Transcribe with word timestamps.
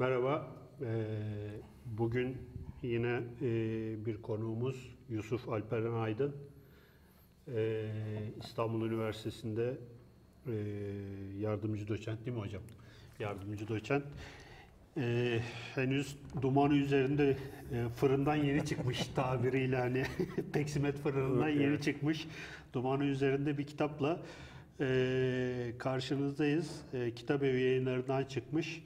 Merhaba. 0.00 0.46
Ee, 0.82 1.04
Bugün 1.86 2.36
yine 2.82 3.20
e, 3.42 4.06
bir 4.06 4.22
konuğumuz 4.22 4.96
Yusuf 5.08 5.48
Alperen 5.48 5.92
Aydın. 5.92 6.36
Ee, 7.54 7.90
İstanbul 8.44 8.86
Üniversitesi'nde 8.86 9.78
e, 10.46 10.52
yardımcı 11.40 11.88
doçent 11.88 12.26
değil 12.26 12.36
mi 12.36 12.42
hocam? 12.42 12.62
Yardımcı 13.18 13.68
doçent. 13.68 14.04
Ee, 14.96 15.40
henüz 15.74 16.16
dumanı 16.42 16.74
üzerinde 16.74 17.36
e, 17.72 17.88
fırından 17.96 18.36
yeni 18.36 18.66
çıkmış 18.66 19.06
tabiriyle 19.14 19.76
hani 19.76 20.04
peksimet 20.52 20.98
fırınından 20.98 21.48
Evet, 21.48 21.60
yeni 21.60 21.70
evet. 21.70 21.82
çıkmış 21.82 22.28
dumanı 22.72 23.04
üzerinde 23.04 23.58
bir 23.58 23.66
kitapla 23.66 24.20
e, 24.80 25.72
karşınızdayız. 25.78 26.82
E, 26.94 27.14
kitap 27.14 27.42
evi 27.42 27.60
yayınlarından 27.60 28.24
çıkmış. 28.24 28.82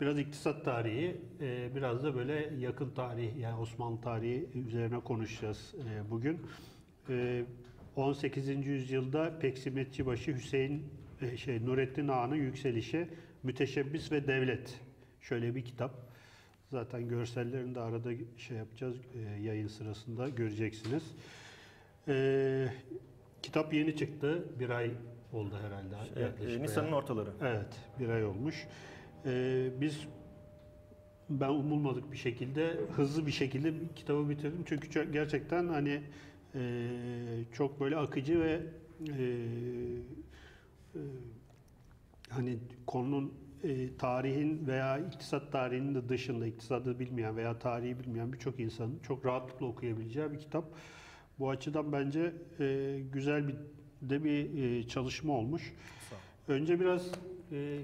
Biraz 0.00 0.18
iktisat 0.18 0.64
tarihi, 0.64 1.16
e, 1.40 1.74
biraz 1.74 2.04
da 2.04 2.14
böyle 2.14 2.50
yakın 2.58 2.90
tarih 2.90 3.36
yani 3.36 3.60
Osmanlı 3.60 4.00
tarihi 4.00 4.48
üzerine 4.66 5.00
konuşacağız 5.00 5.74
e, 5.74 6.10
bugün. 6.10 6.40
E, 7.08 7.44
18. 7.96 8.66
yüzyılda 8.66 9.38
Peksimetçibaşı 9.38 10.34
Hüseyin 10.34 10.84
e, 11.22 11.36
şey 11.36 11.66
Nurettin 11.66 12.08
Ağa'nın 12.08 12.34
yükselişi, 12.34 13.08
Müteşebbis 13.42 14.12
ve 14.12 14.26
Devlet. 14.26 14.80
Şöyle 15.20 15.54
bir 15.54 15.64
kitap. 15.64 15.94
Zaten 16.70 17.08
görsellerini 17.08 17.74
de 17.74 17.80
arada 17.80 18.10
şey 18.36 18.56
yapacağız 18.56 18.96
e, 19.14 19.42
yayın 19.42 19.68
sırasında 19.68 20.28
göreceksiniz. 20.28 21.02
E, 22.08 22.66
kitap 23.42 23.74
yeni 23.74 23.96
çıktı. 23.96 24.44
Bir 24.60 24.70
ay 24.70 24.90
oldu 25.32 25.54
herhalde. 25.62 26.54
E, 26.54 26.62
Nisan'ın 26.62 26.92
ortaları. 26.92 27.30
Evet, 27.42 27.76
bir 27.98 28.08
ay 28.08 28.24
olmuş. 28.24 28.66
Ee, 29.26 29.70
biz 29.80 30.06
ben 31.30 31.48
umulmadık 31.48 32.12
bir 32.12 32.16
şekilde, 32.16 32.76
hızlı 32.96 33.26
bir 33.26 33.32
şekilde 33.32 33.74
kitabı 33.96 34.28
bitirdim. 34.28 34.64
Çünkü 34.66 35.12
gerçekten 35.12 35.68
hani 35.68 36.00
e, 36.54 36.88
çok 37.52 37.80
böyle 37.80 37.96
akıcı 37.96 38.40
ve 38.40 38.60
e, 39.08 39.24
e, 40.94 41.00
hani 42.28 42.58
konunun 42.86 43.34
e, 43.62 43.96
tarihin 43.96 44.66
veya 44.66 44.98
iktisat 44.98 45.52
tarihinin 45.52 45.94
de 45.94 46.08
dışında 46.08 46.46
iktisadı 46.46 46.98
bilmeyen 46.98 47.36
veya 47.36 47.58
tarihi 47.58 47.98
bilmeyen 47.98 48.32
birçok 48.32 48.60
insanın 48.60 48.98
çok 48.98 49.26
rahatlıkla 49.26 49.66
okuyabileceği 49.66 50.32
bir 50.32 50.38
kitap. 50.38 50.64
Bu 51.38 51.50
açıdan 51.50 51.92
bence 51.92 52.32
e, 52.60 52.98
güzel 53.12 53.48
bir 53.48 53.56
de 54.02 54.24
bir 54.24 54.62
e, 54.62 54.88
çalışma 54.88 55.32
olmuş. 55.32 55.74
Önce 56.48 56.80
biraz 56.80 57.10
e, 57.52 57.78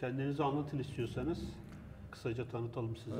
kendinizi 0.00 0.42
anlatın 0.44 0.78
istiyorsanız. 0.78 1.38
Kısaca 2.10 2.48
tanıtalım 2.48 2.96
sizi. 2.96 3.16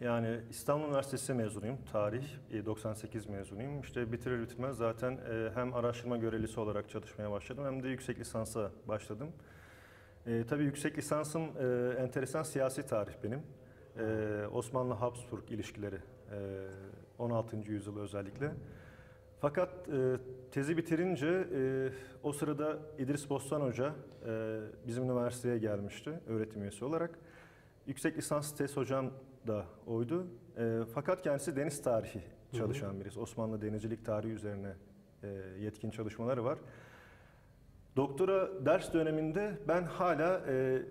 Yani 0.00 0.40
İstanbul 0.50 0.86
Üniversitesi 0.86 1.34
mezunuyum. 1.34 1.78
Tarih 1.92 2.24
e, 2.52 2.66
98 2.66 3.26
mezunuyum. 3.26 3.80
İşte 3.80 4.12
bitirir 4.12 4.42
bitirmez 4.42 4.76
zaten 4.76 5.12
e, 5.12 5.50
hem 5.54 5.74
araştırma 5.74 6.16
görevlisi 6.16 6.60
olarak 6.60 6.90
çalışmaya 6.90 7.30
başladım 7.30 7.64
hem 7.64 7.82
de 7.82 7.88
yüksek 7.88 8.18
lisansa 8.20 8.70
başladım. 8.88 9.28
E, 10.26 10.44
tabii 10.46 10.64
yüksek 10.64 10.98
lisansım 10.98 11.42
e, 11.42 11.94
enteresan 11.98 12.42
siyasi 12.42 12.86
tarih 12.86 13.12
benim. 13.24 13.42
E, 13.98 14.46
Osmanlı-Habsburg 14.52 15.50
ilişkileri 15.50 15.98
e, 16.32 16.66
16. 17.18 17.56
yüzyıl 17.56 17.98
özellikle. 17.98 18.52
Fakat 19.40 19.88
e, 19.88 20.16
tezi 20.50 20.76
bitirince 20.76 21.26
e, 21.26 21.88
o 22.22 22.32
sırada 22.32 22.78
İdris 22.98 23.30
Bostan 23.30 23.60
Hoca 23.60 23.94
e, 24.26 24.60
bizim 24.86 25.04
üniversiteye 25.04 25.58
gelmişti 25.58 26.20
öğretim 26.26 26.62
üyesi 26.62 26.84
olarak. 26.84 27.18
Yüksek 27.86 28.18
lisans 28.18 28.56
tez 28.56 28.76
hocam 28.76 29.10
da 29.46 29.64
oydu. 29.86 30.26
E, 30.56 30.80
fakat 30.94 31.22
kendisi 31.22 31.56
deniz 31.56 31.82
tarihi 31.82 32.22
çalışan 32.52 33.00
birisi. 33.00 33.20
Osmanlı 33.20 33.62
denizcilik 33.62 34.04
tarihi 34.04 34.32
üzerine 34.32 34.74
e, 35.22 35.28
yetkin 35.60 35.90
çalışmaları 35.90 36.44
var. 36.44 36.58
Doktora 37.96 38.66
ders 38.66 38.92
döneminde 38.92 39.58
ben 39.68 39.82
hala 39.82 40.40
e, 40.48 40.82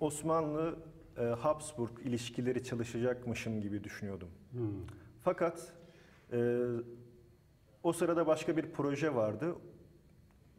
Osmanlı 0.00 0.76
e, 1.18 1.22
Habsburg 1.22 1.90
ilişkileri 2.04 2.64
çalışacakmışım 2.64 3.60
gibi 3.60 3.84
düşünüyordum. 3.84 4.28
Hmm. 4.50 4.60
Fakat 5.22 5.72
e, 6.32 6.66
o 7.82 7.92
sırada 7.92 8.26
başka 8.26 8.56
bir 8.56 8.66
proje 8.72 9.14
vardı. 9.14 9.54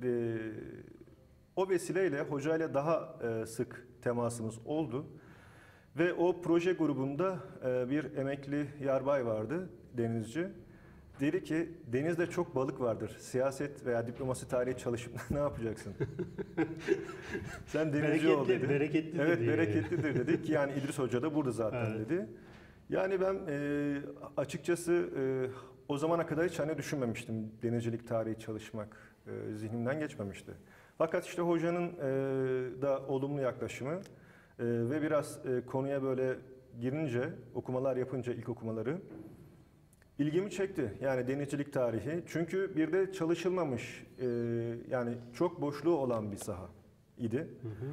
E, 0.03 0.37
o 1.55 1.69
vesileyle 1.69 2.21
hocayla 2.21 2.73
daha 2.73 3.15
e, 3.23 3.45
sık 3.45 3.87
temasımız 4.01 4.55
oldu. 4.65 5.05
Ve 5.97 6.13
o 6.13 6.41
proje 6.41 6.73
grubunda 6.73 7.39
e, 7.65 7.89
bir 7.89 8.17
emekli 8.17 8.67
yarbay 8.83 9.25
vardı, 9.25 9.69
denizci. 9.97 10.47
Dedi 11.19 11.43
ki 11.43 11.69
denizde 11.93 12.27
çok 12.27 12.55
balık 12.55 12.79
vardır. 12.81 13.17
Siyaset 13.19 13.85
veya 13.85 14.07
diplomasi 14.07 14.47
tarihi 14.47 14.77
çalışıp 14.77 15.13
ne 15.31 15.37
yapacaksın? 15.37 15.93
Sen 17.67 17.93
denizci 17.93 18.29
ol 18.29 18.47
Bereketli- 18.47 18.47
dedi. 18.49 18.69
bereketlidir 18.69 19.19
Evet 19.19 19.39
bereketlidir 19.39 20.15
dedi 20.15 20.43
ki 20.43 20.51
yani 20.51 20.73
İdris 20.73 20.99
Hoca 20.99 21.21
da 21.21 21.35
burada 21.35 21.51
zaten 21.51 21.85
Evet. 21.95 22.09
dedi. 22.09 22.27
Yani 22.89 23.21
ben 23.21 23.35
e, 23.47 23.97
açıkçası 24.37 24.91
e, 24.93 25.23
o 25.87 25.97
zamana 25.97 26.25
kadar 26.25 26.49
hiç 26.49 26.59
hani 26.59 26.77
düşünmemiştim 26.77 27.51
denizcilik 27.63 28.07
tarihi 28.07 28.39
çalışmak 28.39 28.97
e, 29.27 29.55
zihnimden 29.55 29.99
geçmemişti. 29.99 30.51
Fakat 30.97 31.25
işte 31.25 31.41
hocanın 31.41 31.87
e, 31.87 32.01
da 32.81 33.01
olumlu 33.07 33.41
yaklaşımı 33.41 33.93
e, 33.93 33.99
ve 34.59 35.01
biraz 35.01 35.45
e, 35.45 35.65
konuya 35.65 36.03
böyle 36.03 36.35
girince, 36.81 37.29
okumalar 37.55 37.97
yapınca 37.97 38.33
ilk 38.33 38.49
okumaları 38.49 38.97
ilgimi 40.19 40.51
çekti. 40.51 40.93
Yani 41.01 41.27
denizcilik 41.27 41.73
tarihi. 41.73 42.23
Çünkü 42.27 42.75
bir 42.75 42.93
de 42.93 43.11
çalışılmamış, 43.11 44.05
e, 44.19 44.25
yani 44.89 45.17
çok 45.33 45.61
boşluğu 45.61 45.97
olan 45.97 46.31
bir 46.31 46.37
saha 46.37 46.69
idi. 47.17 47.37
Hı 47.37 47.67
hı. 47.67 47.91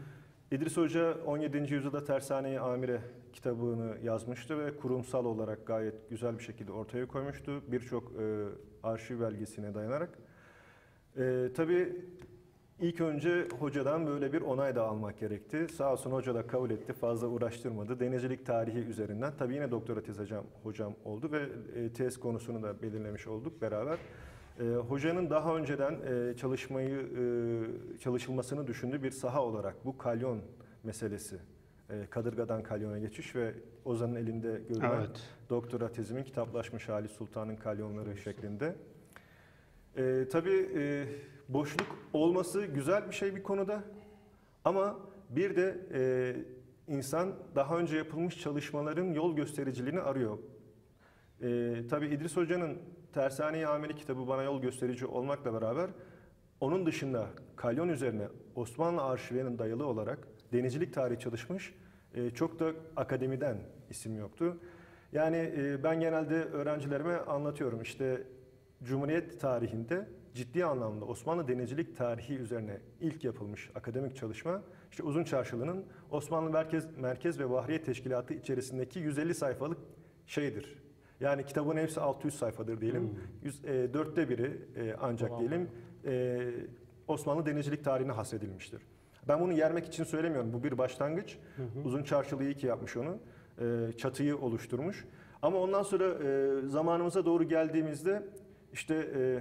İdris 0.53 0.77
Hoca 0.77 1.17
17. 1.27 1.75
yüzyılda 1.75 2.05
Tersane-i 2.05 2.61
Amire 2.61 3.01
kitabını 3.33 3.97
yazmıştı 4.03 4.59
ve 4.59 4.77
kurumsal 4.77 5.25
olarak 5.25 5.67
gayet 5.67 6.11
güzel 6.11 6.39
bir 6.39 6.43
şekilde 6.43 6.73
ortaya 6.73 7.07
koymuştu. 7.07 7.73
Birçok 7.73 8.13
e, 8.13 8.45
arşiv 8.83 9.21
belgesine 9.21 9.75
dayanarak. 9.75 10.19
E, 11.17 11.49
tabii 11.57 11.97
ilk 12.81 13.01
önce 13.01 13.49
hocadan 13.59 14.07
böyle 14.07 14.33
bir 14.33 14.41
onay 14.41 14.75
da 14.75 14.85
almak 14.85 15.19
gerekti. 15.19 15.67
Sağ 15.69 15.93
olsun 15.93 16.11
hoca 16.11 16.35
da 16.35 16.47
kabul 16.47 16.71
etti, 16.71 16.93
fazla 16.93 17.27
uğraştırmadı. 17.27 18.01
Denizcilik 18.01 18.47
tarihi 18.47 18.79
üzerinden. 18.79 19.33
Tabii 19.39 19.55
yine 19.55 19.71
doktora 19.71 20.03
tez 20.03 20.19
hocam, 20.19 20.45
hocam 20.63 20.95
oldu 21.05 21.33
ve 21.33 21.49
e, 21.81 21.93
tez 21.93 22.21
konusunu 22.21 22.63
da 22.63 22.83
belirlemiş 22.83 23.27
olduk 23.27 23.63
beraber. 23.63 23.99
E, 24.61 24.65
hocanın 24.65 25.31
daha 25.31 25.57
önceden 25.57 25.93
e, 25.93 26.37
çalışmayı 26.37 26.99
e, 26.99 27.99
çalışılmasını 27.99 28.67
düşündüğü 28.67 29.03
bir 29.03 29.11
saha 29.11 29.43
olarak 29.43 29.85
bu 29.85 29.99
kalyon 29.99 30.41
meselesi. 30.85 31.37
E, 31.91 32.07
Kadırgadan 32.11 32.63
kalyona 32.63 32.99
geçiş 32.99 33.37
ve 33.37 33.55
Ozan'ın 33.85 34.15
elinde 34.15 34.61
görülen 34.69 34.91
Evet. 34.99 35.31
doktora 35.51 35.93
tezimin 35.93 36.25
kitaplaşmış 36.25 36.89
hali 36.89 37.09
Sultan'ın 37.09 37.57
kalyonları 37.57 38.17
şeklinde. 38.17 38.75
E, 39.97 40.29
tabii 40.33 40.69
e, 40.77 41.07
boşluk 41.49 41.99
olması 42.13 42.65
güzel 42.65 43.09
bir 43.09 43.15
şey 43.15 43.37
bir 43.37 43.43
konuda 43.43 43.83
ama 44.65 44.99
bir 45.31 45.57
de 45.57 45.79
e, 45.95 46.03
insan 46.95 47.35
daha 47.55 47.79
önce 47.79 47.97
yapılmış 47.97 48.41
çalışmaların 48.41 49.05
yol 49.13 49.37
göstericiliğini 49.37 50.01
arıyor. 50.01 50.39
E, 51.43 51.75
tabii 51.91 52.07
İdris 52.07 52.37
Hoca'nın 52.37 52.79
Tersane-i 53.13 53.67
Ameli 53.67 53.97
kitabı 53.97 54.29
bana 54.29 54.43
yol 54.43 54.63
gösterici 54.63 55.07
olmakla 55.07 55.55
beraber 55.55 55.91
onun 56.61 56.87
dışında 56.87 57.27
kalyon 57.57 57.89
üzerine 57.89 58.29
Osmanlı 58.55 59.03
arşivlerinin 59.03 59.59
dayalı 59.59 59.87
olarak 59.87 60.29
denizcilik 60.53 60.95
tarihi 60.95 61.19
çalışmış 61.19 61.75
e, 62.15 62.31
çok 62.31 62.61
da 62.61 62.73
akademiden 62.97 63.59
isim 63.91 64.19
yoktu. 64.19 64.59
Yani 65.13 65.53
e, 65.57 65.85
ben 65.85 66.01
genelde 66.01 66.35
öğrencilerime 66.35 67.17
anlatıyorum 67.17 67.83
işte 67.83 68.23
Cumhuriyet 68.83 69.41
tarihinde 69.41 70.09
ciddi 70.35 70.65
anlamda 70.65 71.05
Osmanlı 71.05 71.49
denizcilik 71.49 71.97
tarihi 71.97 72.35
üzerine 72.35 72.81
ilk 73.01 73.25
yapılmış 73.25 73.71
akademik 73.75 74.17
çalışma 74.17 74.63
işte 74.91 75.03
Uzun 75.03 75.25
Çarşılı'nın 75.25 75.85
Osmanlı 76.11 76.51
Merkez, 76.51 76.99
Merkez 76.99 77.41
ve 77.41 77.51
Bahriye 77.51 77.83
Teşkilatı 77.83 78.35
içerisindeki 78.35 78.99
150 78.99 79.35
sayfalık 79.35 79.79
şeydir. 80.27 80.82
Yani 81.23 81.45
kitabın 81.45 81.77
hepsi 81.77 82.01
600 82.01 82.35
sayfadır 82.35 82.81
diyelim. 82.81 83.15
Yüz, 83.43 83.65
e, 83.65 83.95
dörtte 83.95 84.29
biri 84.29 84.59
e, 84.77 84.95
ancak 85.01 85.29
Tamam. 85.29 85.41
diyelim 85.41 85.69
e, 86.07 86.41
Osmanlı 87.09 87.47
denizcilik 87.47 87.85
tarihine 87.85 88.13
hasredilmiştir. 88.13 88.83
Ben 89.29 89.41
bunu 89.41 89.53
yermek 89.53 89.87
için 89.87 90.05
söylemiyorum. 90.05 90.53
Bu 90.53 90.65
bir 90.65 90.79
başlangıç. 90.79 91.39
Uzun 91.85 92.03
Çarşılı 92.03 92.45
iyi 92.45 92.55
ki 92.55 92.67
yapmış 92.67 92.97
onu. 92.97 93.19
E, 93.61 93.93
çatıyı 93.99 94.39
oluşturmuş. 94.39 95.05
Ama 95.43 95.59
ondan 95.59 95.83
sonra 95.83 96.05
e, 96.05 96.51
zamanımıza 96.69 97.25
doğru 97.25 97.45
geldiğimizde 97.45 98.23
işte 98.73 98.95
e, 98.95 99.41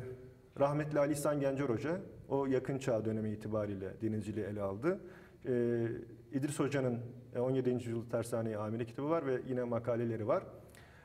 rahmetli 0.59 0.99
Ali 0.99 1.13
İhsan 1.13 1.39
Gencer 1.39 1.69
Hoca 1.69 2.01
o 2.29 2.45
yakın 2.45 2.77
çağ 2.77 3.05
dönemi 3.05 3.31
itibariyle 3.31 4.01
denizciliği 4.01 4.45
ele 4.45 4.61
aldı. 4.61 4.99
E, 5.45 5.85
İdris 6.31 6.59
Hoca'nın 6.59 6.99
e, 7.35 7.39
17. 7.39 7.69
yüzyıl 7.69 8.09
tersane 8.09 8.57
amiri 8.57 8.85
kitabı 8.85 9.09
var 9.09 9.25
ve 9.25 9.41
yine 9.47 9.63
makaleleri 9.63 10.27
var. 10.27 10.43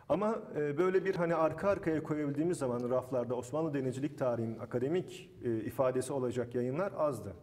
Ama 0.08 0.43
e, 0.56 0.79
böyle 0.79 1.05
bir 1.05 1.14
hani 1.14 1.35
arka 1.35 1.69
arkaya 1.69 2.03
koyabildiğimiz 2.03 2.58
zaman 2.58 2.91
raflarda 2.91 3.35
Osmanlı 3.35 3.75
denizcilik 3.75 4.19
tarihinin 4.19 4.58
akademik 4.58 5.31
e, 5.44 5.56
ifadesi 5.56 6.12
olacak 6.12 6.55
yayınlar 6.55 6.93
azdı. 6.97 7.35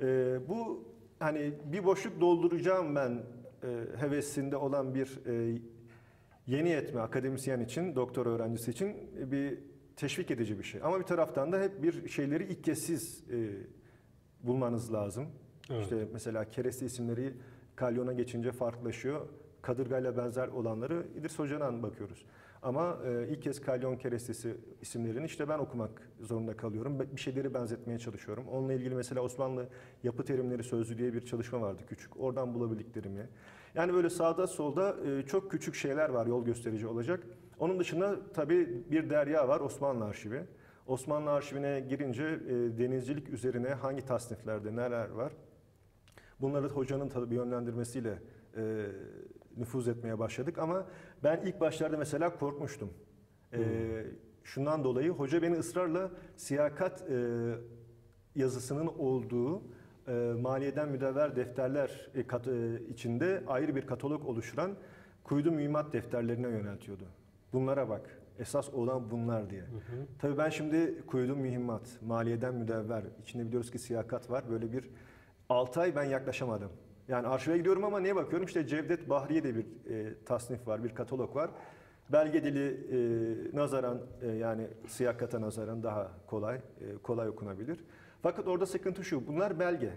E, 0.00 0.38
bu 0.48 0.84
hani 1.18 1.52
bir 1.64 1.84
boşluk 1.84 2.20
dolduracağım 2.20 2.94
ben 2.94 3.22
hevesinde 3.96 4.56
olan 4.56 4.94
bir 4.94 5.20
yeni 6.46 6.68
yetme 6.68 7.00
akademisyen 7.00 7.60
için, 7.60 7.96
doktor 7.96 8.26
öğrencisi 8.26 8.70
için 8.70 8.96
bir 9.30 9.58
teşvik 9.96 10.30
edici 10.30 10.58
bir 10.58 10.64
şey. 10.64 10.80
Ama 10.84 10.98
bir 10.98 11.04
taraftan 11.04 11.52
da 11.52 11.60
hep 11.60 11.82
bir 11.82 12.08
şeyleri 12.08 12.44
ilk 12.44 12.64
kez 12.64 12.78
siz 12.78 13.24
bulmanız 14.42 14.92
lazım. 14.92 15.26
Evet. 15.70 15.82
İşte 15.82 16.08
mesela 16.12 16.50
kereste 16.50 16.86
isimleri 16.86 17.34
kalyona 17.76 18.12
geçince 18.12 18.52
farklılaşıyor. 18.52 19.26
Kadırgayla 19.62 20.16
benzer 20.16 20.48
olanları 20.48 21.06
İdris 21.16 21.38
Hoca'dan 21.38 21.82
bakıyoruz. 21.82 22.24
Ama 22.62 22.98
e, 23.06 23.28
ilk 23.28 23.42
kez 23.42 23.60
kalyon 23.60 23.96
kerestesi 23.96 24.56
isimlerini 24.80 25.26
işte 25.26 25.48
ben 25.48 25.58
okumak 25.58 26.10
zorunda 26.20 26.56
kalıyorum. 26.56 26.98
Bir 27.00 27.20
şeyleri 27.20 27.54
benzetmeye 27.54 27.98
çalışıyorum. 27.98 28.48
Onunla 28.48 28.72
ilgili 28.72 28.94
mesela 28.94 29.20
Osmanlı 29.20 29.68
Yapı 30.02 30.24
Terimleri 30.24 30.62
Sözlüğü 30.62 30.98
diye 30.98 31.14
bir 31.14 31.20
çalışma 31.20 31.60
vardı 31.60 31.82
küçük. 31.88 32.20
Oradan 32.20 32.54
bulabildiklerimi. 32.54 33.28
Yani 33.74 33.94
böyle 33.94 34.10
sağda 34.10 34.46
solda 34.46 34.96
e, 35.06 35.22
çok 35.22 35.50
küçük 35.50 35.74
şeyler 35.74 36.08
var 36.08 36.26
yol 36.26 36.44
gösterici 36.44 36.86
olacak. 36.86 37.26
Onun 37.58 37.78
dışında 37.78 38.16
tabii 38.34 38.84
bir 38.90 39.10
derya 39.10 39.48
var 39.48 39.60
Osmanlı 39.60 40.04
Arşivi. 40.04 40.42
Osmanlı 40.86 41.30
Arşivine 41.30 41.80
girince 41.80 42.24
e, 42.24 42.78
denizcilik 42.78 43.28
üzerine 43.28 43.68
hangi 43.68 44.06
tasniflerde 44.06 44.76
neler 44.76 45.10
var? 45.10 45.32
Bunları 46.40 46.68
hocanın 46.68 47.08
tabii 47.08 47.34
yönlendirmesiyle 47.34 48.18
e, 48.56 48.86
nüfuz 49.58 49.88
etmeye 49.88 50.18
başladık 50.18 50.58
ama 50.58 50.86
ben 51.24 51.40
ilk 51.46 51.60
başlarda 51.60 51.96
mesela 51.96 52.38
korkmuştum. 52.38 52.90
E, 53.52 53.58
şundan 54.44 54.84
dolayı 54.84 55.10
hoca 55.10 55.42
beni 55.42 55.54
ısrarla 55.56 56.10
siyakat 56.36 57.02
e, 57.10 57.16
yazısının 58.34 58.86
olduğu 58.86 59.62
e, 60.08 60.12
maliyeden 60.40 60.88
müdevver 60.88 61.36
defterler 61.36 62.10
e, 62.14 62.26
kat- 62.26 62.48
e, 62.48 62.80
içinde 62.88 63.42
ayrı 63.46 63.76
bir 63.76 63.86
katalog 63.86 64.26
oluşturan 64.26 64.70
kuydu 65.24 65.52
mühimmat 65.52 65.92
defterlerine 65.92 66.48
yöneltiyordu. 66.48 67.04
Bunlara 67.52 67.88
bak. 67.88 68.18
Esas 68.38 68.74
olan 68.74 69.10
bunlar 69.10 69.50
diye. 69.50 69.62
Tabii 70.18 70.38
ben 70.38 70.48
şimdi 70.48 71.06
kuydu 71.06 71.36
mühimmat, 71.36 71.98
maliyeden 72.06 72.54
müdevver, 72.54 73.02
içinde 73.22 73.46
biliyoruz 73.46 73.70
ki 73.70 73.78
siyakat 73.78 74.30
var. 74.30 74.44
Böyle 74.50 74.72
bir 74.72 74.90
6 75.48 75.80
ay 75.80 75.96
ben 75.96 76.04
yaklaşamadım. 76.04 76.70
Yani 77.08 77.26
arşive 77.26 77.58
gidiyorum 77.58 77.84
ama 77.84 78.00
neye 78.00 78.16
bakıyorum? 78.16 78.46
İşte 78.46 78.66
Cevdet 78.66 79.10
Bahriye 79.10 79.44
de 79.44 79.54
bir 79.56 79.66
e, 79.90 80.14
tasnif 80.24 80.66
var, 80.68 80.84
bir 80.84 80.94
katalog 80.94 81.36
var. 81.36 81.50
Belge 82.12 82.44
dili 82.44 82.66
e, 82.92 83.56
nazaran 83.56 84.00
e, 84.22 84.26
yani 84.28 84.66
siyakata 84.86 85.40
nazaran 85.40 85.82
daha 85.82 86.12
kolay, 86.26 86.56
e, 86.56 86.60
kolay 87.02 87.28
okunabilir. 87.28 87.84
Fakat 88.22 88.48
orada 88.48 88.66
sıkıntı 88.66 89.04
şu, 89.04 89.26
bunlar 89.26 89.58
belge. 89.60 89.92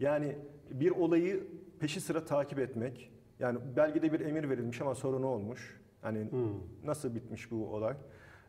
Yani 0.00 0.38
bir 0.70 0.90
olayı 0.90 1.44
peşi 1.80 2.00
sıra 2.00 2.24
takip 2.24 2.58
etmek, 2.58 3.12
yani 3.38 3.58
belgede 3.76 4.12
bir 4.12 4.20
emir 4.20 4.50
verilmiş 4.50 4.80
ama 4.80 4.94
sonra 4.94 5.18
ne 5.18 5.26
olmuş? 5.26 5.80
Hani 6.02 6.30
Hmm. 6.30 6.50
nasıl 6.84 7.14
bitmiş 7.14 7.50
bu 7.50 7.66
olay? 7.74 7.94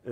Ee, 0.06 0.10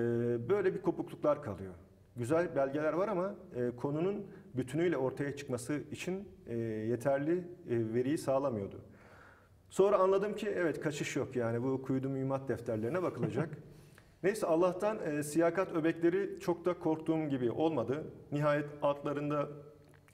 böyle 0.49 0.73
bir 0.75 0.81
kopukluklar 0.81 1.43
kalıyor. 1.43 1.73
Güzel 2.17 2.55
belgeler 2.55 2.93
var 2.93 3.07
ama 3.07 3.35
e, 3.55 3.71
konunun 3.75 4.25
bütünüyle 4.55 4.97
ortaya 4.97 5.35
çıkması 5.35 5.81
için 5.91 6.29
e, 6.47 6.57
yeterli 6.57 7.37
e, 7.69 7.93
veriyi 7.93 8.17
sağlamıyordu. 8.17 8.81
Sonra 9.69 9.97
anladım 9.97 10.35
ki 10.35 10.49
evet 10.55 10.81
kaçış 10.81 11.15
yok 11.15 11.35
yani 11.35 11.63
bu 11.63 11.81
kuyudu 11.81 12.09
mühimmat 12.09 12.49
defterlerine 12.49 13.03
bakılacak. 13.03 13.49
Neyse 14.23 14.47
Allah'tan 14.47 14.99
e, 15.05 15.23
siyakat 15.23 15.71
öbekleri 15.71 16.39
çok 16.39 16.65
da 16.65 16.73
korktuğum 16.73 17.29
gibi 17.29 17.51
olmadı. 17.51 18.03
Nihayet 18.31 18.65
altlarında 18.81 19.49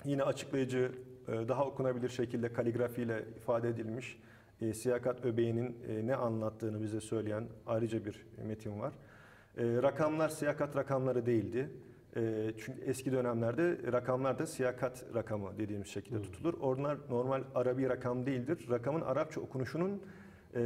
yine 0.06 0.23
açıklayıcı, 0.23 0.91
e, 1.27 1.47
daha 1.47 1.65
okunabilir 1.65 2.09
şekilde 2.09 2.53
kaligrafiyle 2.53 3.25
ifade 3.38 3.69
edilmiş 3.69 4.17
e, 4.61 4.73
siyakat 4.73 5.25
öbeğinin 5.25 5.77
e, 5.88 6.07
ne 6.07 6.15
anlattığını 6.15 6.81
bize 6.81 7.01
söyleyen 7.01 7.44
ayrıca 7.67 8.06
bir 8.06 8.25
metin 8.47 8.79
var. 8.79 8.94
E, 9.57 9.63
rakamlar 9.81 10.29
siyakat 10.29 10.75
rakamları 10.75 11.25
değildi. 11.25 11.69
E, 12.15 12.51
çünkü 12.57 12.81
eski 12.81 13.12
dönemlerde 13.12 13.77
rakamlar 13.92 14.39
da 14.39 14.45
siyakat 14.48 15.06
rakamı 15.15 15.57
dediğimiz 15.57 15.88
şekilde 15.88 16.15
Hmm. 16.15 16.24
tutulur. 16.24 16.54
Onlar 16.62 16.98
normal 17.10 17.44
Arabi 17.56 17.89
rakam 17.89 18.25
değildir. 18.25 18.68
Rakamın 18.71 19.01
Arapça 19.01 19.42
okunuşunun 19.42 20.01
e, 20.56 20.62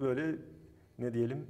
böyle 0.00 0.34
ne 0.98 1.12
diyelim 1.14 1.46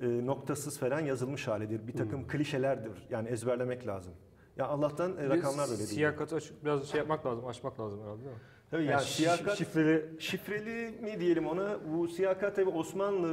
e, 0.00 0.26
noktasız 0.26 0.78
falan 0.78 1.00
yazılmış 1.00 1.48
halidir. 1.48 1.86
Bir 1.86 1.92
takım 1.92 2.20
Hmm. 2.20 2.28
klişelerdir. 2.28 3.06
Yani 3.10 3.28
ezberlemek 3.28 3.86
lazım. 3.86 4.12
Ya 4.56 4.66
Allah'tan 4.66 5.16
e, 5.16 5.28
rakamlar 5.28 5.64
öyle 5.68 5.78
değil. 5.78 5.88
Siyakatı 5.88 6.36
açık, 6.36 6.64
biraz 6.64 6.88
şey 6.88 6.98
yapmak 6.98 7.26
lazım, 7.26 7.46
açmak 7.46 7.80
lazım 7.80 8.00
herhalde 8.02 8.18
değil 8.24 8.34
mi? 8.34 8.40
Tabii 8.70 8.82
yani, 8.82 8.92
Yani 8.92 9.02
siyakat 9.04 9.56
şifreli 9.58 10.04
Şifreli 10.18 10.90
mi 11.02 11.20
diyelim 11.20 11.46
ona? 11.46 11.76
Bu 11.92 12.08
siyakat 12.08 12.56
tabi 12.56 12.70
Osmanlı 12.70 13.28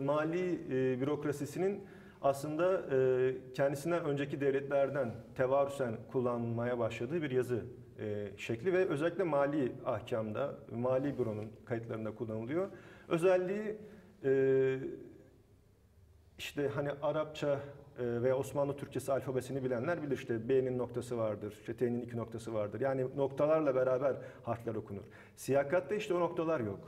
e, 0.00 0.04
mali 0.04 0.54
e, 0.70 1.00
bürokrasisinin 1.00 1.84
aslında 2.22 2.82
e, 2.96 3.34
kendisinden 3.54 4.04
önceki 4.04 4.40
devletlerden 4.40 5.14
tevarüsen 5.34 5.96
kullanmaya 6.12 6.78
başladığı 6.78 7.22
bir 7.22 7.30
yazı 7.30 7.64
e, 7.98 8.28
şekli 8.36 8.72
ve 8.72 8.88
özellikle 8.88 9.24
mali 9.24 9.72
ahkamda, 9.84 10.54
mali 10.76 11.18
büronun 11.18 11.52
kayıtlarında 11.64 12.14
kullanılıyor. 12.14 12.68
Özelliği 13.08 13.76
e, 14.24 14.78
işte 16.38 16.68
hani 16.68 16.90
Arapça 17.02 17.60
e, 17.98 18.22
ve 18.22 18.34
Osmanlı 18.34 18.76
Türkçesi 18.76 19.12
alfabesini 19.12 19.64
bilenler 19.64 20.02
bilir 20.02 20.16
işte 20.16 20.48
B'nin 20.48 20.78
noktası 20.78 21.18
vardır, 21.18 21.56
işte 21.60 21.76
T'nin 21.76 22.00
iki 22.00 22.16
noktası 22.16 22.54
vardır. 22.54 22.80
Yani 22.80 23.06
noktalarla 23.16 23.74
beraber 23.74 24.16
harfler 24.42 24.74
okunur. 24.74 25.02
Siyakatta 25.36 25.94
işte 25.94 26.14
o 26.14 26.20
noktalar 26.20 26.60
yok. 26.60 26.80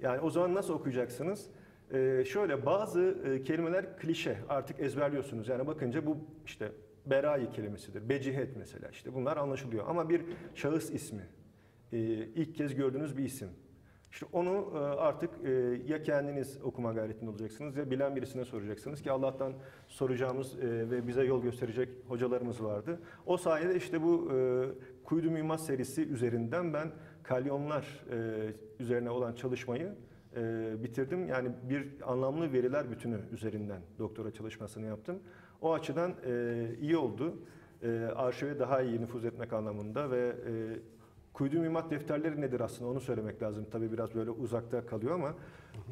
Yani 0.00 0.20
o 0.20 0.30
zaman 0.30 0.54
nasıl 0.54 0.74
okuyacaksınız? 0.74 1.50
Ee, 1.94 2.24
şöyle 2.24 2.66
bazı 2.66 3.16
e, 3.24 3.42
kelimeler 3.42 3.98
klişe 3.98 4.38
artık 4.48 4.80
ezberliyorsunuz. 4.80 5.48
Yani 5.48 5.66
bakınca 5.66 6.06
bu 6.06 6.16
işte 6.46 6.72
berayi 7.06 7.50
kelimesidir. 7.50 8.08
Becihet 8.08 8.56
mesela 8.56 8.88
işte 8.88 9.14
bunlar 9.14 9.36
anlaşılıyor. 9.36 9.84
Ama 9.88 10.08
bir 10.08 10.22
şahıs 10.54 10.90
ismi, 10.90 11.26
e, 11.92 11.98
ilk 12.14 12.54
kez 12.54 12.74
gördüğünüz 12.74 13.16
bir 13.16 13.24
isim. 13.24 13.48
İşte 14.12 14.26
onu 14.32 14.72
e, 14.74 14.78
artık 14.78 15.30
e, 15.44 15.50
ya 15.86 16.02
kendiniz 16.02 16.58
okuma 16.62 16.92
gayretinde 16.92 17.30
olacaksınız 17.30 17.76
ya 17.76 17.90
bilen 17.90 18.16
birisine 18.16 18.44
soracaksınız 18.44 19.02
ki 19.02 19.10
Allah'tan 19.10 19.52
soracağımız 19.88 20.58
e, 20.58 20.90
ve 20.90 21.06
bize 21.06 21.24
yol 21.24 21.42
gösterecek 21.42 21.88
hocalarımız 22.08 22.64
vardı. 22.64 23.00
O 23.26 23.36
sayede 23.36 23.76
işte 23.76 24.02
bu 24.02 24.32
e, 24.32 24.66
Kuydu 25.04 25.30
Mimar 25.30 25.58
serisi 25.58 26.02
üzerinden 26.02 26.72
ben 26.72 26.92
kalyonlar 27.22 28.04
e, 28.12 28.52
üzerine 28.80 29.10
olan 29.10 29.34
çalışmayı 29.34 29.94
e, 30.36 30.72
bitirdim. 30.82 31.28
Yani 31.28 31.48
bir 31.70 31.88
anlamlı 32.06 32.52
veriler 32.52 32.90
bütünü 32.90 33.20
üzerinden 33.32 33.80
doktora 33.98 34.30
çalışmasını 34.30 34.86
yaptım. 34.86 35.18
O 35.60 35.72
açıdan 35.72 36.14
e, 36.26 36.66
iyi 36.80 36.96
oldu. 36.96 37.36
E, 37.82 37.88
arşive 38.16 38.58
daha 38.58 38.82
iyi 38.82 39.00
nüfuz 39.00 39.24
etmek 39.24 39.52
anlamında 39.52 40.10
ve 40.10 40.36
e, 40.46 40.52
Kuydu 41.32 41.58
mühimmat 41.58 41.90
defterleri 41.90 42.40
nedir 42.40 42.60
aslında 42.60 42.90
onu 42.90 43.00
söylemek 43.00 43.42
lazım. 43.42 43.66
Tabii 43.70 43.92
biraz 43.92 44.14
böyle 44.14 44.30
uzakta 44.30 44.86
kalıyor 44.86 45.14
ama 45.14 45.34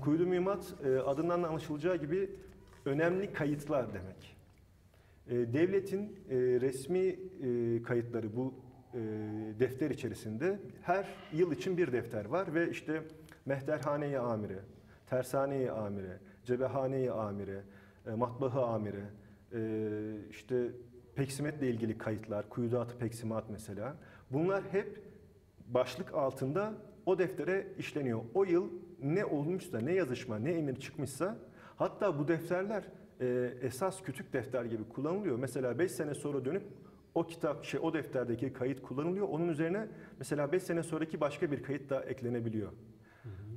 kuydu 0.01 0.27
mühimmat 0.27 0.75
e, 0.85 0.99
adından 0.99 1.43
da 1.43 1.49
anlaşılacağı 1.49 1.97
gibi 1.97 2.31
önemli 2.85 3.33
kayıtlar 3.33 3.87
demek. 3.95 4.37
E, 5.29 5.53
devletin 5.53 6.03
e, 6.31 6.37
resmi 6.37 7.17
kayıtları 7.83 8.37
bu 8.37 8.55
defter 9.61 9.91
içerisinde 9.91 10.59
her 10.83 11.07
yıl 11.33 11.53
için 11.53 11.77
bir 11.77 11.93
defter 11.93 12.25
var 12.25 12.55
ve 12.55 12.71
işte 12.71 13.03
Mehterhane-i 13.49 14.19
Amire, 14.19 14.59
Tersane-i 15.07 15.71
Amire, 15.71 16.19
Cebehane-i 16.45 17.11
Amire, 17.11 17.63
e, 18.07 18.11
Matbahı 18.11 18.61
Amire, 18.61 19.05
e, 19.53 19.61
işte 20.31 20.71
peksimetle 21.15 21.69
ilgili 21.69 21.99
kayıtlar, 21.99 22.49
kuyudatı 22.49 22.99
peksimat 22.99 23.45
mesela. 23.51 23.97
Bunlar 24.31 24.63
hep 24.71 25.03
başlık 25.69 26.15
altında 26.15 26.73
o 27.07 27.19
deftere 27.19 27.67
işleniyor. 27.79 28.21
O 28.35 28.45
yıl 28.45 28.71
ne 29.03 29.25
olmuşsa, 29.25 29.81
ne 29.81 29.93
yazışma, 29.93 30.39
ne 30.39 30.53
emir 30.53 30.77
çıkmışsa 30.77 31.37
hatta 31.77 32.19
bu 32.19 32.29
defterler 32.29 32.85
e, 33.21 33.53
esas 33.63 34.03
kütük 34.03 34.33
defter 34.33 34.65
gibi 34.65 34.89
kullanılıyor. 34.89 35.39
Mesela 35.39 35.79
5 35.79 35.93
sene 35.93 36.15
sonra 36.15 36.45
dönüp 36.45 36.63
o 37.15 37.27
kitap 37.27 37.65
şey 37.65 37.81
o 37.83 37.95
defterdeki 37.95 38.53
kayıt 38.53 38.83
kullanılıyor. 38.83 39.29
Onun 39.29 39.49
üzerine 39.49 39.87
mesela 40.19 40.53
5 40.53 40.63
sene 40.63 40.83
sonraki 40.83 41.21
başka 41.21 41.51
bir 41.51 41.63
kayıt 41.63 41.91
da 41.91 42.03
eklenebiliyor. 42.03 42.73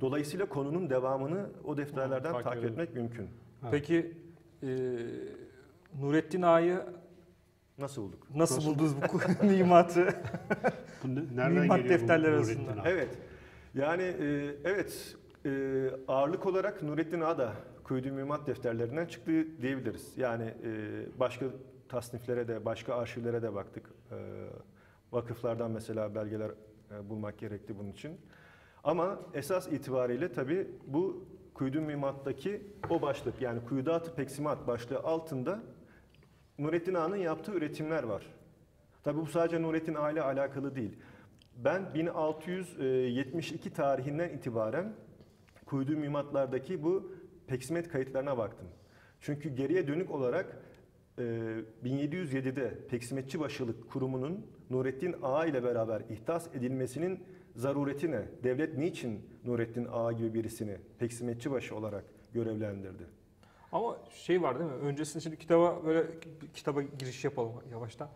Dolayısıyla 0.02 0.46
konunun 0.46 0.90
devamını 0.90 1.46
o 1.64 1.76
defterlerden 1.76 2.32
takip 2.32 2.44
takip 2.44 2.64
etmek 2.64 2.94
mümkün. 2.94 3.28
Peki 3.70 4.16
e, 4.62 4.68
Nurettin 6.00 6.42
Ağa'yı 6.42 6.82
Nasıl 7.78 8.02
bulduk? 8.02 8.26
Nasıl, 8.34 8.56
Nasıl? 8.56 8.68
buldunuz 8.70 8.96
bu 8.96 9.06
ne- 11.04 11.36
nereden 11.36 11.84
bu 11.84 11.88
defterleri 11.88 12.34
arasında. 12.34 12.82
Evet. 12.84 13.08
Yani 13.74 14.02
e, 14.02 14.56
evet 14.64 15.16
e, 15.46 15.50
ağırlık 16.08 16.46
olarak 16.46 16.82
Nurettin 16.82 17.20
Ağa 17.20 17.38
da 17.38 17.52
Kuyudu 17.84 18.12
Mühimmat 18.12 18.46
defterlerinden 18.46 19.06
çıktı 19.06 19.62
diyebiliriz. 19.62 20.12
Yani 20.16 20.44
e, 20.44 20.70
başka 21.20 21.46
tasniflere 21.88 22.48
de 22.48 22.64
başka 22.64 22.94
arşivlere 22.94 23.42
de 23.42 23.54
baktık. 23.54 23.90
E, 24.10 24.16
vakıflardan 25.12 25.70
mesela 25.70 26.14
belgeler 26.14 26.50
e, 26.90 27.08
bulmak 27.08 27.38
gerekti 27.38 27.78
bunun 27.78 27.90
için. 27.92 28.20
Ama 28.84 29.20
esas 29.34 29.72
itibariyle 29.72 30.32
tabii 30.32 30.70
bu 30.86 31.24
Kuyudu 31.54 31.80
Mühimmat'taki 31.80 32.62
o 32.90 33.02
başlık 33.02 33.42
yani 33.42 33.64
Kuyudat-ı 33.64 34.14
Peksimat 34.14 34.66
başlığı 34.66 34.98
altında 34.98 35.62
Nurettin 36.58 36.94
Ağa'nın 36.94 37.16
yaptığı 37.16 37.52
üretimler 37.52 38.02
var. 38.02 38.26
Tabii 39.04 39.20
bu 39.20 39.26
sadece 39.26 39.62
Nurettin 39.62 39.94
Ağa 39.94 40.10
ile 40.10 40.22
alakalı 40.22 40.76
değil. 40.76 40.96
Ben 41.56 41.94
1672 41.94 43.72
tarihinden 43.72 44.28
itibaren 44.28 44.94
kuyduğu 45.66 45.96
mühimmatlardaki 45.96 46.82
bu 46.82 47.12
peksimet 47.46 47.88
kayıtlarına 47.88 48.38
baktım. 48.38 48.68
Çünkü 49.20 49.48
geriye 49.48 49.88
dönük 49.88 50.10
olarak 50.10 50.62
e, 51.18 51.22
1707'de 51.84 52.86
Peksimetçi 52.90 53.40
Başılık 53.40 53.90
Kurumu'nun 53.90 54.46
Nurettin 54.70 55.16
Ağa 55.22 55.46
ile 55.46 55.64
beraber 55.64 56.02
ihtas 56.10 56.54
edilmesinin 56.54 57.24
zarureti 57.56 58.10
ne? 58.10 58.22
Devlet 58.44 58.78
niçin 58.78 59.20
Nurettin 59.44 59.86
Ağa 59.92 60.12
gibi 60.12 60.34
birisini 60.34 60.76
Peksimetçi 60.98 61.50
Başı 61.50 61.76
olarak 61.76 62.04
görevlendirdi? 62.34 63.02
Ama 63.72 63.96
şey 64.14 64.42
var 64.42 64.58
değil 64.58 64.70
mi? 64.70 64.76
Öncesinde 64.76 65.22
şimdi 65.22 65.38
kitaba 65.38 65.84
böyle 65.86 66.06
kitaba 66.54 66.82
giriş 66.82 67.24
yapalım 67.24 67.52
yavaştan. 67.70 68.08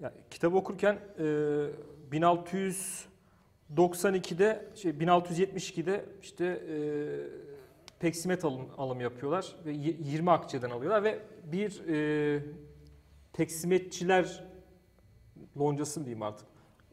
Ya, 0.00 0.12
kitabı 0.30 0.56
okurken 0.56 0.98
e, 1.18 1.22
1692'de 2.12 4.66
şey 4.74 4.92
1672'de 4.92 6.04
işte 6.22 6.44
e, 6.46 6.76
peksimet 8.00 8.44
alım, 8.44 8.66
alımı 8.78 9.02
yapıyorlar 9.02 9.56
ve 9.66 9.72
y- 9.72 9.96
20 10.04 10.30
akçeden 10.30 10.70
alıyorlar 10.70 11.04
ve 11.04 11.18
bir 11.52 11.82
e, 11.88 12.42
peksimetçiler 13.32 14.44
loncası 15.58 16.00
diyeyim 16.04 16.22
artık. 16.22 16.46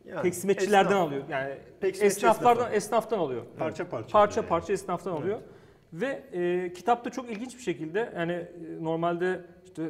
Yani 0.07 0.21
peksimetçilerden 0.21 0.89
esnaf, 0.89 1.07
alıyor. 1.07 1.23
Yani 1.29 1.53
esnaflardan 1.81 2.61
esnafı. 2.61 2.75
esnaftan 2.75 3.19
alıyor. 3.19 3.41
Parça 3.57 3.89
parça. 3.89 4.11
Parça 4.11 4.41
yani. 4.41 4.49
parça 4.49 4.73
esnaftan 4.73 5.11
alıyor. 5.11 5.39
Ve 5.93 6.23
e, 6.33 6.73
kitapta 6.73 7.09
çok 7.09 7.31
ilginç 7.31 7.57
bir 7.57 7.61
şekilde 7.61 8.13
yani 8.15 8.31
e, 8.31 8.47
normalde 8.83 9.45
işte 9.65 9.83
e, 9.83 9.89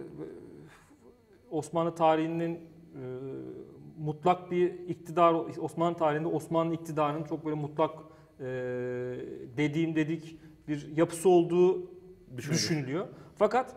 Osmanlı 1.51 1.95
tarihinin 1.95 2.53
e, 2.55 2.59
mutlak 3.99 4.51
bir 4.51 4.73
iktidar 4.73 5.33
Osmanlı 5.33 5.97
tarihinde 5.97 6.27
Osmanlı 6.27 6.73
iktidarının 6.73 7.23
çok 7.23 7.45
böyle 7.45 7.55
mutlak 7.55 7.91
e, 8.39 8.45
dediğim 9.57 9.95
dedik 9.95 10.39
bir 10.67 10.97
yapısı 10.97 11.29
olduğu 11.29 11.91
Düşünülür. 12.37 12.59
düşünülüyor. 12.59 13.07
Fakat 13.35 13.75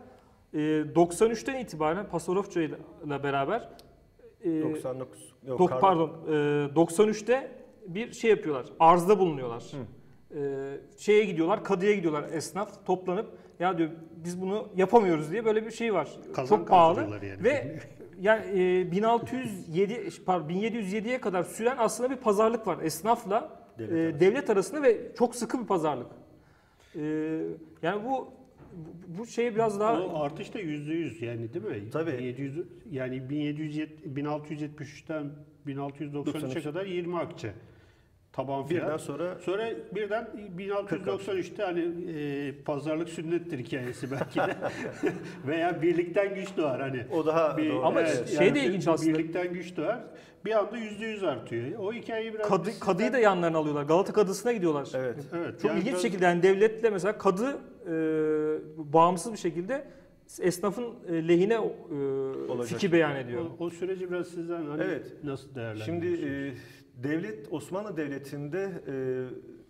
e, 0.55 0.59
93'ten 0.59 1.61
itibaren 1.61 2.09
Pasarofça 2.09 2.61
ile 2.63 2.77
beraber 3.23 3.69
e, 4.45 4.63
99 4.63 5.33
yok, 5.47 5.61
Dok- 5.61 5.81
pardon, 5.81 6.11
e, 6.29 6.31
93'te 6.75 7.51
bir 7.87 8.13
şey 8.13 8.31
yapıyorlar, 8.31 8.67
arzda 8.81 9.19
bulunuyorlar. 9.19 9.65
E, 10.35 10.41
şeye 10.99 11.25
gidiyorlar, 11.25 11.65
kadıya 11.65 11.95
gidiyorlar 11.95 12.25
esnaf 12.33 12.87
toplanıp 12.87 13.27
ya 13.61 13.79
diyor 13.79 13.91
biz 14.25 14.41
bunu 14.43 14.69
yapamıyoruz 14.77 15.31
diye 15.33 15.45
böyle 15.45 15.67
bir 15.67 15.71
şey 15.71 15.95
var. 15.95 16.09
Kazan 16.35 16.57
Çok 16.57 16.69
pahalı 16.69 17.01
yani. 17.01 17.45
ve 17.45 17.79
yani 18.21 18.45
e, 18.61 18.93
1607 18.93 20.11
pardon 20.27 20.49
1707'ye 20.49 21.21
kadar 21.21 21.43
süren 21.45 21.77
aslında 21.79 22.11
bir 22.11 22.17
pazarlık 22.17 22.67
var 22.67 22.79
esnafla 22.83 23.61
Devlet 23.79 23.91
e, 23.93 23.95
arasında. 24.03 24.21
devlet 24.21 24.51
arasında 24.51 24.83
ve 24.83 24.99
çok 25.19 25.37
sıkı 25.37 25.61
bir 25.61 25.67
pazarlık. 25.67 26.07
E, 26.97 27.01
yani 27.83 28.05
bu 28.05 28.29
bu- 29.19 29.27
şey 29.27 29.55
biraz 29.55 29.81
daha 29.81 30.03
O 30.03 30.23
artış 30.23 30.55
da 30.55 30.59
yüzde 30.59 30.93
yüz 30.95 31.23
yani 31.23 31.55
değil 31.55 31.65
mi? 31.65 31.91
Tabii. 31.93 32.19
1700 32.19 32.59
yani 32.91 33.31
1770 33.31 34.07
1673'ten 34.17 35.31
1693'e 35.67 36.13
93. 36.15 36.63
kadar 36.65 36.87
20 36.87 37.19
akçe 37.19 37.53
taban 38.33 38.71
Birden 38.71 38.85
fiyat. 38.87 39.01
sonra 39.01 39.39
Sonra 39.45 39.71
birden 39.95 40.29
1693'te 40.59 41.63
hani 41.63 41.81
e, 42.19 42.53
pazarlık 42.65 43.09
sünnettir 43.09 43.59
hikayesi 43.59 44.11
belki 44.11 44.39
de. 44.39 44.57
Veya 45.47 45.83
birlikten 45.83 46.35
güç 46.35 46.57
doğar 46.57 46.81
hani. 46.81 47.05
o 47.13 47.27
daha 47.27 47.57
Bir- 47.57 47.71
doğru. 47.71 47.85
Ama 47.87 48.01
Evet. 48.01 48.29
şey 48.39 48.51
de 48.51 48.55
bir- 48.55 48.63
ilginç 48.63 48.89
aslında. 48.89 49.19
Birlikten 49.19 49.53
güç 49.53 49.77
doğar. 49.77 49.99
Bir 50.45 50.59
anda 50.59 50.77
yüzde 50.79 51.07
yüz 51.07 51.25
artıyor. 51.25 51.79
O 51.79 51.93
hikayeyi 51.93 52.35
biraz 52.35 52.49
kadı, 52.49 52.71
kadıyı 52.81 53.13
da 53.13 53.19
yanlarına 53.19 53.59
alıyorlar. 53.59 53.83
Galata 53.83 54.13
kadısına 54.13 54.53
gidiyorlar. 54.53 54.89
Evet. 54.95 55.17
Evet. 55.37 55.61
Çok 55.63 55.65
yani 55.65 55.79
ilginç 55.79 55.87
bir 55.87 55.91
biraz- 55.93 56.03
şekilde 56.03 56.25
yani 56.25 56.43
devletle 56.43 56.91
mesela 56.91 57.19
kadı 57.19 57.59
e, 57.87 57.93
bağımsız 58.93 59.33
bir 59.33 59.39
şekilde 59.39 59.85
esnafın 60.41 60.95
e, 61.09 61.29
lehine 61.29 61.55
e, 61.55 62.63
fikir 62.65 62.93
beyan 62.93 63.17
ediyor. 63.17 63.45
O, 63.59 63.65
o 63.65 63.71
süreci 63.71 64.11
biraz 64.11 64.27
sizden 64.29 64.67
hani 64.67 64.83
Evet. 64.83 65.13
nasıl 65.25 65.47
Şimdi 65.47 65.57
değerlendiriyorsunuz? 65.57 66.59
e, 66.99 67.03
devlet 67.03 67.53
Osmanlı 67.53 67.97
Devleti'nde 67.97 68.71
e, 68.89 68.95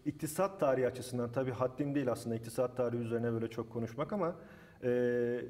iktisat 0.08 0.60
tarihi 0.60 0.86
açısından 0.86 1.32
tabii 1.32 1.50
haddim 1.50 1.94
değil 1.94 2.12
aslında 2.12 2.36
iktisat 2.36 2.76
tarihi 2.76 3.00
üzerine 3.00 3.32
böyle 3.32 3.48
çok 3.48 3.70
konuşmak 3.72 4.12
ama 4.12 4.36
e, 4.84 5.40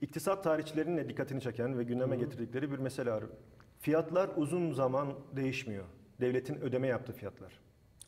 iktisat 0.00 0.44
tarihçilerinin 0.44 0.96
de 0.96 1.08
dikkatini 1.08 1.40
çeken 1.40 1.78
ve 1.78 1.84
gündeme 1.84 2.16
getirdikleri 2.16 2.72
bir 2.72 2.78
mesele 2.78 3.10
var. 3.10 3.24
Fiyatlar 3.78 4.30
uzun 4.36 4.72
zaman 4.72 5.08
değişmiyor. 5.36 5.84
Devletin 6.20 6.60
ödeme 6.60 6.86
yaptığı 6.86 7.12
fiyatlar. 7.12 7.60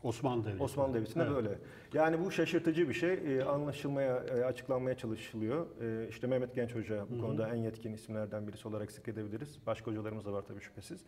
Osmanlı 0.03 0.45
Devleti. 0.45 0.63
Osmanlı 0.63 0.95
Devleti'nde 0.95 1.25
Evet. 1.25 1.35
böyle. 1.37 1.59
Yani 1.95 2.25
bu 2.25 2.31
şaşırtıcı 2.31 2.89
bir 2.89 2.95
şey. 2.95 3.13
E, 3.39 3.45
anlaşılmaya, 3.45 4.17
e, 4.17 4.45
açıklanmaya 4.45 4.97
çalışılıyor. 4.97 5.67
E, 5.83 6.09
işte 6.09 6.27
Mehmet 6.27 6.55
Genç 6.55 6.75
Hoca 6.75 7.07
bu 7.11 7.21
konuda 7.21 7.49
en 7.49 7.55
yetkin 7.57 7.93
isimlerden 7.93 8.49
birisi 8.49 8.69
olarak 8.69 8.93
zikredebiliriz. 8.93 9.59
Başka 9.67 9.91
hocalarımız 9.91 10.25
da 10.27 10.33
var 10.33 10.43
tabii 10.49 10.61
şüphesiz. 10.61 11.01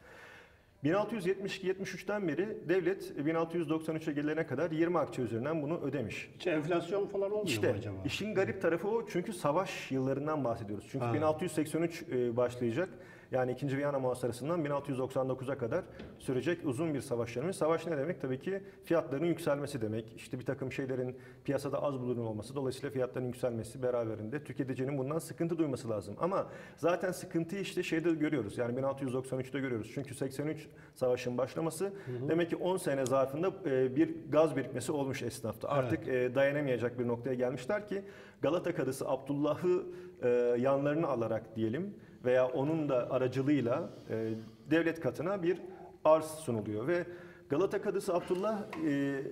1672-73'ten 0.85 2.29
beri 2.29 2.59
devlet 2.69 3.11
1693'e 3.19 4.13
gelene 4.13 4.47
kadar 4.47 4.71
20 4.71 4.99
akçe 4.99 5.23
üzerinden 5.23 5.63
bunu 5.63 5.81
ödemiş. 5.81 6.31
Hiç 6.35 6.47
enflasyon 6.47 7.07
falan 7.07 7.25
olmuyor 7.27 7.43
mu 7.43 7.49
İşte 7.49 7.73
acaba? 7.73 7.97
işin 8.05 8.35
garip 8.35 8.63
tarafı 8.63 8.89
o 8.89 9.07
çünkü 9.09 9.33
savaş 9.33 9.91
yıllarından 9.91 10.45
bahsediyoruz. 10.45 10.87
Çünkü 10.91 11.05
Ha. 11.05 11.15
1683 11.15 12.03
e, 12.03 12.37
başlayacak. 12.37 12.89
Yani 13.33 13.53
2. 13.53 13.77
Viyana 13.77 13.99
Muhasarası'ndan 13.99 14.65
1699'a 14.65 15.59
kadar 15.59 15.85
sürecek 16.19 16.59
uzun 16.65 16.95
bir 16.95 17.01
savaş 17.01 17.37
dönemi. 17.37 17.55
Savaş 17.55 17.87
ne 17.87 17.99
demek? 17.99 18.21
Tabii 18.21 18.39
ki 18.39 18.63
fiyatların 18.85 19.25
yükselmesi 19.25 19.81
demek. 19.81 20.13
İşte 20.17 20.39
bir 20.39 20.45
takım 20.45 20.73
şeylerin 20.73 21.17
piyasada 21.45 21.83
az 21.83 22.01
bulunur 22.01 22.25
olması, 22.25 22.55
dolayısıyla 22.55 22.91
fiyatların 22.91 23.27
yükselmesi 23.27 23.83
beraberinde 23.83 24.45
tüketicinin 24.45 24.99
bundan 24.99 25.19
sıkıntı 25.19 25.59
duyması 25.59 25.91
lazım. 25.91 26.15
Ama 26.21 26.47
zaten 26.77 27.13
sıkıntıyı 27.13 27.63
işte 27.63 27.83
şeyde 27.83 28.11
görüyoruz. 28.11 28.59
Yani 28.59 28.81
1693'te 28.81 29.61
görüyoruz. 29.61 29.91
Çünkü 29.95 30.15
83 30.15 30.69
savaşın 30.95 31.39
başlaması 31.39 31.93
demek 32.29 32.51
ki 32.51 32.57
10 32.57 32.77
sene 32.77 33.07
zarfında 33.07 33.53
e, 33.67 33.97
bir 33.97 34.11
gaz 34.29 34.57
birikmesi 34.57 34.93
olmuş 34.93 35.23
esnafta. 35.23 35.69
Artık 35.69 36.09
e, 36.09 36.35
dayanamayacak 36.35 36.99
bir 36.99 37.09
noktaya 37.09 37.35
gelmişler 37.35 37.89
ki 37.89 38.03
Galata 38.43 38.75
Kadısı 38.75 39.09
Abdullah'ı 39.09 39.83
e, 40.23 40.29
yanlarına 40.59 41.07
alarak 41.07 41.57
diyelim 41.57 41.95
veya 42.25 42.49
onun 42.49 42.89
da 42.89 43.11
aracılığıyla 43.11 43.91
e, 44.11 44.35
devlet 44.71 45.01
katına 45.01 45.43
bir 45.43 45.59
arz 46.05 46.25
sunuluyor 46.25 46.87
ve 46.87 47.07
Galata 47.49 47.83
Kadısı 47.83 48.15
Abdullah 48.15 48.63
e, 48.87 49.23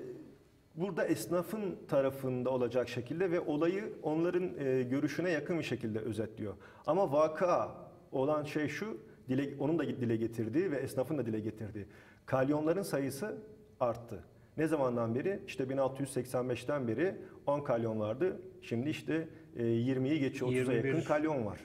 burada 0.75 1.04
esnafın 1.04 1.76
tarafında 1.88 2.50
olacak 2.50 2.88
şekilde 2.88 3.30
ve 3.30 3.40
olayı 3.40 3.92
onların 4.02 4.50
e, 4.59 4.82
görüşüne 4.82 5.30
yakın 5.30 5.59
bir 5.59 5.64
şekilde 5.64 5.99
özetliyor. 5.99 6.54
Ama 6.87 7.12
vaka 7.12 7.76
olan 8.12 8.44
şey 8.44 8.68
şu, 8.68 8.97
dile, 9.28 9.54
onun 9.59 9.78
da 9.78 9.87
dile 9.87 10.16
getirdiği 10.16 10.70
ve 10.70 10.76
esnafın 10.76 11.18
da 11.18 11.26
dile 11.26 11.40
getirdiği. 11.40 11.87
Kalyonların 12.26 12.82
sayısı 12.82 13.37
arttı. 13.80 14.25
Ne 14.56 14.66
zamandan 14.66 15.14
beri? 15.14 15.40
İşte 15.47 15.64
1685'ten 15.64 16.88
beri 16.88 17.14
10 17.47 17.61
kalyon 17.61 18.00
vardı. 18.00 18.40
Şimdi 18.62 18.90
işte 18.90 19.28
e, 19.56 19.62
20'yi 19.62 20.20
geçiyor, 20.20 20.50
30'a 20.50 20.73
21. 20.73 20.88
yakın 20.88 21.00
kalyon 21.00 21.47
var. 21.47 21.61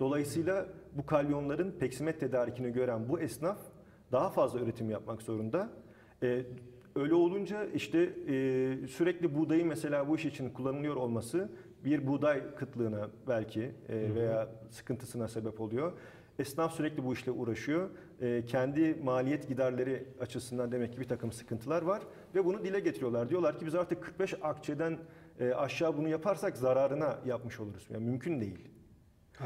Dolayısıyla 0.00 0.66
bu 0.94 1.06
kalyonların 1.06 1.72
peksimet 1.72 2.20
tedarikini 2.20 2.72
gören 2.72 3.08
bu 3.08 3.20
esnaf 3.20 3.58
daha 4.12 4.30
fazla 4.30 4.60
üretim 4.60 4.90
yapmak 4.90 5.22
zorunda. 5.22 5.68
E, 6.22 6.42
öyle 6.96 7.14
olunca 7.14 7.64
işte 7.64 7.98
e, 7.98 8.86
sürekli 8.86 9.34
buğdayın 9.34 9.68
mesela 9.68 10.08
bu 10.08 10.16
iş 10.16 10.24
için 10.24 10.50
kullanılıyor 10.50 10.96
olması 10.96 11.48
bir 11.84 12.06
buğday 12.06 12.54
kıtlığına 12.54 13.08
belki 13.28 13.62
e, 13.88 14.14
veya 14.14 14.48
sıkıntısına 14.70 15.28
sebep 15.28 15.60
oluyor. 15.60 15.92
Esnaf 16.38 16.74
sürekli 16.74 17.04
bu 17.04 17.12
işle 17.12 17.30
uğraşıyor. 17.30 17.90
E, 18.20 18.44
kendi 18.46 18.94
maliyet 18.94 19.48
giderleri 19.48 20.04
açısından 20.20 20.72
demek 20.72 20.92
ki 20.92 21.00
bir 21.00 21.08
takım 21.08 21.32
sıkıntılar 21.32 21.82
var 21.82 22.02
ve 22.34 22.44
bunu 22.44 22.64
dile 22.64 22.80
getiriyorlar. 22.80 23.28
Diyorlar 23.28 23.58
ki 23.58 23.66
biz 23.66 23.74
artık 23.74 24.02
45 24.02 24.34
akçeden 24.42 24.98
e, 25.40 25.52
aşağı 25.52 25.96
bunu 25.96 26.08
yaparsak 26.08 26.56
zararına 26.56 27.18
yapmış 27.26 27.60
oluruz. 27.60 27.86
Yani 27.90 28.04
mümkün 28.04 28.40
değil. 28.40 28.58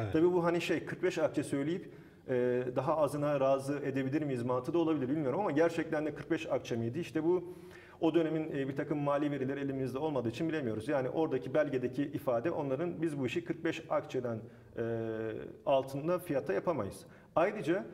Evet. 0.00 0.12
Tabii 0.12 0.32
bu 0.32 0.44
hani 0.44 0.60
şey 0.60 0.84
45 0.84 1.18
akçe 1.18 1.42
söyleyip 1.42 1.92
e, 2.28 2.64
daha 2.76 2.96
azına 2.96 3.40
razı 3.40 3.78
edebilir 3.78 4.22
miyiz 4.22 4.42
mantığı 4.42 4.74
da 4.74 4.78
olabilir 4.78 5.08
bilmiyorum 5.08 5.40
ama 5.40 5.50
gerçekten 5.50 6.06
de 6.06 6.14
45 6.14 6.46
akçe 6.46 6.76
miydi? 6.76 6.98
İşte 6.98 7.24
bu 7.24 7.54
o 8.00 8.14
dönemin 8.14 8.50
e, 8.56 8.68
bir 8.68 8.76
takım 8.76 8.98
mali 8.98 9.30
verileri 9.30 9.60
elimizde 9.60 9.98
olmadığı 9.98 10.28
için 10.28 10.48
bilemiyoruz. 10.48 10.88
Yani 10.88 11.08
oradaki 11.08 11.54
belgedeki 11.54 12.02
ifade 12.02 12.50
onların 12.50 13.02
biz 13.02 13.18
bu 13.18 13.26
işi 13.26 13.44
45 13.44 13.82
akçeden 13.90 14.38
e, 14.78 14.82
altında 15.66 16.18
fiyata 16.18 16.52
yapamayız. 16.52 17.06
Ayrıca 17.36 17.84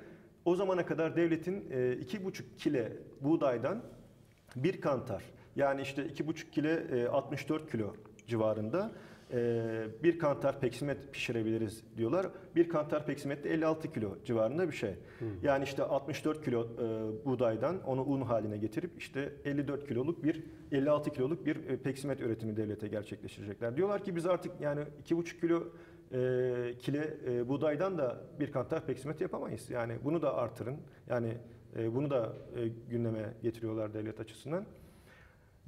o 0.45 0.55
zamana 0.55 0.87
kadar 0.87 1.17
devletin 1.17 1.71
e, 1.71 1.76
2,5 1.76 2.43
kile 2.59 2.93
buğdaydan 3.21 3.83
bir 4.57 4.81
kantar 4.81 5.23
yani 5.57 5.83
işte 5.83 6.02
2,5 6.02 6.50
kile 6.50 6.73
e, 6.75 7.09
64 7.09 7.71
kilo 7.71 7.95
civarında 8.26 8.90
bir 10.03 10.19
kantar 10.19 10.61
peksimet 10.61 11.13
pişirebiliriz 11.13 11.85
diyorlar. 11.97 12.27
Bir 12.57 12.69
kantar 12.69 13.07
peksimet 13.07 13.45
de 13.45 13.51
56 13.51 13.93
kilo 13.93 14.17
civarında 14.25 14.69
bir 14.69 14.73
şey. 14.73 14.95
Yani 15.43 15.65
işte 15.65 15.83
64 15.83 16.45
kilo 16.45 16.65
e, 16.65 17.25
buğdaydan 17.25 17.83
onu 17.87 18.03
un 18.05 18.21
haline 18.21 18.57
getirip 18.57 18.91
işte 18.99 19.33
54 19.45 19.89
kiloluk 19.89 20.25
bir 20.25 20.45
56 20.73 21.11
kiloluk 21.11 21.47
bir 21.47 21.57
e, 21.57 21.77
peksimet 21.77 22.21
üretimi 22.21 22.57
devlete 22.57 22.89
gerçekleştirecekler. 22.89 23.77
Diyorlar 23.77 24.05
ki 24.05 24.17
biz 24.17 24.27
artık 24.27 24.61
yani 24.61 24.81
2,5 25.05 25.41
kilo 25.41 25.65
e, 26.13 26.79
kile 26.79 27.17
e, 27.27 27.49
buğdaydan 27.49 27.99
da 27.99 28.21
bir 28.41 28.53
kantar 28.53 28.87
peksimet 28.87 29.21
yapamayız. 29.21 29.71
Yani 29.71 29.93
bunu 30.05 30.23
da 30.23 30.35
artırın. 30.35 30.77
Yani 31.09 31.35
e, 31.77 31.95
bunu 31.95 32.11
da 32.11 32.33
e, 32.57 32.69
gündeme 32.91 33.35
getiriyorlar 33.43 33.95
devlet 33.95 34.21
açısından. 34.21 34.65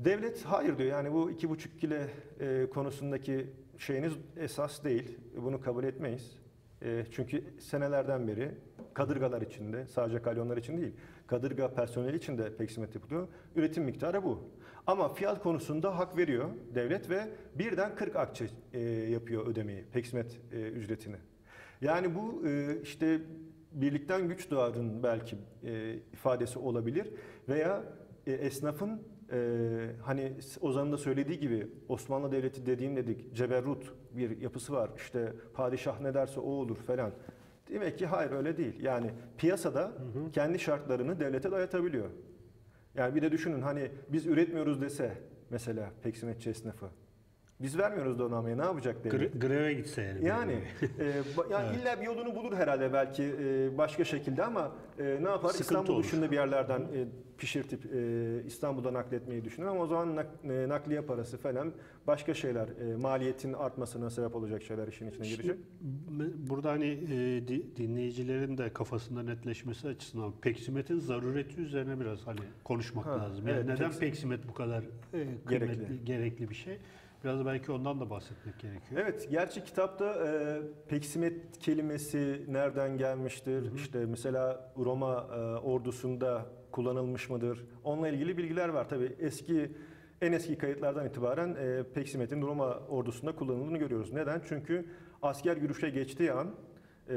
Devlet 0.04 0.44
hayır 0.44 0.78
diyor 0.78 0.90
yani 0.90 1.12
bu 1.12 1.30
iki 1.30 1.48
buçuk 1.50 1.80
kile 1.80 2.06
e, 2.40 2.66
konusundaki 2.74 3.46
şeyiniz 3.78 4.12
esas 4.36 4.84
değil. 4.84 5.18
Bunu 5.36 5.60
kabul 5.60 5.84
etmeyiz. 5.84 6.38
E, 6.82 7.04
çünkü 7.10 7.44
senelerden 7.58 8.28
beri 8.28 8.50
kadırgalar 8.94 9.42
içinde 9.42 9.86
sadece 9.86 10.22
kalyonlar 10.22 10.56
için 10.56 10.80
değil 10.80 10.92
kadırga 11.26 11.74
personeli 11.74 12.16
için 12.16 12.38
de 12.38 12.56
peksimet 12.56 12.94
yapılıyor. 12.94 13.28
Üretim 13.56 13.84
miktarı 13.84 14.24
bu. 14.24 14.42
Ama 14.86 15.14
fiyat 15.14 15.42
konusunda 15.42 15.98
hak 15.98 16.16
veriyor 16.16 16.50
devlet 16.74 17.10
ve 17.10 17.28
birden 17.54 17.94
40 17.94 18.16
akçe 18.16 18.46
e, 18.72 18.80
yapıyor 18.88 19.46
ödemeyi 19.46 19.84
peksimet 19.92 20.40
e, 20.52 20.68
ücretini. 20.68 21.16
Yani 21.80 22.14
bu 22.14 22.46
e, 22.46 22.80
işte 22.82 23.20
birlikten 23.72 24.28
güç 24.28 24.50
doğarın 24.50 25.02
belki 25.02 25.36
e, 25.64 25.94
ifadesi 26.12 26.58
olabilir 26.58 27.10
veya 27.48 27.82
e, 28.26 28.32
esnafın 28.32 29.02
ee, 29.32 29.90
hani 30.02 30.32
Ozan'ın 30.60 30.92
da 30.92 30.98
söylediği 30.98 31.38
gibi 31.38 31.68
Osmanlı 31.88 32.32
Devleti 32.32 32.66
dediğim 32.66 32.96
dedik 32.96 33.34
ceberrut 33.34 33.92
bir 34.16 34.40
yapısı 34.40 34.72
var. 34.72 34.90
İşte 34.96 35.32
padişah 35.54 36.00
ne 36.00 36.14
derse 36.14 36.40
o 36.40 36.50
olur 36.50 36.76
falan. 36.76 37.12
Demek 37.68 37.98
ki 37.98 38.06
hayır 38.06 38.30
öyle 38.30 38.56
değil. 38.56 38.82
Yani 38.82 39.10
piyasada 39.38 39.92
kendi 40.32 40.58
şartlarını 40.58 41.20
devlete 41.20 41.50
dayatabiliyor. 41.50 42.10
Yani 42.94 43.14
bir 43.14 43.22
de 43.22 43.32
düşünün 43.32 43.62
hani 43.62 43.90
biz 44.08 44.26
üretmiyoruz 44.26 44.80
dese 44.80 45.18
mesela 45.50 45.90
peksimetçi 46.02 46.50
esnafı. 46.50 46.86
Biz 47.62 47.78
vermiyoruz 47.78 48.18
donanmayı 48.18 48.58
ne 48.58 48.62
yapacak 48.64 49.04
devlet? 49.04 49.34
Gre- 49.34 49.38
greve 49.38 49.74
gitse 49.74 50.02
yani. 50.02 50.26
Yani, 50.26 50.52
e, 51.00 51.12
yani 51.50 51.76
illa 51.76 52.00
bir 52.00 52.06
yolunu 52.06 52.34
bulur 52.34 52.56
herhalde 52.56 52.92
belki 52.92 53.22
e, 53.22 53.78
başka 53.78 54.04
şekilde 54.04 54.44
ama 54.44 54.72
e, 54.98 55.04
ne 55.04 55.28
yapar? 55.28 55.48
Sıkıntı 55.48 55.60
İstanbul 55.62 55.94
olur. 55.94 56.04
dışında 56.04 56.30
bir 56.30 56.36
yerlerden 56.36 56.80
e, 56.80 57.08
pişirtip 57.38 57.86
e, 57.94 58.42
İstanbul'da 58.46 58.92
nakletmeyi 58.92 59.44
düşünür 59.44 59.66
ama 59.66 59.80
o 59.80 59.86
zaman 59.86 60.16
nak- 60.16 60.64
e, 60.64 60.68
nakliye 60.68 61.00
parası 61.00 61.38
falan 61.38 61.72
başka 62.06 62.34
şeyler 62.34 62.68
e, 62.68 62.96
maliyetin 62.96 63.52
artmasına 63.52 64.10
sebep 64.10 64.36
olacak 64.36 64.62
şeyler 64.62 64.88
işin 64.88 65.10
içine 65.10 65.28
girecek. 65.28 65.56
Şimdi, 65.78 66.50
burada 66.50 66.70
hani 66.70 66.86
e, 66.86 67.48
di- 67.48 67.76
dinleyicilerin 67.76 68.58
de 68.58 68.72
kafasında 68.72 69.22
netleşmesi 69.22 69.88
açısından 69.88 70.32
peksimetin 70.40 70.98
zarureti 70.98 71.60
üzerine 71.60 72.00
biraz 72.00 72.26
hani 72.26 72.40
konuşmak 72.64 73.06
Ha, 73.06 73.18
lazım. 73.18 73.48
Yani 73.48 73.56
evet, 73.56 73.66
neden 73.68 73.90
peks- 73.90 73.98
peksimet 73.98 74.48
bu 74.48 74.54
kadar 74.54 74.82
e, 75.14 75.26
kıymetli, 75.46 76.04
gerekli. 76.04 76.50
bir 76.50 76.54
şey? 76.54 76.78
Biraz 77.24 77.46
belki 77.46 77.72
ondan 77.72 78.00
da 78.00 78.10
bahsetmek 78.10 78.58
gerekiyor. 78.58 79.00
Evet, 79.02 79.28
gerçi 79.30 79.64
kitapta 79.64 80.26
e, 80.26 80.60
peksimet 80.88 81.58
kelimesi 81.58 82.44
nereden 82.48 82.98
gelmiştir? 82.98 83.74
İşte 83.74 84.06
mesela 84.06 84.72
Roma 84.78 85.28
e, 85.34 85.38
ordusunda 85.40 86.46
kullanılmış 86.72 87.30
mıdır? 87.30 87.64
Onunla 87.84 88.08
ilgili 88.08 88.36
bilgiler 88.36 88.68
var. 88.68 88.88
Tabii 88.88 89.16
eski 89.18 89.72
en 90.20 90.32
eski 90.32 90.58
kayıtlardan 90.58 91.06
itibaren 91.06 91.54
e, 91.54 91.82
peksimetin 91.94 92.42
Roma 92.42 92.78
ordusunda 92.78 93.36
kullanıldığını 93.36 93.78
görüyoruz. 93.78 94.12
Neden? 94.12 94.42
Çünkü 94.48 94.86
asker 95.22 95.56
yürüyüşe 95.56 95.90
geçtiği 95.90 96.32
an 96.32 96.54
e, 97.10 97.14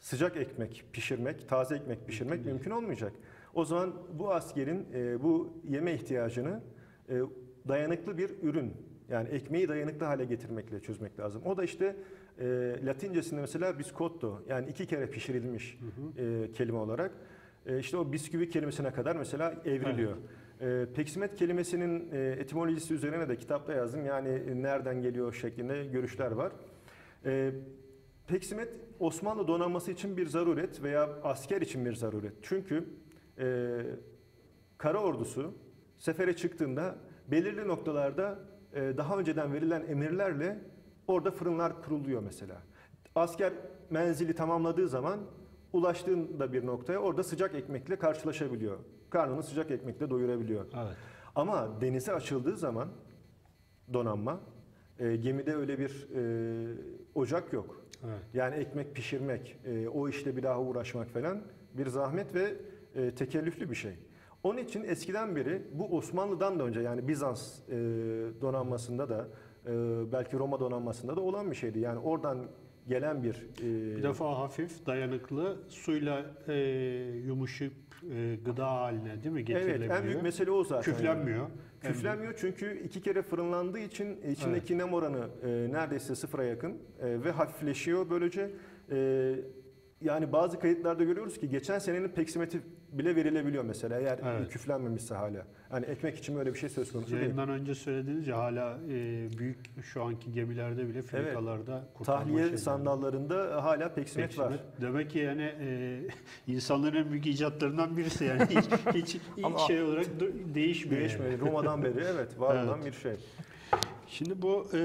sıcak 0.00 0.36
ekmek 0.36 0.84
pişirmek, 0.92 1.48
taze 1.48 1.76
ekmek 1.76 2.06
pişirmek 2.06 2.34
Mümkün 2.34 2.52
mümkün 2.52 2.70
olmayacak. 2.70 3.12
O 3.54 3.64
zaman 3.64 3.94
bu 4.18 4.32
askerin 4.34 4.86
e, 4.94 5.22
bu 5.22 5.60
yeme 5.64 5.94
ihtiyacını 5.94 6.60
e, 7.08 7.20
dayanıklı 7.68 8.18
bir 8.18 8.30
ürün 8.42 8.72
yani 9.08 9.28
ekmeği 9.28 9.68
dayanıklı 9.68 10.06
hale 10.06 10.24
getirmekle 10.24 10.80
çözmek 10.80 11.18
lazım. 11.20 11.42
O 11.44 11.56
da 11.56 11.64
işte 11.64 11.96
e, 12.38 12.46
Latincesinde 12.86 13.40
mesela 13.40 13.78
biscotto 13.78 14.42
yani 14.48 14.70
iki 14.70 14.86
kere 14.86 15.06
pişirilmiş 15.06 15.78
e, 16.18 16.52
kelime 16.52 16.78
olarak 16.78 17.12
e, 17.66 17.78
işte 17.78 17.96
o 17.96 18.12
bisküvi 18.12 18.48
kelimesine 18.48 18.92
kadar 18.92 19.16
mesela 19.16 19.54
evriliyor. 19.64 20.16
E, 20.60 20.86
peksimet 20.94 21.34
kelimesinin 21.34 22.08
e, 22.12 22.36
etimolojisi 22.38 22.94
üzerine 22.94 23.28
de 23.28 23.36
kitapta 23.36 23.72
yazdım. 23.72 24.06
Yani 24.06 24.28
e, 24.28 24.62
nereden 24.62 25.02
geliyor 25.02 25.32
şeklinde 25.32 25.86
görüşler 25.86 26.30
var. 26.30 26.52
E, 27.24 27.52
peksimet 28.26 28.68
Osmanlı 29.00 29.48
donanması 29.48 29.92
için 29.92 30.16
bir 30.16 30.26
zaruret 30.26 30.82
veya 30.82 31.08
asker 31.22 31.60
için 31.60 31.84
bir 31.84 31.94
zaruret. 31.94 32.32
Çünkü 32.42 32.84
e, 33.38 33.76
kara 34.78 34.98
ordusu 34.98 35.54
sefere 35.98 36.36
çıktığında 36.36 36.98
belirli 37.30 37.68
noktalarda 37.68 38.38
e, 38.74 38.96
daha 38.96 39.18
önceden 39.18 39.52
verilen 39.52 39.84
emirlerle 39.88 40.58
orada 41.06 41.30
fırınlar 41.30 41.82
kuruluyor 41.82 42.22
mesela. 42.22 42.62
Asker 43.14 43.52
menzili 43.90 44.34
tamamladığı 44.34 44.88
zaman 44.88 45.20
ulaştığında 45.72 46.52
bir 46.52 46.66
noktaya 46.66 46.98
orada 46.98 47.22
sıcak 47.22 47.54
ekmekle 47.54 47.96
karşılaşabiliyor. 47.96 48.78
Karnını 49.10 49.42
sıcak 49.42 49.70
ekmekle 49.70 50.10
doyurabiliyor. 50.10 50.66
Evet. 50.76 50.96
Ama 51.34 51.80
denize 51.80 52.12
açıldığı 52.12 52.56
zaman 52.56 52.88
donanma 53.92 54.40
e, 54.98 55.16
gemide 55.16 55.54
öyle 55.54 55.78
bir 55.78 56.08
e, 56.14 56.74
ocak 57.14 57.52
yok. 57.52 57.80
Evet. 58.04 58.20
Yani 58.34 58.54
ekmek 58.54 58.94
pişirmek, 58.94 59.58
e, 59.64 59.88
o 59.88 60.08
işte 60.08 60.36
bir 60.36 60.42
daha 60.42 60.60
uğraşmak 60.60 61.08
falan 61.08 61.42
bir 61.74 61.86
zahmet 61.86 62.34
ve 62.34 62.54
e, 62.94 63.10
tekellüflü 63.14 63.70
bir 63.70 63.74
şey. 63.74 63.92
Onun 64.42 64.58
için 64.58 64.84
eskiden 64.84 65.36
beri 65.36 65.62
bu 65.72 65.96
Osmanlı'dan 65.96 66.58
da 66.58 66.64
önce 66.64 66.80
yani 66.80 67.08
Bizans 67.08 67.58
e, 67.68 67.74
donanmasında 68.40 69.08
da 69.08 69.28
e, 69.66 69.72
belki 70.12 70.38
Roma 70.38 70.60
donanmasında 70.60 71.16
da 71.16 71.20
olan 71.20 71.50
bir 71.50 71.56
şeydi. 71.56 71.78
Yani 71.78 71.98
oradan 71.98 72.46
gelen 72.88 73.22
bir 73.22 73.34
e, 73.60 73.96
Bir 73.96 74.02
defa 74.02 74.38
hafif, 74.38 74.86
dayanıklı, 74.86 75.56
suyla 75.68 76.24
e, 76.48 76.54
yumuşayıp 77.26 77.72
e, 78.14 78.38
gıda 78.44 78.70
haline 78.70 79.22
değil 79.22 79.34
mi 79.34 79.44
getirilebiliyor? 79.44 79.90
Evet, 79.90 80.00
en 80.00 80.04
büyük 80.04 80.22
mesele 80.22 80.50
o 80.50 80.64
zaten. 80.64 80.94
Küflenmiyor. 80.94 81.46
Küflenmiyor 81.80 82.34
çünkü 82.36 82.80
iki 82.84 83.02
kere 83.02 83.22
fırınlandığı 83.22 83.78
için 83.78 84.20
içindeki 84.30 84.78
nem 84.78 84.94
oranı 84.94 85.28
e, 85.42 85.48
neredeyse 85.72 86.14
sıfıra 86.14 86.44
yakın 86.44 86.72
e, 87.00 87.24
ve 87.24 87.30
hafifleşiyor 87.30 88.10
böylece. 88.10 88.50
E, 88.90 89.34
yani 90.00 90.32
bazı 90.32 90.58
kayıtlarda 90.58 91.04
görüyoruz 91.04 91.38
ki 91.38 91.48
geçen 91.48 91.78
senenin 91.78 92.08
peksimeti 92.08 92.60
bile 92.92 93.16
verilebiliyor 93.16 93.64
mesela 93.64 94.00
eğer 94.00 94.18
Evet. 94.24 94.48
küflenmemişse 94.50 95.14
hala. 95.14 95.46
Hani 95.70 95.86
ekmek 95.86 96.18
için 96.18 96.36
böyle 96.36 96.54
bir 96.54 96.58
şey 96.58 96.68
söz 96.68 96.92
konusu 96.92 97.10
değil. 97.10 97.22
Yayından 97.22 97.48
önce 97.48 97.74
söylediğiniz 97.74 98.26
ya 98.28 98.38
hala 98.38 98.78
e, 98.90 99.28
büyük 99.38 99.58
şu 99.82 100.02
anki 100.04 100.32
gemilerde 100.32 100.88
bile 100.88 101.02
frikalarda 101.02 101.84
kurtarma 101.94 102.20
Tahliye 102.20 102.38
şeyleri. 102.38 102.58
sandallarında 102.58 103.64
hala 103.64 103.94
peksimet, 103.94 104.38
var. 104.38 104.48
Peksimet. 104.50 104.80
Demek 104.80 105.10
ki 105.10 105.18
yani 105.18 105.52
e, 105.60 106.00
insanların 106.52 106.96
en 106.96 107.10
büyük 107.10 107.26
icatlarından 107.26 107.96
birisi 107.96 108.24
yani 108.24 108.42
hiç, 108.94 109.14
hiç, 109.14 109.16
Ama- 109.44 109.58
şey 109.58 109.82
olarak 109.82 110.06
değişmiyor. 110.54 111.00
yani. 111.02 111.10
Değişmedi. 111.20 111.40
Roma'dan 111.40 111.82
beri 111.82 112.04
evet 112.14 112.40
var 112.40 112.64
olan 112.64 112.84
bir 112.84 112.92
şey. 112.92 113.16
Şimdi 114.06 114.42
bu 114.42 114.66
e, 114.74 114.80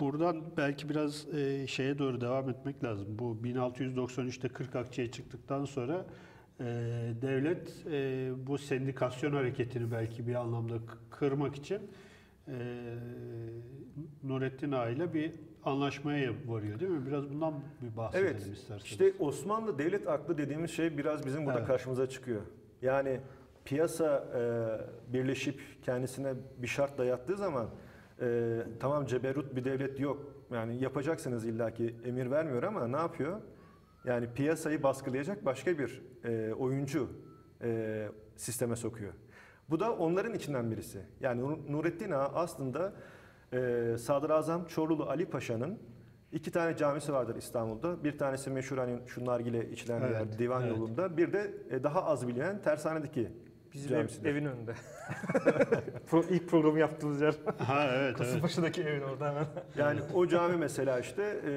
buradan 0.00 0.42
belki 0.56 0.88
biraz 0.88 1.34
e, 1.34 1.66
şeye 1.66 1.98
doğru 1.98 2.20
devam 2.20 2.50
etmek 2.50 2.84
lazım. 2.84 3.06
Bu 3.18 3.38
1693'te 3.44 4.48
40 4.48 4.76
akçeye 4.76 5.10
çıktıktan 5.10 5.64
sonra 5.64 6.04
e, 6.60 6.64
devlet 7.22 7.86
e, 7.90 8.30
bu 8.46 8.58
sendikasyon 8.58 9.32
hareketini 9.32 9.92
belki 9.92 10.26
bir 10.26 10.34
anlamda 10.34 10.74
kırmak 11.10 11.56
için 11.56 11.78
e, 12.48 12.54
Nurettin 14.22 14.72
Ağa 14.72 14.88
ile 14.88 15.14
bir 15.14 15.32
anlaşmaya 15.64 16.32
varıyor 16.46 16.80
değil 16.80 16.90
mi? 16.90 17.06
Biraz 17.06 17.30
bundan 17.30 17.54
bir 17.82 17.96
bahsedelim 17.96 18.26
Evet. 18.30 18.40
isterseniz. 18.40 18.84
İşte 18.84 19.12
Osmanlı 19.18 19.78
devlet 19.78 20.08
aklı 20.08 20.38
dediğimiz 20.38 20.70
şey 20.70 20.98
biraz 20.98 21.26
bizim 21.26 21.46
burada 21.46 21.58
Evet. 21.58 21.68
karşımıza 21.68 22.08
çıkıyor. 22.08 22.42
Yani 22.82 23.20
piyasa 23.64 24.24
e, 24.34 25.12
birleşip 25.12 25.60
kendisine 25.82 26.34
bir 26.58 26.66
şart 26.66 26.98
dayattığı 26.98 27.36
zaman 27.36 27.66
e, 28.20 28.58
tamam 28.80 29.06
ceberut 29.06 29.56
bir 29.56 29.64
devlet 29.64 30.00
yok. 30.00 30.34
Yani 30.52 30.82
yapacaksınız 30.82 31.44
illaki 31.44 31.94
emir 32.04 32.30
vermiyor 32.30 32.62
ama 32.62 32.88
ne 32.88 32.96
yapıyor? 32.96 33.40
Yani 34.04 34.26
piyasayı 34.34 34.82
baskılayacak 34.82 35.44
başka 35.44 35.78
bir 35.78 36.02
e, 36.24 36.52
oyuncu 36.58 37.10
e, 37.62 38.08
sisteme 38.36 38.76
sokuyor. 38.76 39.12
Bu 39.70 39.80
da 39.80 39.92
onların 39.96 40.34
içinden 40.34 40.70
birisi. 40.70 41.00
Yani 41.20 41.40
Nur- 41.42 41.72
Nurettin 41.72 42.10
Ağa 42.10 42.30
aslında 42.34 42.92
e, 43.52 43.96
Sadrazam 43.98 44.64
Çorlulu 44.64 45.04
Ali 45.10 45.26
Paşa'nın 45.26 45.78
iki 46.32 46.50
tane 46.50 46.76
camisi 46.76 47.12
vardır 47.12 47.36
İstanbul'da. 47.36 48.04
Bir 48.04 48.18
tanesi 48.18 48.50
meşhur 48.50 48.78
hani 48.78 48.98
şu 49.06 49.24
nargile 49.24 49.70
içilen 49.70 50.02
Evet, 50.02 50.12
yer 50.12 50.38
divan 50.38 50.62
evet. 50.62 50.76
yolunda. 50.76 51.16
Bir 51.16 51.32
de 51.32 51.54
e, 51.70 51.82
daha 51.82 52.04
az 52.04 52.28
bilinen 52.28 52.62
tersanedeki 52.62 53.30
Bizim 53.74 53.96
ev- 53.96 54.08
evin 54.24 54.44
önünde. 54.44 54.74
Pro, 56.10 56.24
ilk 56.30 56.48
programı 56.48 56.78
yaptığımız 56.78 57.20
yer. 57.20 57.34
Ha 57.58 57.84
evet 57.88 57.96
evet. 58.04 58.16
Kasımpaşa'daki 58.16 58.82
evin 58.82 59.00
orada 59.02 59.28
hemen. 59.30 59.46
Yani 59.78 60.00
o 60.14 60.26
cami 60.26 60.56
mesela 60.56 61.00
işte 61.00 61.22
e, 61.22 61.50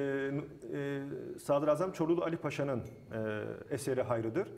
e, 0.78 1.00
Sadrazam 1.38 1.92
Çorlulu 1.92 2.22
Ali 2.24 2.36
Paşa'nın 2.36 2.78
e, 2.80 2.84
eseri 3.70 4.02
hayrıdır. 4.02 4.48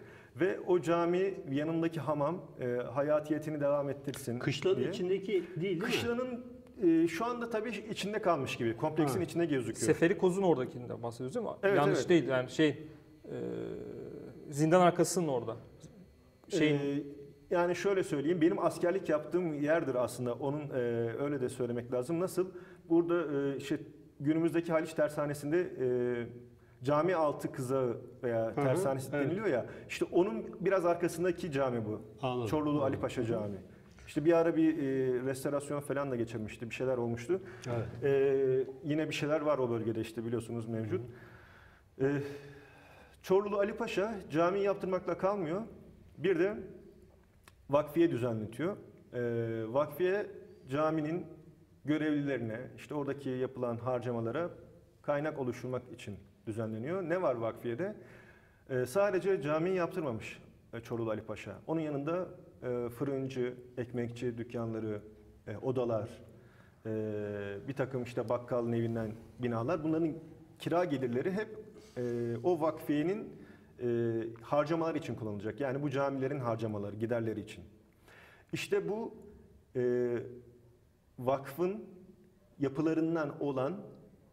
Ve 0.40 0.60
o 0.66 0.80
cami 0.80 1.34
yanındaki 1.50 2.00
hamam 2.00 2.42
e, 2.60 2.66
hayatiyetini 2.66 3.60
devam 3.60 3.90
ettirsin 3.90 4.38
Kışlanın 4.38 4.76
diye. 4.76 4.88
içindeki 4.90 5.32
değil 5.32 5.56
değil 5.60 5.76
mi? 5.76 5.82
Kışlanın 5.82 6.44
e, 6.82 7.08
şu 7.08 7.24
anda 7.24 7.50
tabii 7.50 7.70
içinde 7.90 8.22
kalmış 8.22 8.56
gibi. 8.56 8.76
Kompleksin 8.76 9.18
Ha. 9.18 9.24
içinde 9.24 9.46
gözüküyor. 9.46 9.86
Seferi 9.86 10.18
Koz'un 10.18 10.42
oradakinden 10.42 11.02
bahsediyoruz 11.02 11.34
değil 11.34 11.46
mi? 11.46 11.52
Evet, 11.62 11.76
Yanlış 11.78 11.98
evet. 11.98 12.08
değil 12.08 12.28
yani 12.28 12.50
şey 12.50 12.68
e, 12.68 13.36
zindan 14.50 14.80
arkasının 14.80 15.28
orada. 15.28 15.56
Şeyin 16.48 16.74
Ee, 16.78 17.02
yani 17.50 17.76
şöyle 17.76 18.02
söyleyeyim, 18.02 18.40
benim 18.40 18.58
askerlik 18.58 19.08
yaptığım 19.08 19.54
yerdir 19.54 19.94
aslında. 19.94 20.34
Onun 20.34 20.60
e, 20.60 20.74
öyle 21.22 21.40
de 21.40 21.48
söylemek 21.48 21.92
lazım. 21.92 22.20
Nasıl? 22.20 22.50
Burada 22.88 23.22
e, 23.36 23.56
işte 23.56 23.78
günümüzdeki 24.20 24.72
Haliç 24.72 24.94
Tersanesi'nde 24.94 25.60
e, 25.60 25.86
cami 26.84 27.14
altı 27.14 27.52
kızağı 27.52 27.96
veya 28.22 28.50
hı, 28.50 28.54
tersanesi 28.54 29.10
evet. 29.12 29.26
deniliyor 29.26 29.46
ya. 29.46 29.66
İşte 29.88 30.04
onun 30.12 30.46
biraz 30.60 30.86
arkasındaki 30.86 31.52
cami 31.52 31.84
bu. 31.86 32.02
Anladım. 32.22 32.48
Çorlulu 32.48 32.82
Ali 32.82 33.00
Paşa 33.00 33.24
Camii. 33.24 33.58
İşte 34.06 34.24
bir 34.24 34.32
ara 34.32 34.56
bir 34.56 34.78
e, 34.78 34.82
restorasyon 35.26 35.80
falan 35.80 36.10
da 36.10 36.16
geçirmişti. 36.16 36.70
Bir 36.70 36.74
şeyler 36.74 36.96
olmuştu. 36.96 37.40
Evet. 37.66 38.04
Ee, 38.04 38.64
yine 38.84 39.08
bir 39.08 39.14
şeyler 39.14 39.40
var 39.40 39.58
o 39.58 39.70
bölgede 39.70 40.00
işte 40.00 40.24
biliyorsunuz 40.24 40.66
mevcut. 40.68 41.00
Ee, 42.00 42.12
Çorlulu 43.22 43.58
Ali 43.58 43.72
Paşa 43.72 44.14
cami 44.30 44.60
yaptırmakla 44.60 45.18
kalmıyor. 45.18 45.62
Bir 46.18 46.38
de 46.38 46.56
vakfiye 47.70 48.10
düzenletiyor. 48.10 48.76
Ee, 49.14 49.64
vakfiye 49.68 50.26
caminin 50.68 51.26
görevlilerine, 51.84 52.60
işte 52.76 52.94
oradaki 52.94 53.28
yapılan 53.28 53.76
harcamalara 53.76 54.50
kaynak 55.02 55.38
oluşturmak 55.38 55.82
için 55.92 56.16
düzenleniyor. 56.46 57.02
Ne 57.02 57.22
var 57.22 57.34
vakfiyede? 57.34 57.96
Ee, 58.70 58.86
sadece 58.86 59.42
camiyi 59.42 59.76
yaptırmamış 59.76 60.38
e, 60.74 60.80
Çorlulu 60.80 61.10
Ali 61.10 61.20
Paşa. 61.20 61.58
Onun 61.66 61.80
yanında 61.80 62.28
e, 62.62 62.88
fırıncı, 62.88 63.54
ekmekçi 63.78 64.38
dükkanları, 64.38 65.00
e, 65.46 65.56
odalar, 65.56 66.08
e, 66.86 66.90
bir 67.68 67.72
takım 67.72 68.02
işte 68.02 68.28
bakkalın 68.28 68.72
evinden 68.72 69.12
binalar. 69.38 69.84
Bunların 69.84 70.12
kira 70.58 70.84
gelirleri 70.84 71.32
hep 71.32 71.58
e, 71.96 72.36
o 72.44 72.60
vakfiyenin 72.60 73.39
e, 73.82 73.86
harcamalar 74.42 74.94
için 74.94 75.14
kullanılacak. 75.14 75.60
Yani 75.60 75.82
bu 75.82 75.90
camilerin 75.90 76.40
harcamaları, 76.40 76.96
giderleri 76.96 77.40
için. 77.40 77.64
İşte 78.52 78.88
bu 78.88 79.14
e, 79.76 79.82
vakfın 81.18 81.84
yapılarından 82.58 83.42
olan 83.42 83.76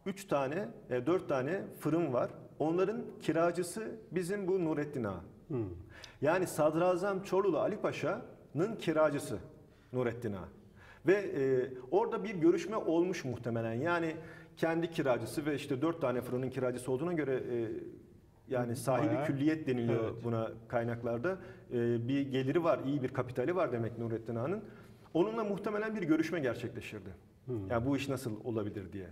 3 0.05 0.27
tane, 0.27 0.67
4 0.89 1.29
tane 1.29 1.61
fırın 1.79 2.13
var. 2.13 2.31
Onların 2.59 3.01
kiracısı 3.21 3.95
bizim 4.11 4.47
bu 4.47 4.65
Nurettin 4.65 5.03
Ağa. 5.03 5.21
Hı. 5.47 5.57
Yani 6.21 6.47
Sadrazam 6.47 7.23
Çorlulu 7.23 7.59
Ali 7.59 7.77
Paşa'nın 7.77 8.75
kiracısı 8.75 9.37
Nurettin 9.93 10.33
Ağa. 10.33 10.49
Ve 11.07 11.13
e, 11.13 11.71
orada 11.91 12.23
bir 12.23 12.35
görüşme 12.35 12.75
olmuş 12.75 13.25
muhtemelen. 13.25 13.73
Yani 13.73 14.15
kendi 14.57 14.91
kiracısı 14.91 15.45
ve 15.45 15.55
işte 15.55 15.81
dört 15.81 16.01
tane 16.01 16.21
fırının 16.21 16.49
kiracısı 16.49 16.91
olduğuna 16.91 17.13
göre 17.13 17.35
e, 17.35 17.69
yani 18.49 18.75
sahibi 18.75 19.07
Bayağı- 19.09 19.25
külliyet 19.25 19.67
deniliyor 19.67 20.03
Evet. 20.03 20.23
buna 20.23 20.51
kaynaklarda. 20.67 21.37
E, 21.73 22.07
bir 22.07 22.21
geliri 22.21 22.63
var, 22.63 22.79
iyi 22.85 23.03
bir 23.03 23.09
kapitali 23.09 23.55
var 23.55 23.71
demek 23.71 23.97
Nurettin 23.97 24.35
Ağa'nın. 24.35 24.63
Onunla 25.13 25.43
muhtemelen 25.43 25.95
bir 25.95 26.01
görüşme 26.03 26.39
gerçekleştirdi. 26.39 27.09
Hı. 27.45 27.53
Yani 27.69 27.85
bu 27.85 27.97
iş 27.97 28.09
nasıl 28.09 28.43
olabilir 28.43 28.93
diye. 28.93 29.07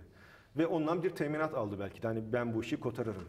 Ve 0.56 0.66
ondan 0.66 1.02
bir 1.02 1.10
teminat 1.10 1.54
aldı 1.54 1.76
belki 1.80 2.02
de 2.02 2.06
hani 2.06 2.32
ben 2.32 2.54
bu 2.54 2.60
işi 2.62 2.80
kotarırım. 2.80 3.24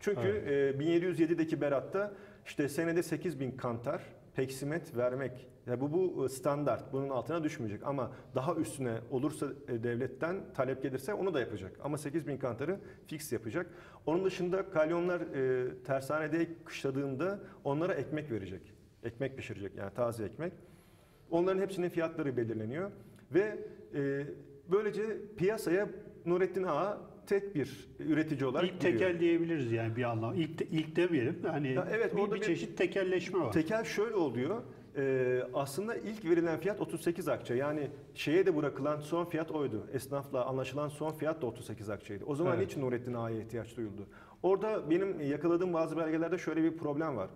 Çünkü 0.00 0.28
e, 0.28 0.78
1707'deki 0.80 1.60
beratta 1.60 2.12
işte 2.46 2.68
senede 2.68 3.02
8000 3.02 3.50
kantar 3.50 4.02
peksimet 4.34 4.96
vermek. 4.96 5.46
Ya 5.66 5.80
bu 5.80 5.92
bu 5.92 6.24
e, 6.26 6.28
standart. 6.28 6.92
Bunun 6.92 7.08
altına 7.08 7.44
düşmeyecek 7.44 7.86
ama 7.86 8.12
daha 8.34 8.54
üstüne 8.54 8.94
olursa 9.10 9.46
e, 9.68 9.82
devletten 9.82 10.36
talep 10.54 10.82
gelirse 10.82 11.14
onu 11.14 11.34
da 11.34 11.40
yapacak. 11.40 11.72
Ama 11.84 11.98
8000 11.98 12.36
kantarı 12.36 12.80
fix 13.06 13.32
yapacak. 13.32 13.66
Onun 14.06 14.24
dışında 14.24 14.70
kalyonlar 14.70 15.20
e, 15.20 15.68
tersanede 15.84 16.48
kışladığında 16.64 17.40
onlara 17.64 17.94
ekmek 17.94 18.30
verecek. 18.30 18.62
Ekmek 19.04 19.36
pişirecek 19.36 19.72
yani 19.76 19.94
taze 19.94 20.24
ekmek. 20.24 20.52
Onların 21.30 21.60
hepsinin 21.60 21.88
fiyatları 21.88 22.36
belirleniyor 22.36 22.90
ve 23.34 23.58
e, 23.94 24.26
böylece 24.70 25.02
piyasaya 25.36 25.88
Nurettin 26.26 26.62
Ağa 26.62 27.00
tek 27.26 27.54
bir 27.54 27.88
üretici 27.98 28.44
olarak 28.44 28.68
İlk 28.70 28.80
giriyor. 28.80 28.98
tekel 28.98 29.20
diyebiliriz 29.20 29.72
yani 29.72 29.96
bir 29.96 30.02
anlam. 30.02 30.34
İlk, 30.34 30.58
te- 30.58 30.66
ilk 30.66 30.96
demeyelim. 30.96 31.38
Hani 31.46 31.72
Ya 31.72 31.88
evet, 31.92 32.16
bir, 32.16 32.30
bir 32.30 32.32
bir- 32.36 32.40
çeşit 32.40 32.78
tekelleşme 32.78 33.38
var. 33.40 33.52
Tekel 33.52 33.84
şöyle 33.84 34.14
oluyor. 34.14 34.62
E, 34.96 35.42
aslında 35.54 35.94
ilk 35.96 36.24
verilen 36.24 36.60
fiyat 36.60 36.80
38 36.80 37.28
akçe. 37.28 37.54
Yani 37.54 37.90
şeye 38.14 38.46
de 38.46 38.56
bırakılan 38.56 39.00
son 39.00 39.24
fiyat 39.24 39.50
oydu. 39.50 39.86
Esnafla 39.92 40.44
anlaşılan 40.44 40.88
son 40.88 41.12
fiyat 41.12 41.42
da 41.42 41.46
38 41.46 41.90
akçeydi. 41.90 42.24
O 42.24 42.34
zaman 42.34 42.56
Evet. 42.56 42.66
niçin 42.66 42.80
Nurettin 42.80 43.14
Ağa'ya 43.14 43.38
ihtiyaç 43.40 43.76
duyuldu? 43.76 44.06
Orada 44.42 44.90
benim 44.90 45.20
yakaladığım 45.20 45.72
bazı 45.72 45.96
belgelerde 45.96 46.38
şöyle 46.38 46.62
bir 46.62 46.76
problem 46.76 47.16
var. 47.16 47.30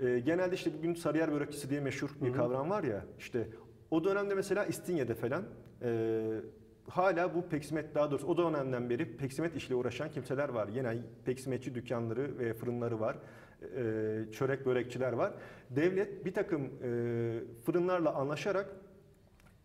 E, 0.00 0.18
genelde 0.18 0.54
işte 0.54 0.70
bugün 0.78 0.94
Sarıyer 0.94 1.32
börekçisi 1.32 1.70
diye 1.70 1.80
meşhur 1.80 2.10
bir 2.22 2.26
Hı 2.26 2.30
hı. 2.32 2.36
kavram 2.36 2.70
var 2.70 2.84
ya. 2.84 3.04
İşte 3.18 3.48
o 3.90 4.04
dönemde 4.04 4.34
mesela 4.34 4.64
İstinye'de 4.64 5.14
falan 5.14 5.42
e, 5.82 6.40
hala 6.88 7.34
bu 7.34 7.48
peksimet 7.48 7.94
daha 7.94 8.10
doğrusu 8.10 8.26
o 8.26 8.36
dönemden 8.36 8.90
beri 8.90 9.16
peksimet 9.16 9.56
işle 9.56 9.74
uğraşan 9.74 10.10
kimseler 10.10 10.48
var. 10.48 10.68
Yine 10.74 10.96
peksimetçi 11.24 11.74
dükkanları 11.74 12.38
ve 12.38 12.54
fırınları 12.54 13.00
var. 13.00 13.16
E, 13.62 14.32
çörek 14.32 14.66
börekçiler 14.66 15.12
var. 15.12 15.32
Devlet 15.70 16.24
bir 16.24 16.34
takım 16.34 16.62
e, 16.64 17.40
fırınlarla 17.64 18.14
anlaşarak 18.14 18.76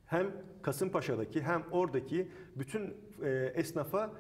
hem 0.06 0.32
Kasımpaşa'daki 0.62 1.42
hem 1.42 1.64
oradaki 1.72 2.28
bütün 2.56 2.94
e, 3.24 3.52
esnafa 3.56 4.14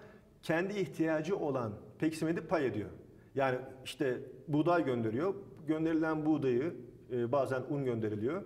kendi 0.43 0.79
ihtiyacı 0.79 1.37
olan 1.37 1.73
peksimedi 1.99 2.41
pay 2.41 2.67
ediyor. 2.67 2.89
Yani 3.35 3.57
işte 3.85 4.19
buğday 4.47 4.85
gönderiyor. 4.85 5.33
Gönderilen 5.67 6.25
buğdayı 6.25 6.73
e, 7.11 7.31
bazen 7.31 7.61
un 7.69 7.85
gönderiliyor. 7.85 8.43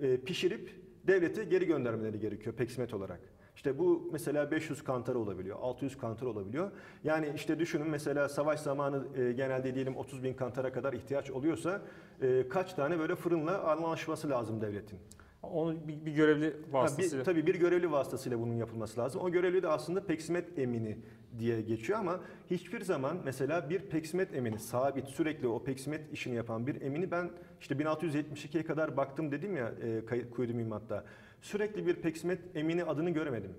E, 0.00 0.16
pişirip 0.16 0.70
devlete 1.06 1.44
geri 1.44 1.66
göndermeleri 1.66 2.20
gerekiyor 2.20 2.56
peksimet 2.56 2.94
olarak. 2.94 3.20
İşte 3.56 3.78
bu 3.78 4.08
mesela 4.12 4.50
500 4.50 4.84
kantar 4.84 5.14
olabiliyor, 5.14 5.58
600 5.60 5.98
kantar 5.98 6.26
olabiliyor. 6.26 6.70
Yani 7.04 7.32
işte 7.34 7.58
düşünün 7.58 7.88
mesela 7.88 8.28
savaş 8.28 8.60
zamanı 8.60 9.04
e, 9.16 9.32
genelde 9.32 9.74
diyelim 9.74 9.96
30 9.96 10.22
bin 10.22 10.34
kantara 10.34 10.72
kadar 10.72 10.92
ihtiyaç 10.92 11.30
oluyorsa 11.30 11.82
e, 12.22 12.48
kaç 12.48 12.74
tane 12.74 12.98
böyle 12.98 13.14
fırınla 13.16 13.62
anlaşması 13.62 14.30
lazım 14.30 14.60
devletin. 14.60 14.98
Onun 15.52 15.88
bir, 15.88 16.06
bir 16.06 16.12
görevli 16.12 16.46
Ha, 16.46 16.52
vasıtasıyla. 16.72 17.18
bir, 17.18 17.24
tabii 17.24 17.46
bir 17.46 17.54
görevli 17.54 17.90
vasıtasıyla 17.90 18.40
bunun 18.40 18.54
yapılması 18.54 19.00
lazım. 19.00 19.20
O 19.20 19.30
görevli 19.30 19.62
de 19.62 19.68
aslında 19.68 20.06
peksimet 20.06 20.58
emini 20.58 20.98
diye 21.38 21.60
geçiyor 21.62 21.98
ama 21.98 22.20
hiçbir 22.50 22.80
zaman 22.80 23.16
mesela 23.24 23.70
bir 23.70 23.78
peksimet 23.80 24.34
emini 24.34 24.58
sabit 24.58 25.08
sürekli 25.08 25.48
o 25.48 25.64
peksimet 25.64 26.12
işini 26.12 26.34
yapan 26.34 26.66
bir 26.66 26.82
emini 26.82 27.10
ben 27.10 27.30
işte 27.60 27.74
1672'ye 27.74 28.64
kadar 28.64 28.96
baktım 28.96 29.32
dedim 29.32 29.56
ya 29.56 29.72
e, 29.82 30.04
kay- 30.06 30.30
kuydu 30.30 30.54
mühimmatta. 30.54 31.04
Sürekli 31.42 31.86
bir 31.86 31.94
peksimet 31.94 32.38
emini 32.54 32.84
adını 32.84 33.10
göremedim. 33.10 33.50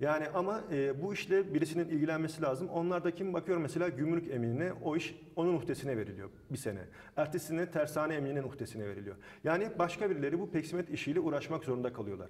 Yani 0.00 0.28
ama 0.34 0.60
e, 0.72 1.02
bu 1.02 1.12
işle 1.14 1.54
birisinin 1.54 1.88
ilgilenmesi 1.88 2.42
lazım. 2.42 2.68
Onlar 2.68 3.04
da 3.04 3.10
kim 3.10 3.34
bakıyor 3.34 3.58
mesela 3.58 3.88
gümrük 3.88 4.30
eminine 4.30 4.72
o 4.72 4.96
iş 4.96 5.20
onun 5.36 5.54
uhdesine 5.54 5.96
veriliyor 5.96 6.28
bir 6.50 6.58
sene. 6.58 6.80
Ertesine 7.16 7.70
tersane 7.70 8.14
emininin 8.14 8.42
uhdesine 8.42 8.86
veriliyor. 8.86 9.16
Yani 9.44 9.68
başka 9.78 10.10
birileri 10.10 10.40
bu 10.40 10.50
peksimet 10.50 10.90
işiyle 10.90 11.20
uğraşmak 11.20 11.64
zorunda 11.64 11.92
kalıyorlar. 11.92 12.28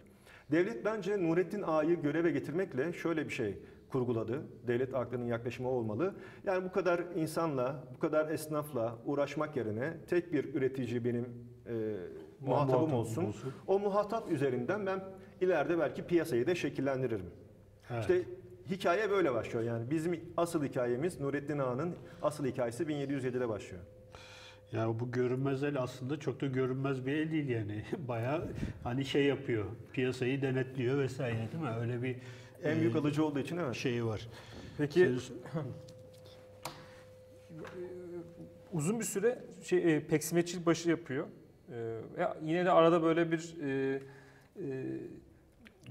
Devlet 0.50 0.84
bence 0.84 1.22
Nurettin 1.22 1.62
Ağa'yı 1.62 2.02
göreve 2.02 2.30
getirmekle 2.30 2.92
şöyle 2.92 3.24
bir 3.28 3.32
şey 3.32 3.58
kurguladı. 3.88 4.42
Devlet 4.66 4.94
aklının 4.94 5.24
yaklaşımı 5.26 5.68
olmalı. 5.68 6.14
Yani 6.44 6.64
bu 6.64 6.72
kadar 6.72 7.02
insanla, 7.16 7.84
bu 7.94 7.98
kadar 7.98 8.28
esnafla 8.30 8.98
uğraşmak 9.06 9.56
yerine 9.56 9.92
tek 10.10 10.32
bir 10.32 10.54
üretici 10.54 11.04
benim 11.04 11.24
e, 11.66 11.96
muhatabım 12.40 12.92
olsun. 12.94 13.34
O 13.66 13.78
muhatap 13.78 14.30
üzerinden 14.32 14.86
ben 14.86 15.04
ileride 15.40 15.78
belki 15.78 16.06
piyasayı 16.06 16.46
da 16.46 16.54
şekillendiririm. 16.54 17.26
Evet. 17.90 18.00
İşte 18.00 18.22
hikaye 18.70 19.10
böyle 19.10 19.34
başlıyor. 19.34 19.64
Yani 19.64 19.90
bizim 19.90 20.20
asıl 20.36 20.64
hikayemiz 20.64 21.20
Nurettin 21.20 21.58
Ağa'nın 21.58 21.94
asıl 22.22 22.46
hikayesi 22.46 22.84
1707'de 22.84 23.48
başlıyor. 23.48 23.82
Ya 24.72 25.00
bu 25.00 25.12
görünmez 25.12 25.62
el 25.62 25.82
aslında 25.82 26.20
çok 26.20 26.40
da 26.40 26.46
görünmez 26.46 27.06
bir 27.06 27.12
el 27.12 27.30
değil 27.30 27.48
yani. 27.48 27.84
Bayağı 28.08 28.48
hani 28.82 29.04
şey 29.04 29.24
yapıyor, 29.24 29.64
piyasayı 29.92 30.42
denetliyor 30.42 30.98
vesaire 30.98 31.48
değil 31.52 31.62
mi? 31.64 31.70
Öyle 31.80 32.02
bir 32.02 32.16
En 32.62 32.76
e, 32.76 32.80
büyük 32.80 32.96
alıcı 32.96 33.24
olduğu 33.24 33.38
için 33.38 33.56
evet. 33.56 33.74
şeyi 33.74 34.04
var. 34.04 34.28
Peki 34.78 35.00
Siz- 35.00 35.32
uzun 38.72 39.00
bir 39.00 39.04
süre 39.04 39.38
şey, 39.62 39.96
e, 39.96 40.06
peksimetçilik 40.06 40.66
başı 40.66 40.90
yapıyor. 40.90 41.26
E, 41.72 42.00
ya 42.20 42.36
yine 42.44 42.64
de 42.64 42.70
arada 42.70 43.02
böyle 43.02 43.32
bir 43.32 43.54
e, 43.62 44.00
e, 44.56 44.64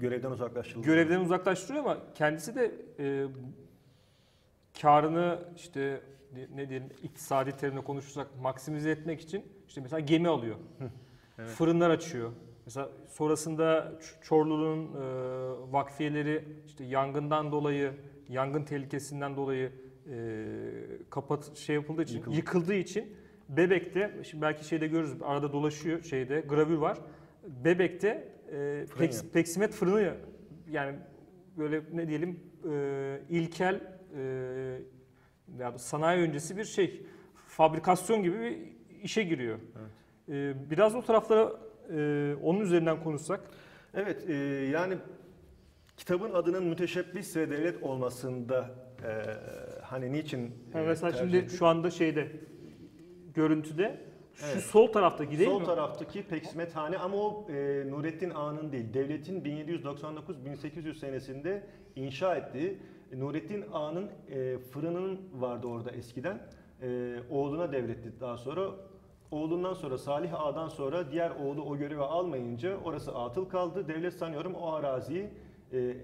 Görevden 0.00 0.30
uzaklaştırıldı. 0.30 0.86
görevden 0.86 1.20
uzaklaştırıyor 1.20 1.84
ama 1.84 1.98
kendisi 2.14 2.54
de 2.54 2.72
e, 2.98 3.26
karını 4.82 5.38
işte 5.56 6.00
ne- 6.56 6.68
diyelim 6.68 6.88
iktisadi 7.02 7.56
terimle 7.56 7.80
konuşursak 7.84 8.26
maksimize 8.42 8.90
etmek 8.90 9.20
için 9.20 9.44
işte 9.68 9.80
mesela 9.80 10.00
gemi 10.00 10.28
alıyor. 10.28 10.56
evet. 11.38 11.48
Fırınlar 11.50 11.90
açıyor. 11.90 12.32
Mesela 12.66 12.88
sonrasında 13.08 13.92
Çorlu'nun 14.22 14.86
e, 14.86 15.72
vakfiyeleri 15.72 16.44
işte 16.66 16.84
yangından 16.84 17.52
dolayı, 17.52 17.92
yangın 18.28 18.64
tehlikesinden 18.64 19.36
dolayı 19.36 19.72
e, 20.10 20.44
kapat 21.10 21.56
şey 21.56 21.74
yapıldığı 21.74 22.02
için, 22.02 22.16
Yıkıldı. 22.16 22.36
yıkıldığı 22.36 22.74
için 22.74 23.16
Bebek'te 23.48 24.20
şimdi 24.24 24.42
belki 24.42 24.64
şeyde 24.64 24.86
görürüz 24.86 25.22
arada 25.22 25.52
dolaşıyor 25.52 26.02
şeyde 26.02 26.40
gravür 26.40 26.76
var. 26.76 26.98
Bebek'te 27.64 28.28
e, 28.54 28.84
peks- 28.98 29.30
peksimet 29.32 29.72
fırını 29.72 30.14
yani 30.70 30.96
böyle 31.58 31.82
ne 31.92 32.08
diyelim 32.08 32.40
e, 32.70 33.20
ilkel 33.30 33.80
e, 34.16 34.22
ya 35.58 35.78
sanayi 35.78 36.20
öncesi 36.22 36.56
bir 36.56 36.64
şey 36.64 37.06
fabrikasyon 37.48 38.22
gibi 38.22 38.40
bir 38.40 38.58
işe 39.02 39.22
giriyor. 39.22 39.58
E, 40.28 40.54
biraz 40.70 40.94
o 40.94 41.02
taraflara 41.02 41.52
e, 41.96 42.34
onun 42.42 42.60
üzerinden 42.60 43.02
konuşsak. 43.02 43.40
Evet, 43.94 44.30
e, 44.30 44.34
yani 44.72 44.94
kitabın 45.96 46.32
adının 46.34 46.64
müteşebbis 46.64 47.36
ve 47.36 47.50
devlet 47.50 47.82
olmasında 47.82 48.70
e, 49.04 49.10
hani 49.82 50.12
niçin 50.12 50.40
e, 50.46 50.78
Yani 50.78 50.86
mesela 50.86 51.10
tercih 51.10 51.24
şimdi 51.24 51.36
ettik? 51.36 51.58
şu 51.58 51.66
anda 51.66 51.90
şeyde 51.90 52.28
görüntüde 53.34 54.00
şu 54.34 54.46
Evet. 54.46 54.62
sol 54.62 54.86
taraftaki 54.86 55.38
değil 55.38 55.50
Sol 55.50 55.60
mi? 55.60 55.66
taraftaki 55.66 56.22
peksmethane 56.22 56.98
ama 56.98 57.16
o 57.16 57.46
e, 57.50 57.54
Nurettin 57.90 58.30
Ağa'nın 58.30 58.72
değil, 58.72 58.94
devletin 58.94 59.40
1799-1800 59.44 60.94
senesinde 60.94 61.62
inşa 61.96 62.36
ettiği 62.36 62.78
e, 63.12 63.20
Nurettin 63.20 63.64
Ağa'nın 63.72 64.10
e, 64.30 64.58
fırının 64.58 65.20
vardı 65.34 65.66
orada 65.66 65.90
eskiden. 65.90 66.46
E, 66.82 67.16
oğluna 67.30 67.72
devretti 67.72 68.12
daha 68.20 68.36
sonra. 68.36 68.70
Oğlundan 69.30 69.74
sonra 69.74 69.98
Salih 69.98 70.40
Ağa'dan 70.40 70.68
sonra 70.68 71.10
diğer 71.12 71.30
oğlu 71.30 71.62
o 71.62 71.76
görevi 71.76 72.00
almayınca 72.02 72.76
orası 72.84 73.14
atıl 73.14 73.44
kaldı. 73.48 73.88
Devlet 73.88 74.14
sanıyorum 74.14 74.54
o 74.54 74.72
araziyi 74.72 75.28
e, 75.72 75.96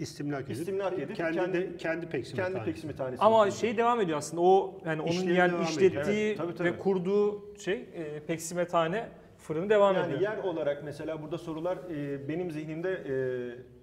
istimlak 0.00 0.44
edip, 0.44 0.52
İstimlak 0.56 0.92
edip 0.98 1.16
kendi, 1.16 1.36
kendi- 1.38 1.76
kendi 1.76 2.06
peksimet 2.08 2.36
kendi 2.44 2.52
tanesi. 2.54 2.72
peksimethanesini 2.72 3.24
Ama 3.24 3.50
şey 3.50 3.76
devam 3.76 4.00
ediyor 4.00 4.18
aslında. 4.18 4.42
O 4.42 4.78
yani 4.84 5.02
onun 5.02 5.10
İşlevi 5.10 5.34
yani 5.34 5.52
devam 5.52 5.62
ediyor. 5.62 5.70
işlettiği 5.70 6.26
Evet, 6.26 6.36
tabii, 6.38 6.54
tabii. 6.54 6.68
ve 6.68 6.78
kurduğu 6.78 7.56
şey 7.58 7.74
e, 7.94 8.20
peksimethane 8.26 9.08
fırını 9.38 9.70
devam 9.70 9.94
Yani 9.94 10.06
ediyor. 10.06 10.20
yer 10.20 10.38
olarak 10.44 10.84
mesela 10.84 11.22
burada 11.22 11.38
sorular 11.38 11.78
e, 11.90 12.28
benim 12.28 12.50
zihnimde 12.50 12.90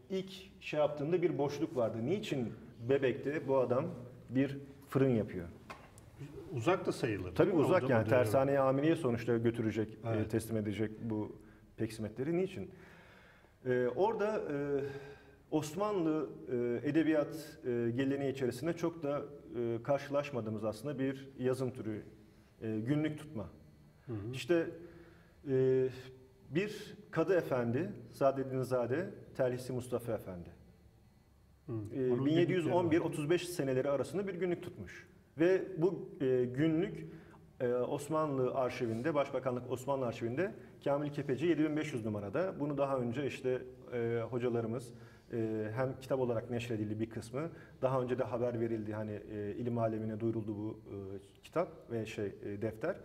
e, 0.09 0.15
ilk 0.17 0.31
şey 0.61 0.79
yaptığımda 0.79 1.21
bir 1.21 1.37
boşluk 1.37 1.75
vardı. 1.75 1.97
Niçin 2.05 2.53
Bebek'te 2.89 3.47
bu 3.47 3.57
adam 3.57 3.85
bir 4.29 4.57
fırın 4.89 5.09
yapıyor? 5.09 5.47
Uzak 6.55 6.85
da 6.85 6.91
sayılır. 6.91 7.35
Tabii 7.35 7.51
uzak 7.51 7.89
yani 7.89 8.07
tersaneye 8.07 8.59
amireye 8.59 8.95
sonuçta 8.95 9.37
götürecek, 9.37 9.89
e, 9.89 10.09
Evet. 10.15 10.31
teslim 10.31 10.57
edecek 10.57 10.91
bu 11.01 11.35
peksimetleri. 11.77 12.37
Niçin? 12.37 12.71
E, 13.65 13.87
orada 13.95 14.35
e, 14.37 14.55
Osmanlı 15.51 16.29
e, 16.51 16.89
edebiyat 16.89 17.59
e, 17.65 17.91
geleneği 17.95 18.33
içerisinde 18.33 18.73
çok 18.73 19.03
da 19.03 19.21
e, 19.59 19.83
karşılaşmadığımız 19.83 20.63
aslında 20.63 20.99
bir 20.99 21.29
yazım 21.39 21.71
türü, 21.71 22.03
e, 22.61 22.79
günlük 22.79 23.19
tutma. 23.19 23.49
Hı 24.05 24.13
hı. 24.13 24.31
İşte 24.33 24.69
e, 25.49 25.87
bir 26.49 26.97
kadı 27.11 27.37
efendi, 27.37 27.91
Saadettin 28.11 28.61
Zade, 28.61 29.09
Telhisi 29.37 29.73
Mustafa 29.73 30.11
Efendi. 30.13 30.49
Hı. 31.65 31.73
E, 31.95 32.11
Onun 32.11 32.25
dedikleri 32.25 32.65
var. 32.65 32.83
1711-35 32.83 33.39
seneleri 33.39 33.89
arasında 33.89 34.27
bir 34.27 34.33
günlük 34.35 34.63
tutmuş. 34.63 35.07
Ve 35.39 35.61
bu 35.77 36.09
e, 36.21 36.45
günlük 36.45 37.05
e, 37.59 37.73
Osmanlı 37.73 38.53
arşivinde, 38.53 39.13
Başbakanlık 39.13 39.71
Osmanlı 39.71 40.05
arşivinde 40.05 40.51
Kamil 40.83 41.11
Kepeci 41.11 41.45
7500 41.45 42.05
numarada. 42.05 42.53
Bunu 42.59 42.77
daha 42.77 42.97
önce 42.97 43.27
işte 43.27 43.61
e, 43.93 44.21
hocalarımız 44.29 44.93
e, 45.33 45.69
hem 45.75 45.99
kitap 46.01 46.19
olarak 46.19 46.49
neşredildi 46.49 46.99
bir 46.99 47.09
kısmı, 47.09 47.49
daha 47.81 48.01
önce 48.01 48.19
de 48.19 48.23
haber 48.23 48.59
verildi 48.59 48.93
hani 48.93 49.19
e, 49.31 49.55
ilim 49.55 49.77
alemine 49.77 50.19
duyuruldu 50.19 50.57
bu 50.57 50.79
e, 50.85 50.97
kitap 51.43 51.91
ve 51.91 52.05
şey 52.05 52.31
defter. 52.61 52.95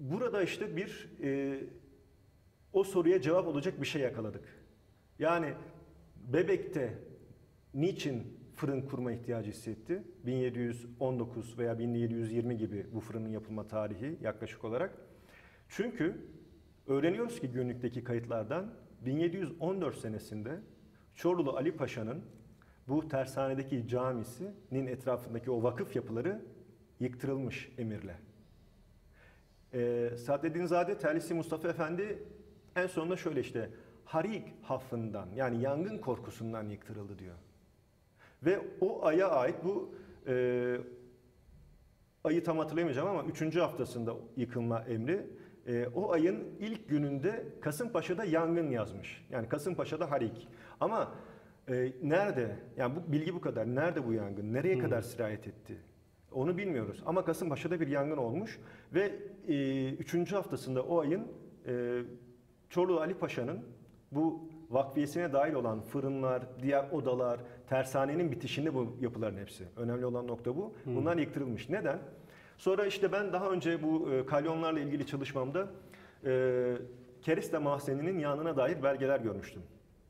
Burada 0.00 0.42
işte 0.42 0.76
bir 0.76 1.08
o 2.72 2.84
soruya 2.84 3.20
cevap 3.20 3.46
olacak 3.46 3.80
bir 3.80 3.86
şey 3.86 4.02
yakaladık. 4.02 4.44
Yani 5.18 5.54
Bebek'te 6.16 6.98
niçin 7.74 8.38
fırın 8.54 8.82
kurma 8.82 9.12
ihtiyacı 9.12 9.50
hissetti? 9.50 10.02
1719 10.26 11.58
veya 11.58 11.78
1720 11.78 12.56
gibi 12.56 12.86
bu 12.92 13.00
fırının 13.00 13.28
yapılma 13.28 13.68
tarihi 13.68 14.18
yaklaşık 14.22 14.64
olarak. 14.64 14.98
Çünkü 15.68 16.16
öğreniyoruz 16.86 17.40
ki 17.40 17.48
günlükteki 17.48 18.04
kayıtlardan 18.04 18.74
1714 19.06 19.96
senesinde 19.96 20.60
Çorlulu 21.14 21.56
Ali 21.56 21.76
Paşa'nın 21.76 22.22
bu 22.88 23.08
tersanedeki 23.08 23.88
camisinin 23.88 24.86
etrafındaki 24.86 25.50
o 25.50 25.62
vakıf 25.62 25.96
yapıları 25.96 26.42
yıktırılmış 27.00 27.72
emirle. 27.78 28.16
Ee, 29.74 30.10
Saadettin 30.16 30.66
Zade 30.66 30.98
Terlisi 30.98 31.34
Mustafa 31.34 31.68
Efendi 31.68 32.22
en 32.76 32.86
sonunda 32.86 33.16
şöyle 33.16 33.40
işte 33.40 33.70
harik 34.04 34.44
hafından 34.62 35.28
yani 35.36 35.62
yangın 35.62 35.98
korkusundan 35.98 36.68
yıktırıldı 36.68 37.18
diyor. 37.18 37.34
Ve 38.42 38.60
o 38.80 39.04
aya 39.06 39.30
ait 39.30 39.56
bu 39.64 39.94
e, 40.26 40.76
ayı 42.24 42.44
tam 42.44 42.58
hatırlayamayacağım 42.58 43.08
ama 43.08 43.24
3. 43.24 43.56
haftasında 43.56 44.14
yıkılma 44.36 44.80
emri 44.80 45.26
e, 45.66 45.86
o 45.94 46.12
ayın 46.12 46.44
ilk 46.60 46.88
gününde 46.88 47.46
Kasımpaşa'da 47.60 48.24
yangın 48.24 48.70
yazmış. 48.70 49.26
Yani 49.30 49.48
Kasımpaşa'da 49.48 50.10
harik. 50.10 50.48
Ama 50.80 51.12
e, 51.68 51.92
nerede? 52.02 52.56
Yani 52.76 52.96
bu 52.96 53.12
bilgi 53.12 53.34
bu 53.34 53.40
kadar. 53.40 53.66
Nerede 53.66 54.06
bu 54.06 54.12
yangın? 54.12 54.52
Nereye 54.54 54.78
kadar 54.78 55.02
sirayet 55.02 55.46
etti? 55.46 55.76
Onu 56.32 56.56
bilmiyoruz. 56.56 57.02
Ama 57.06 57.24
Kasımpaşa'da 57.24 57.80
bir 57.80 57.88
yangın 57.88 58.16
olmuş 58.16 58.60
ve 58.94 59.12
e, 59.48 59.88
üçüncü 59.94 60.34
haftasında 60.34 60.82
o 60.82 61.00
ayın 61.00 61.26
e, 61.66 62.02
Çorlu 62.70 63.00
Ali 63.00 63.14
Paşa'nın 63.14 63.60
bu 64.12 64.48
vakfiyesine 64.70 65.32
dahil 65.32 65.54
olan 65.54 65.80
fırınlar, 65.80 66.42
diğer 66.62 66.90
odalar, 66.90 67.40
tersanenin 67.68 68.32
bitişinde 68.32 68.74
bu 68.74 68.96
yapıların 69.00 69.36
hepsi. 69.36 69.64
Önemli 69.76 70.06
olan 70.06 70.26
nokta 70.26 70.56
bu. 70.56 70.74
Bunlar 70.86 71.16
yıktırılmış. 71.16 71.68
Neden? 71.68 71.98
Sonra 72.58 72.86
işte 72.86 73.12
ben 73.12 73.32
daha 73.32 73.50
önce 73.50 73.82
bu 73.82 74.10
e, 74.10 74.26
kalyonlarla 74.26 74.80
ilgili 74.80 75.06
çalışmamda 75.06 75.68
e, 76.24 76.72
kereste 77.22 77.58
mahzeninin 77.58 78.18
yanına 78.18 78.56
dair 78.56 78.82
belgeler 78.82 79.20
görmüştüm. 79.20 79.62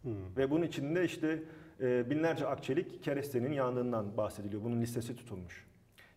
Hı. 0.03 0.11
Ve 0.37 0.51
bunun 0.51 0.63
içinde 0.63 1.05
işte 1.05 1.43
e, 1.81 2.11
binlerce 2.11 2.47
akçelik 2.47 3.03
kerestenin 3.03 3.53
yandığından 3.53 4.17
bahsediliyor. 4.17 4.65
Bunun 4.65 4.81
listesi 4.81 5.17
tutulmuş. 5.17 5.67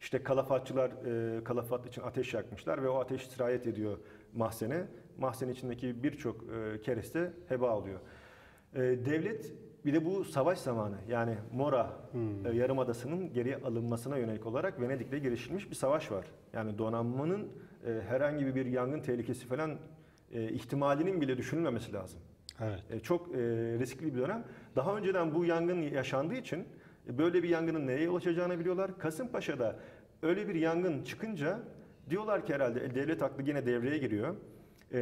İşte 0.02 0.24
kalafatçılar 0.24 0.92
e, 1.38 1.44
kalafat 1.44 1.88
için 1.88 2.02
ateş 2.02 2.34
yakmışlar 2.34 2.84
ve 2.84 2.90
o 2.90 3.00
ateş 3.00 3.28
sirayet 3.28 3.68
ediyor 3.68 3.98
mahzene. 4.34 4.86
Mahzen 5.18 5.50
içindeki 5.50 6.04
birçok 6.04 6.44
e, 6.44 6.82
kereste 6.82 7.34
heba 7.50 7.78
oluyor. 7.78 8.00
E, 8.74 8.80
devlet 8.82 9.54
bir 9.86 9.94
de 9.94 10.06
bu 10.06 10.24
savaş 10.26 10.60
zamanı 10.60 10.96
yani 11.10 11.36
Mora 11.54 11.90
Hmm. 12.12 12.46
e, 12.46 12.56
Yarımadası'nın 12.56 13.34
geri 13.34 13.58
alınmasına 13.58 14.18
yönelik 14.18 14.46
olarak 14.46 14.82
Venedik'te 14.82 15.20
girişilmiş 15.20 15.70
bir 15.70 15.76
savaş 15.76 16.12
var. 16.12 16.26
Yani 16.54 16.78
donanmanın 16.78 17.48
e, 17.86 18.02
herhangi 18.08 18.56
bir 18.56 18.66
yangın 18.66 19.00
tehlikesi 19.00 19.48
falan 19.48 19.72
e, 20.32 20.50
ihtimalinin 20.50 21.22
bile 21.22 21.38
düşünülmemesi 21.38 21.94
lazım. 21.94 22.20
Evet. 22.62 22.84
E, 22.90 23.00
çok 23.00 23.28
e, 23.36 23.38
riskli 23.80 24.16
bir 24.16 24.22
dönem. 24.22 24.44
Daha 24.76 24.98
önceden 24.98 25.36
bu 25.36 25.46
yangın 25.46 25.82
yaşandığı 25.82 26.36
için 26.36 26.66
e, 27.10 27.18
böyle 27.18 27.44
bir 27.44 27.50
yangının 27.50 27.88
nereye 27.88 28.06
yol 28.06 28.16
açacağını 28.16 28.60
biliyorlar. 28.60 28.98
Kasımpaşa'da 28.98 29.76
öyle 30.24 30.48
bir 30.48 30.56
yangın 30.56 31.04
çıkınca 31.04 31.60
diyorlar 32.10 32.46
ki 32.46 32.54
herhalde 32.54 32.86
e, 32.86 32.96
devlet 32.96 33.24
aklı 33.24 33.44
yine 33.44 33.66
devreye 33.66 33.98
giriyor. 33.98 34.36
E, 34.94 35.00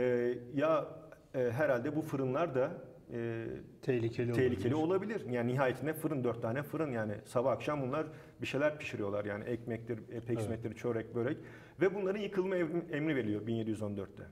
ya 0.56 0.88
e, 1.36 1.52
herhalde 1.52 1.96
bu 1.96 2.02
fırınlar 2.02 2.56
da 2.56 2.72
e, 3.14 3.46
Tehlikeli, 3.82 4.34
tehlikeli 4.34 4.76
olabilir. 4.76 5.14
olabilir. 5.16 5.34
Yani 5.34 5.54
nihayetinde 5.54 5.94
fırın 5.94 6.24
dört 6.24 6.42
tane 6.42 6.64
fırın 6.64 6.92
yani 6.92 7.14
sabah 7.26 7.52
akşam 7.52 7.82
bunlar 7.82 8.08
bir 8.42 8.48
şeyler 8.48 8.78
pişiriyorlar 8.80 9.26
yani 9.26 9.44
ekmektir, 9.44 10.00
e, 10.12 10.20
peksimettir, 10.20 10.74
çörek, 10.76 11.16
börek 11.16 11.38
ve 11.82 11.96
bunların 11.96 12.20
yıkılma 12.20 12.56
em- 12.56 12.86
emri 12.92 13.16
veriliyor 13.16 13.42
1714'te. 13.48 14.24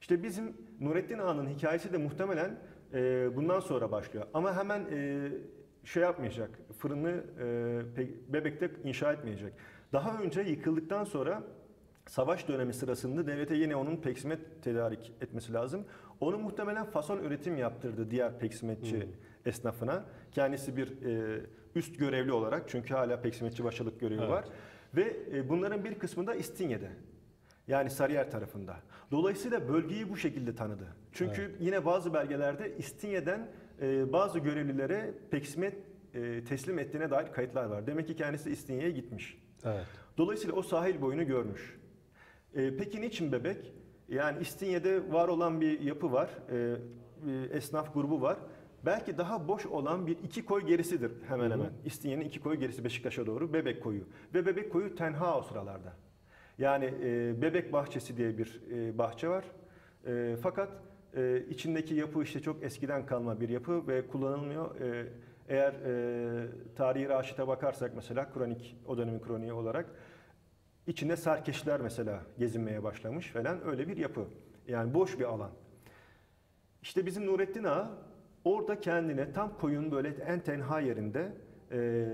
İşte 0.00 0.22
bizim 0.22 0.56
Nurettin 0.80 1.18
Ağa'nın 1.18 1.46
hikayesi 1.48 1.92
de 1.92 1.98
muhtemelen 1.98 2.58
e, 2.94 3.28
bundan 3.36 3.60
sonra 3.60 3.92
başlıyor. 3.92 4.26
Ama 4.34 4.56
hemen 4.56 4.80
e, 4.92 5.28
şey 5.84 6.02
yapmayacak, 6.02 6.50
fırını 6.78 7.24
e, 7.40 8.32
Bebek'te 8.32 8.70
inşa 8.84 9.12
etmeyecek. 9.12 9.52
Daha 9.92 10.22
önce 10.22 10.40
yıkıldıktan 10.40 11.04
sonra 11.04 11.42
savaş 12.06 12.48
dönemi 12.48 12.74
sırasında 12.74 13.26
devlete 13.26 13.54
yine 13.54 13.76
onun 13.76 13.96
peksimet 13.96 14.62
tedarik 14.62 15.12
etmesi 15.20 15.52
lazım. 15.52 15.84
Onu 16.20 16.38
muhtemelen 16.38 16.84
fason 16.84 17.18
üretim 17.18 17.56
yaptırdı 17.56 18.10
diğer 18.10 18.38
peksimetçi 18.38 19.08
esnafına. 19.46 20.04
Kendisi 20.32 20.76
bir 20.76 21.02
e, 21.02 21.40
üst 21.74 21.98
görevli 21.98 22.32
olarak 22.32 22.68
çünkü 22.68 22.94
hala 22.94 23.20
peksimetçi 23.20 23.64
başılık 23.64 24.00
görevi 24.00 24.18
Evet. 24.20 24.30
var. 24.30 24.44
Ve 24.96 25.16
e, 25.32 25.48
bunların 25.48 25.84
bir 25.84 25.98
kısmı 25.98 26.26
da 26.26 26.34
İstinye'de. 26.34 26.88
Yani 27.68 27.90
Sarıyer 27.90 28.30
tarafında. 28.30 28.76
Dolayısıyla 29.10 29.68
bölgeyi 29.68 30.10
bu 30.10 30.16
şekilde 30.16 30.54
tanıdı. 30.54 30.86
Çünkü 31.12 31.56
yine 31.60 31.84
bazı 31.84 32.14
belgelerde 32.14 32.76
İstinye'den 32.78 33.48
e, 33.82 34.12
bazı 34.12 34.38
görevlilere 34.38 35.14
peksimet 35.30 35.74
e, 36.14 36.44
teslim 36.44 36.78
ettiğine 36.78 37.10
dair 37.10 37.32
kayıtlar 37.32 37.64
var. 37.64 37.86
Demek 37.86 38.06
ki 38.06 38.16
kendisi 38.16 38.50
İstinye'ye 38.50 38.90
gitmiş. 38.90 39.38
Evet. 39.64 39.86
Dolayısıyla 40.18 40.56
o 40.56 40.62
sahil 40.62 41.00
boyunu 41.00 41.26
görmüş. 41.26 41.78
E, 42.54 42.76
peki 42.76 43.00
niçin 43.00 43.32
bebek? 43.32 43.72
Yani 44.08 44.38
İstinye'de 44.40 45.12
var 45.12 45.28
olan 45.28 45.60
bir 45.60 45.80
yapı 45.80 46.12
var, 46.12 46.30
e, 46.50 46.76
e, 47.30 47.56
esnaf 47.56 47.94
grubu 47.94 48.20
var. 48.20 48.38
Belki 48.86 49.18
daha 49.18 49.48
boş 49.48 49.66
olan 49.66 50.06
bir 50.06 50.16
iki 50.24 50.44
koy 50.44 50.66
gerisidir 50.66 51.12
hemen 51.28 51.50
hemen. 51.50 51.70
İstinye'nin 51.84 52.24
iki 52.24 52.40
koyu 52.40 52.60
gerisi 52.60 52.84
Beşiktaş'a 52.84 53.26
doğru 53.26 53.52
Bebek 53.52 53.82
koyu. 53.82 54.04
Ve 54.34 54.46
Bebek 54.46 54.72
koyu 54.72 54.94
tenha 54.94 55.38
o 55.38 55.42
sıralarda. 55.42 55.92
Yani 56.58 56.94
e, 57.02 57.42
Bebek 57.42 57.72
Bahçesi 57.72 58.16
diye 58.16 58.38
bir 58.38 58.62
e, 58.72 58.98
bahçe 58.98 59.28
var. 59.28 59.44
E, 60.06 60.36
fakat 60.42 60.68
e, 61.16 61.44
içindeki 61.50 61.94
yapı 61.94 62.22
işte 62.22 62.40
çok 62.40 62.62
eskiden 62.62 63.06
kalma 63.06 63.40
bir 63.40 63.48
yapı 63.48 63.88
ve 63.88 64.06
kullanılmıyor. 64.06 64.80
E, 64.80 65.06
eğer 65.48 65.72
e, 65.72 66.46
tarihi 66.76 67.08
raşite 67.08 67.48
bakarsak 67.48 67.92
mesela 67.96 68.32
kronik, 68.32 68.76
o 68.86 68.98
dönemin 68.98 69.20
kroniği 69.20 69.52
olarak 69.52 69.86
içinde 70.88 71.16
serkeşler 71.16 71.80
mesela 71.80 72.22
gezinmeye 72.38 72.82
başlamış 72.82 73.26
falan 73.26 73.66
öyle 73.66 73.88
bir 73.88 73.96
yapı. 73.96 74.24
Yani 74.68 74.94
boş 74.94 75.18
bir 75.18 75.24
alan. 75.24 75.50
İşte 76.82 77.06
bizim 77.06 77.26
Nurettin 77.26 77.64
Ağa 77.64 77.90
orada 78.44 78.80
kendine 78.80 79.32
tam 79.32 79.58
koyun 79.58 79.90
böyle 79.92 80.08
en 80.08 80.40
tenha 80.40 80.80
yerinde 80.80 81.32
e, 81.72 82.06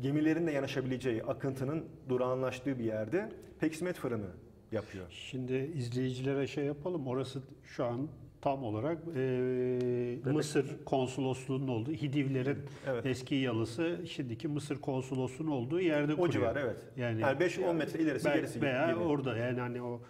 gemilerin 0.00 0.46
de 0.46 0.50
yanaşabileceği, 0.50 1.24
akıntının 1.24 1.86
durağanlaştığı 2.08 2.78
bir 2.78 2.84
yerde 2.84 3.32
peksimet 3.60 3.96
fırını 3.96 4.30
yapıyor. 4.72 5.06
Şimdi 5.10 5.54
izleyicilere 5.54 6.46
şey 6.46 6.64
yapalım. 6.64 7.06
Orası 7.06 7.42
şu 7.64 7.84
an 7.84 8.08
tam 8.40 8.64
olarak 8.64 8.98
e, 9.16 10.18
Mısır 10.32 10.84
konsolosluğunun 10.84 11.68
olduğu, 11.68 11.92
Hidivlerin 11.92 12.58
Evet. 12.86 13.06
eski 13.06 13.34
yalısı, 13.34 14.00
şimdiki 14.08 14.48
Mısır 14.48 14.80
konsolosluğunun 14.80 15.50
olduğu 15.50 15.80
yerde 15.80 16.12
O 16.12 16.16
kuruyor. 16.16 16.32
civar 16.32 16.56
evet. 16.56 16.76
Yani, 16.96 17.20
Yani 17.20 17.38
5-10 17.38 17.74
metre 17.76 18.02
ilerisi 18.02 18.24
Be- 18.28 18.34
gerisi 18.34 18.62
veya 18.62 18.86
gemi. 18.86 18.98
orada 19.00 19.36
yani 19.36 19.60
hani 19.60 19.82
o 19.82 20.00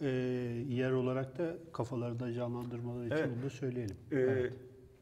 e, 0.00 0.06
yer 0.68 0.90
olarak 0.90 1.38
da 1.38 1.54
kafalarında 1.72 2.32
canlandırmaları 2.32 3.06
için 3.06 3.16
Evet. 3.16 3.28
bunu 3.36 3.42
da 3.44 3.50
söyleyelim. 3.50 3.96
Ee, 4.12 4.16
Evet. 4.16 4.52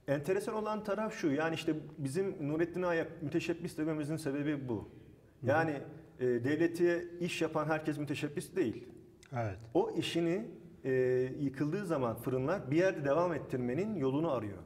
Enteresan 0.09 0.55
olan 0.55 0.85
taraf 0.85 1.15
şu, 1.15 1.31
yani 1.31 1.55
işte 1.55 1.75
bizim 1.99 2.49
Nurettin 2.49 2.83
Ağa'ya 2.83 3.07
müteşebbis 3.23 3.79
dememizin 3.79 4.17
sebebi 4.17 4.69
bu. 4.69 4.89
Yani 5.43 5.73
e, 6.21 6.25
devlete 6.27 7.05
iş 7.21 7.43
yapan 7.43 7.67
herkes 7.67 7.99
müteşebbis 7.99 8.57
değil. 8.57 8.85
Evet. 9.33 9.59
O 9.75 9.91
işini 9.99 10.45
e, 10.85 10.93
yıkıldığı 11.41 11.87
zaman 11.87 12.17
fırınlar 12.17 12.71
bir 12.71 12.77
yerde 12.77 13.05
devam 13.05 13.35
ettirmenin 13.35 13.95
yolunu 13.97 14.31
arıyor. 14.33 14.59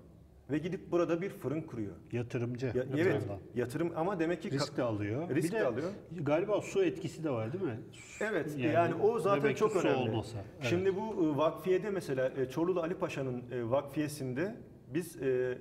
Ve 0.50 0.58
gidip 0.58 0.92
burada 0.92 1.22
bir 1.22 1.30
fırın 1.30 1.60
kuruyor. 1.60 1.92
Yatırımcı. 2.12 2.66
Ya, 2.66 2.84
evet, 2.98 3.22
yatırım 3.54 3.92
ama 3.96 4.20
demek 4.20 4.42
ki 4.42 4.50
Risk 4.50 4.76
de 4.76 4.82
alıyor. 4.82 5.28
Risk 5.30 5.48
bir 5.48 5.56
de 5.56 5.60
de 5.60 5.66
alıyor. 5.66 5.90
galiba 6.20 6.60
su 6.60 6.84
etkisi 6.84 7.24
de 7.24 7.30
var 7.30 7.52
değil 7.52 7.64
mi? 7.64 7.80
Su- 7.92 8.24
Evet 8.24 8.58
yani, 8.58 8.94
o 8.94 9.18
zaten 9.18 9.42
demek 9.42 9.56
çok 9.56 9.72
su 9.72 9.78
önemli. 9.78 10.10
olmasa. 10.10 10.38
Evet. 10.38 10.66
Şimdi 10.70 10.96
bu 10.96 11.00
e, 11.00 11.36
vakfiyede 11.36 11.90
mesela 11.90 12.32
e, 12.36 12.48
Çorlu 12.48 12.80
Ali 12.80 12.94
Paşa'nın 12.94 13.42
e, 13.52 13.70
vakfiyesinde 13.70 14.54
biz 14.94 15.22
e, 15.22 15.58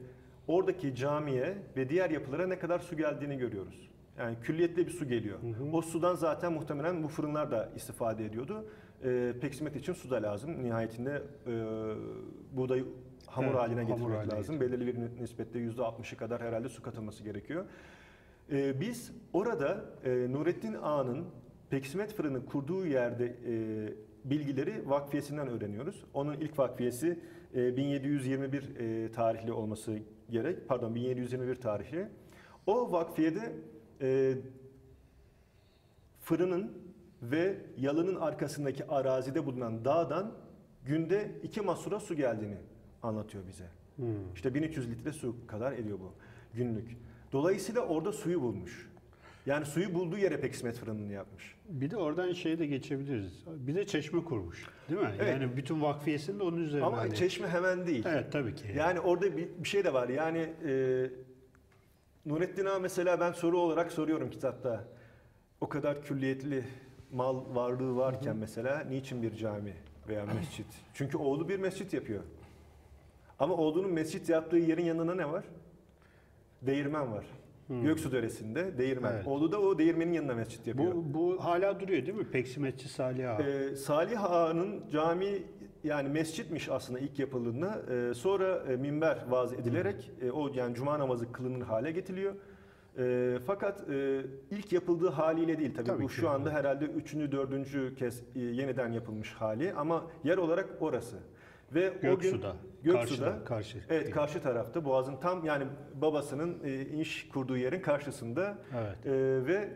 oradaki 0.47 0.95
camiye 0.95 1.57
ve 1.77 1.89
diğer 1.89 2.09
yapılara 2.09 2.47
ne 2.47 2.59
kadar 2.59 2.79
su 2.79 2.97
geldiğini 2.97 3.37
görüyoruz. 3.37 3.89
Yani 4.19 4.35
külliyetli 4.43 4.87
bir 4.87 4.91
su 4.91 5.07
geliyor. 5.07 5.39
O 5.73 5.81
sudan 5.81 6.15
zaten 6.15 6.53
muhtemelen 6.53 7.03
bu 7.03 7.07
fırınlar 7.07 7.51
da 7.51 7.69
istifade 7.75 8.25
ediyordu. 8.25 8.65
E, 9.03 9.33
peksimet 9.41 9.75
için 9.75 9.93
su 9.93 10.09
da 10.09 10.23
lazım. 10.23 10.63
Nihayetinde 10.63 11.23
e, 11.47 11.53
buğdayı 12.57 12.85
hamur 13.27 13.47
Evet, 13.47 13.59
haline 13.59 13.81
hamur 13.81 13.95
getirmek 13.95 14.17
haline 14.17 14.33
lazım. 14.33 14.59
Belirli 14.59 14.87
bir 14.87 15.21
nispette 15.21 15.59
%60'ı 15.59 16.17
kadar 16.17 16.41
herhalde 16.41 16.69
su 16.69 16.81
katılması 16.81 17.23
gerekiyor. 17.23 17.65
Ee, 18.51 18.81
biz 18.81 19.11
orada 19.33 19.85
e, 20.05 20.31
Nurettin 20.31 20.73
Ağa'nın 20.73 21.25
Peksimet 21.69 22.13
fırını 22.13 22.45
kurduğu 22.45 22.85
yerde 22.85 23.25
e, 23.25 23.93
bilgileri 24.29 24.89
vakfiyesinden 24.89 25.47
öğreniyoruz. 25.47 26.03
Onun 26.13 26.33
ilk 26.33 26.59
vakfiyesi 26.59 27.19
e, 27.55 27.77
1721 27.77 28.75
e, 28.79 29.11
tarihli 29.11 29.51
olması 29.51 29.99
gerek. 30.29 30.67
Pardon 30.67 30.95
1721 30.95 31.55
tarihli. 31.55 32.07
O 32.67 32.91
vakfiyede 32.91 33.55
e, 34.01 34.33
fırının 36.21 36.88
ve 37.21 37.57
yalının 37.77 38.15
arkasındaki 38.15 38.87
arazide 38.87 39.45
bulunan 39.45 39.85
dağdan 39.85 40.31
günde 40.85 41.31
iki 41.43 41.61
masura 41.61 41.99
su 41.99 42.15
geldiğini 42.15 42.57
anlatıyor 43.03 43.43
bize. 43.47 43.65
Hmm. 43.95 44.33
İşte 44.35 44.53
1300 44.53 44.91
litre 44.91 45.11
su 45.11 45.47
kadar 45.47 45.73
ediyor 45.73 45.99
bu 45.99 46.13
günlük. 46.53 46.97
Dolayısıyla 47.31 47.81
orada 47.81 48.11
suyu 48.11 48.41
bulmuş. 48.41 48.89
Yani 49.45 49.65
suyu 49.65 49.93
bulduğu 49.93 50.17
yere 50.17 50.39
peksimet 50.39 50.75
fırınını 50.75 51.13
yapmış. 51.13 51.55
Bir 51.69 51.91
de 51.91 51.97
oradan 51.97 52.33
şeye 52.33 52.59
de 52.59 52.65
geçebiliriz. 52.65 53.43
Bir 53.47 53.75
de 53.75 53.85
çeşme 53.85 54.23
kurmuş. 54.23 54.65
Değil 54.89 55.01
mi? 55.01 55.11
Evet. 55.19 55.41
Yani 55.41 55.57
bütün 55.57 55.81
vakfiyesini 55.81 56.39
de 56.39 56.43
onun 56.43 56.57
üzerine. 56.57 56.85
Ama 56.85 56.97
hani- 56.97 57.15
çeşme 57.15 57.47
hemen 57.47 57.87
değil. 57.87 58.05
Evet 58.07 58.31
tabii 58.31 58.55
ki. 58.55 58.65
Yani 58.77 58.99
orada 58.99 59.37
bir, 59.37 59.47
bir 59.57 59.67
şey 59.67 59.83
de 59.83 59.93
var. 59.93 60.09
Yani 60.09 60.53
e, 60.65 61.05
Nurettin 62.25 62.65
Ağa 62.65 62.79
mesela 62.79 63.19
ben 63.19 63.31
soru 63.31 63.59
olarak 63.59 63.91
soruyorum 63.91 64.29
kitapta. 64.29 64.83
O 65.61 65.69
kadar 65.69 66.03
külliyetli 66.03 66.63
mal 67.11 67.41
varlığı 67.53 67.95
varken 67.95 68.35
mesela 68.35 68.83
niçin 68.89 69.21
bir 69.21 69.35
cami 69.35 69.73
veya 70.07 70.25
mescit? 70.25 70.67
Çünkü 70.93 71.17
oğlu 71.17 71.49
bir 71.49 71.59
mescit 71.59 71.93
yapıyor. 71.93 72.23
Ama 73.39 73.53
oğlunun 73.53 73.91
mescit 73.91 74.29
yaptığı 74.29 74.57
yerin 74.57 74.85
yanına 74.85 75.15
ne 75.15 75.31
var? 75.31 75.45
Değirmen 76.61 77.11
var. 77.11 77.25
Hmm. 77.67 77.83
Göksu 77.83 78.11
Deresi'nde 78.11 78.77
değirmen. 78.77 79.13
Evet. 79.13 79.27
Oğlu 79.27 79.51
da 79.51 79.61
o 79.61 79.77
değirmenin 79.77 80.13
yanına 80.13 80.33
mescit 80.33 80.67
yapıyor. 80.67 80.95
Bu, 80.95 81.13
bu 81.13 81.43
hala 81.43 81.79
duruyor 81.79 82.05
değil 82.05 82.17
mi? 82.17 82.31
Peksimetçi 82.31 82.89
Salih 82.89 83.31
Ağa. 83.31 83.41
Ee, 83.43 83.75
Salih 83.75 84.31
Ağa'nın 84.31 84.89
cami 84.91 85.43
yani 85.83 86.09
mescitmiş 86.09 86.69
aslında 86.69 86.99
ilk 86.99 87.19
yapıldığında. 87.19 87.81
Ee, 87.91 88.13
sonra 88.13 88.63
e, 88.69 88.75
minber 88.75 89.17
vaaz 89.29 89.53
edilerek 89.53 90.11
e, 90.21 90.31
o 90.31 90.53
yani 90.53 90.75
cuma 90.75 90.99
namazı 90.99 91.31
kılınır 91.31 91.61
hale 91.61 91.91
getiriliyor. 91.91 92.35
Ee, 92.99 93.37
fakat 93.47 93.89
e, 93.89 94.21
ilk 94.51 94.73
yapıldığı 94.73 95.09
haliyle 95.09 95.57
değil 95.57 95.73
tabii, 95.75 95.85
Tabii 95.87 96.03
bu 96.03 96.07
ki, 96.07 96.13
şu 96.13 96.29
anda 96.29 96.51
herhalde 96.51 96.85
üçüncü 96.85 97.31
dördüncü 97.31 97.95
kez 97.95 98.19
e, 98.35 98.39
yeniden 98.39 98.91
yapılmış 98.91 99.33
hali 99.33 99.73
ama 99.73 100.03
yer 100.23 100.37
olarak 100.37 100.69
orası. 100.79 101.17
Ve 101.75 101.89
o 101.89 102.01
gün 102.01 102.09
Göksu'da. 102.09 102.55
Göksu'da 102.83 103.25
Karşıda, 103.25 103.43
karşı. 103.45 103.77
Evet 103.89 104.09
karşı 104.11 104.41
tarafta 104.41 104.85
Boğaz'ın 104.85 105.15
tam 105.15 105.45
yani 105.45 105.65
babasının 106.01 106.57
e, 106.63 106.81
iş 106.85 107.29
kurduğu 107.29 107.57
yerin 107.57 107.81
karşısında 107.81 108.57
Evet. 108.77 109.05
e, 109.05 109.11
ve 109.47 109.69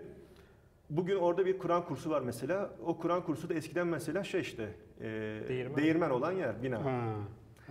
bugün 0.90 1.16
orada 1.16 1.46
bir 1.46 1.58
Kur'an 1.58 1.86
kursu 1.86 2.10
var 2.10 2.22
mesela. 2.22 2.70
O 2.86 2.98
Kur'an 2.98 3.24
kursu 3.24 3.50
da 3.50 3.54
eskiden 3.54 3.88
mesela 3.88 4.24
şey 4.24 4.42
işte 4.42 4.70
e, 5.00 5.04
Değirmen. 5.50 5.78
değirmen. 5.78 6.10
olan 6.10 6.32
yer 6.32 6.64
bina. 6.64 6.86
Ha, 6.86 7.14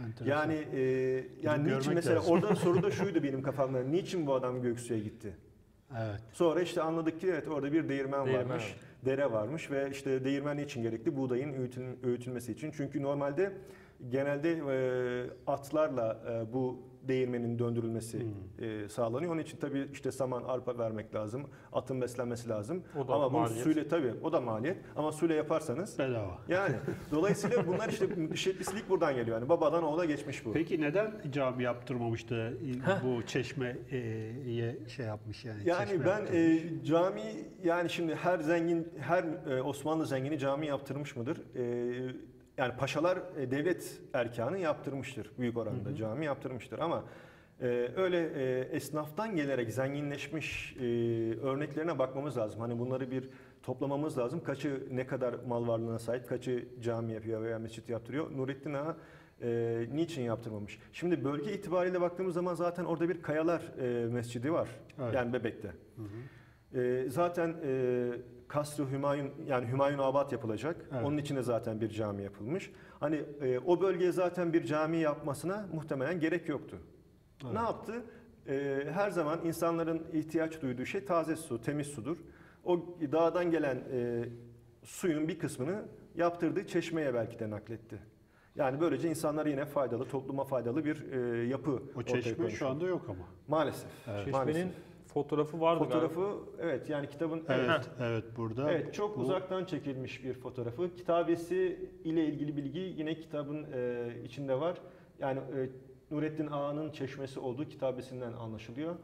enteresan. 0.07 0.27
Yani 0.27 0.55
e, 0.55 0.81
yani 1.43 1.65
görmek 1.65 1.79
niçin 1.79 1.95
mesela 1.95 2.17
lazım. 2.17 2.33
orada 2.33 2.57
soru 2.57 2.83
da 2.83 2.91
şuydu 3.01 3.23
benim 3.23 3.43
kafamda. 3.43 3.83
Niçin 3.83 4.27
bu 4.27 4.35
adam 4.35 4.63
Göksu'ya 4.63 5.01
gitti? 5.01 5.37
Evet. 6.01 6.21
Sonra 6.33 6.61
işte 6.61 6.83
anladık 6.83 7.21
ki 7.21 7.27
evet 7.31 7.49
orada 7.49 7.73
bir 7.73 7.89
değirmen, 7.89 8.27
Değirmen 8.27 8.49
varmış, 8.49 8.65
var. 8.65 8.77
dere 9.05 9.33
varmış 9.33 9.71
ve 9.71 9.91
işte 9.91 10.25
değirmen 10.25 10.59
için 10.59 10.83
gerekli? 10.83 11.17
Buğdayın 11.17 11.53
öğütül- 11.55 12.07
öğütülmesi 12.07 12.53
için. 12.53 12.71
Çünkü 12.77 13.03
normalde 13.03 13.53
genelde 14.11 14.51
e, 14.53 14.77
atlarla 15.47 16.19
e, 16.31 16.53
bu 16.53 16.79
değirmenin 17.09 17.59
döndürülmesi 17.59 18.21
Hmm. 18.21 18.65
e, 18.85 18.89
sağlanıyor. 18.89 19.33
Onun 19.33 19.41
için 19.43 19.59
tabii 19.59 19.89
işte 19.93 20.13
saman, 20.13 20.43
arpa 20.45 20.79
vermek 20.79 21.15
lazım. 21.15 21.43
Atın 21.73 22.01
beslenmesi 22.01 22.49
lazım. 22.49 22.83
O 22.99 23.09
da 23.09 23.13
Ama 23.15 23.33
bunu 23.33 23.41
maliyet. 23.41 23.63
suyla 23.65 23.89
tabii 23.89 24.13
o 24.23 24.33
da 24.33 24.41
maliyet. 24.41 24.77
Ama 24.97 25.13
suyla 25.13 25.35
yaparsanız 25.35 25.99
Bedava. 25.99 26.39
yani 26.49 26.75
dolayısıyla 27.11 27.67
bunlar 27.67 27.89
işte 27.89 28.07
işletmecilik 28.35 28.89
buradan 28.91 29.15
geliyor. 29.15 29.39
Yani 29.39 29.49
babadan 29.49 29.83
oğula 29.85 30.05
geçmiş 30.05 30.45
bu. 30.47 30.53
Peki 30.53 30.81
neden 30.81 31.13
cami 31.33 31.63
yaptırmamış 31.63 32.31
da 32.31 32.51
bu 33.05 33.27
çeşmeye 33.27 33.77
şey 34.89 35.07
yapmış 35.07 35.45
yani? 35.45 35.63
Yani 35.65 36.05
ben 36.07 36.27
e, 36.33 36.61
cami 36.85 37.23
yani 37.65 37.91
şimdi 37.91 38.15
her 38.15 38.39
zengin 38.39 38.89
her 38.99 39.25
e, 39.51 39.63
Osmanlı 39.63 40.07
zengini 40.07 40.39
cami 40.39 40.67
yaptırmış 40.67 41.17
mıdır? 41.17 41.43
E, 41.57 41.63
yani 42.57 42.77
paşalar 42.77 43.19
e, 43.39 43.51
devlet 43.51 44.01
erkanı 44.13 44.59
yaptırmıştır 44.59 45.31
büyük 45.39 45.57
oranda 45.57 45.95
cami 45.95 46.25
yaptırmıştır 46.25 46.79
ama 46.79 47.05
e, 47.61 47.67
öyle 47.97 48.19
e, 48.19 48.61
esnaftan 48.61 49.37
gelerek 49.37 49.73
zenginleşmiş 49.73 50.77
e, 50.77 50.83
örneklerine 51.41 51.99
bakmamız 51.99 52.37
lazım. 52.37 52.61
Hani 52.61 52.79
bunları 52.79 53.11
bir 53.11 53.29
toplamamız 53.63 54.19
lazım. 54.19 54.45
Kaçı 54.45 54.87
ne 54.91 55.07
kadar 55.07 55.35
mal 55.47 55.69
varlığına 55.69 55.99
sahip, 55.99 56.29
kaçı 56.29 56.69
cami 56.83 57.13
yapıyor 57.13 57.43
veya 57.43 57.59
mescit 57.59 57.89
yaptırıyor. 57.89 58.37
Nurettin 58.37 58.75
Ağa 58.75 58.97
e, 59.43 59.87
niçin 59.93 60.23
yaptırmamış? 60.23 60.79
Şimdi 60.93 61.25
bölge 61.25 61.53
itibariyle 61.53 62.01
baktığımız 62.01 62.35
zaman 62.35 62.55
zaten 62.55 62.85
orada 62.85 63.09
bir 63.09 63.23
Kayalar 63.23 63.63
e, 63.79 64.07
Mescidi 64.07 64.53
var. 64.53 64.69
Evet. 65.03 65.15
Yani 65.15 65.33
Bebek'te. 65.33 65.69
Hı 65.69 66.03
hı. 66.03 66.81
E, 66.81 67.11
zaten 67.11 67.57
e, 67.65 68.11
Kasr-ı 68.53 68.91
Hümayun 68.91 69.31
yani 69.47 69.69
Hümayun 69.69 69.99
Abad 69.99 70.33
yapılacak. 70.33 70.77
Evet. 70.93 71.05
Onun 71.05 71.19
içine 71.19 71.43
zaten 71.43 71.81
bir 71.81 71.89
cami 71.89 72.23
yapılmış. 72.23 72.73
Hani 73.01 73.23
e, 73.41 73.59
o 73.59 73.81
bölgeye 73.81 74.13
zaten 74.13 74.53
bir 74.53 74.65
cami 74.65 74.99
yapmasına 74.99 75.69
muhtemelen 75.73 76.21
gerek 76.21 76.49
yoktu. 76.49 76.79
Evet. 77.45 77.53
Ne 77.53 77.59
yaptı? 77.59 77.93
E, 78.49 78.87
her 78.93 79.11
zaman 79.11 79.41
insanların 79.45 80.03
ihtiyaç 80.13 80.63
duyduğu 80.63 80.87
şey 80.87 81.05
taze 81.05 81.37
su, 81.37 81.61
temiz 81.61 81.87
sudur. 81.87 82.17
O 82.65 82.79
dağdan 83.13 83.51
gelen 83.51 83.77
e, 83.93 84.25
suyun 84.83 85.29
bir 85.29 85.39
kısmını 85.39 85.83
yaptırdığı 86.15 86.67
çeşmeye 86.67 87.15
belki 87.15 87.39
de 87.39 87.51
nakletti. 87.51 87.99
Yani 88.57 88.81
böylece 88.81 89.09
insanlara 89.11 89.49
yine 89.49 89.65
faydalı, 89.65 90.09
topluma 90.09 90.45
faydalı 90.45 90.85
bir 90.85 91.13
e, 91.13 91.47
yapı 91.47 91.71
O 91.71 91.99
ortaya 91.99 92.23
çeşme 92.23 92.37
koymuş 92.37 92.59
şu 92.59 92.69
anda 92.69 92.87
yok 92.87 93.07
ama. 93.09 93.25
Maalesef. 93.49 93.91
Evet. 94.07 94.25
Çeşmenin 94.25 94.47
Maalesef. 94.47 94.92
Fotoğrafı 95.15 95.61
vardı 95.61 95.85
galiba. 95.89 96.09
Fotoğrafı 96.09 96.39
evet 96.61 96.91
yani 96.91 97.09
kitabın 97.09 97.43
Evet, 97.49 97.91
evet 98.01 98.25
burada. 98.37 98.73
Evet 98.73 98.95
çok 98.95 99.17
bu- 99.17 99.21
uzaktan 99.21 99.65
çekilmiş 99.65 100.25
bir 100.25 100.35
fotoğrafı. 100.35 100.95
Kitabesi 100.95 101.89
ile 102.05 102.25
ilgili 102.27 102.57
bilgi 102.57 102.79
yine 102.79 103.15
kitabın 103.21 103.67
e, 103.75 104.09
içinde 104.25 104.61
var. 104.61 104.79
Yani 105.21 105.39
e, 105.39 105.69
Nurettin 106.15 106.47
Ağa'nın 106.47 106.91
çeşmesi 106.91 107.41
olduğu 107.41 107.69
kitabesinden 107.69 108.33
anlaşılıyor. 108.33 108.95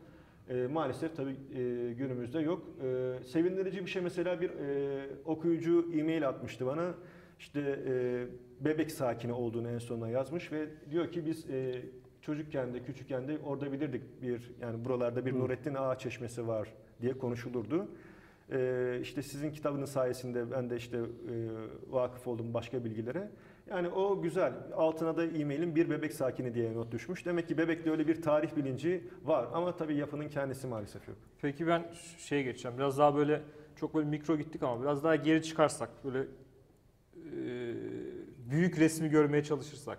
E, 0.48 0.66
maalesef 0.66 1.16
tabii 1.16 1.30
e, 1.30 1.92
günümüzde 1.92 2.40
yok. 2.40 2.62
E, 2.82 3.14
sevindirici 3.24 3.80
bir 3.84 3.90
şey 3.90 4.02
mesela 4.02 4.40
bir 4.40 4.50
e, 4.50 5.06
okuyucu 5.24 5.86
e-mail 5.94 6.28
atmıştı 6.28 6.66
bana. 6.66 6.94
İşte 7.38 7.60
e, 7.88 8.26
bebek 8.64 8.90
sakini 8.90 9.32
olduğunu 9.32 9.68
en 9.70 9.78
sonuna 9.78 10.08
yazmış 10.08 10.52
ve 10.52 10.68
diyor 10.90 11.12
ki 11.12 11.26
biz 11.26 11.50
e, 11.50 11.82
çocukken 12.28 12.74
de 12.74 12.82
küçükken 12.82 13.28
de 13.28 13.38
orada 13.44 13.72
bilirdik 13.72 14.22
bir 14.22 14.50
yani 14.60 14.84
buralarda 14.84 15.26
bir 15.26 15.32
Hı. 15.32 15.38
Nurettin 15.38 15.74
Ağa 15.74 15.98
çeşmesi 15.98 16.48
var 16.48 16.68
diye 17.00 17.18
konuşulurdu. 17.18 17.88
Ee, 18.52 18.98
işte 19.02 19.22
sizin 19.22 19.50
kitabınız 19.50 19.92
sayesinde 19.92 20.50
ben 20.50 20.70
de 20.70 20.76
işte 20.76 20.96
e, 20.96 21.02
vakıf 21.90 22.26
oldum 22.26 22.54
başka 22.54 22.84
bilgilere. 22.84 23.30
Yani 23.70 23.88
o 23.88 24.22
güzel. 24.22 24.52
Altına 24.76 25.16
da 25.16 25.24
e-mailin 25.24 25.76
bir 25.76 25.90
bebek 25.90 26.12
sakini 26.12 26.54
diye 26.54 26.74
not 26.74 26.92
düşmüş. 26.92 27.26
Demek 27.26 27.48
ki 27.48 27.58
bebekte 27.58 27.90
öyle 27.90 28.06
bir 28.06 28.22
tarih 28.22 28.56
bilinci 28.56 29.04
var 29.24 29.48
ama 29.52 29.76
tabii 29.76 29.94
yapının 29.94 30.28
kendisi 30.28 30.66
maalesef 30.66 31.08
yok. 31.08 31.16
Peki 31.42 31.66
ben 31.66 31.86
şeye 32.18 32.42
geçeceğim. 32.42 32.78
Biraz 32.78 32.98
daha 32.98 33.16
böyle 33.16 33.42
çok 33.76 33.94
böyle 33.94 34.08
mikro 34.08 34.36
gittik 34.36 34.62
ama 34.62 34.82
biraz 34.82 35.04
daha 35.04 35.16
geri 35.16 35.42
çıkarsak 35.42 35.90
böyle 36.04 36.18
e, 36.18 36.26
büyük 38.50 38.78
resmi 38.78 39.08
görmeye 39.08 39.44
çalışırsak. 39.44 39.98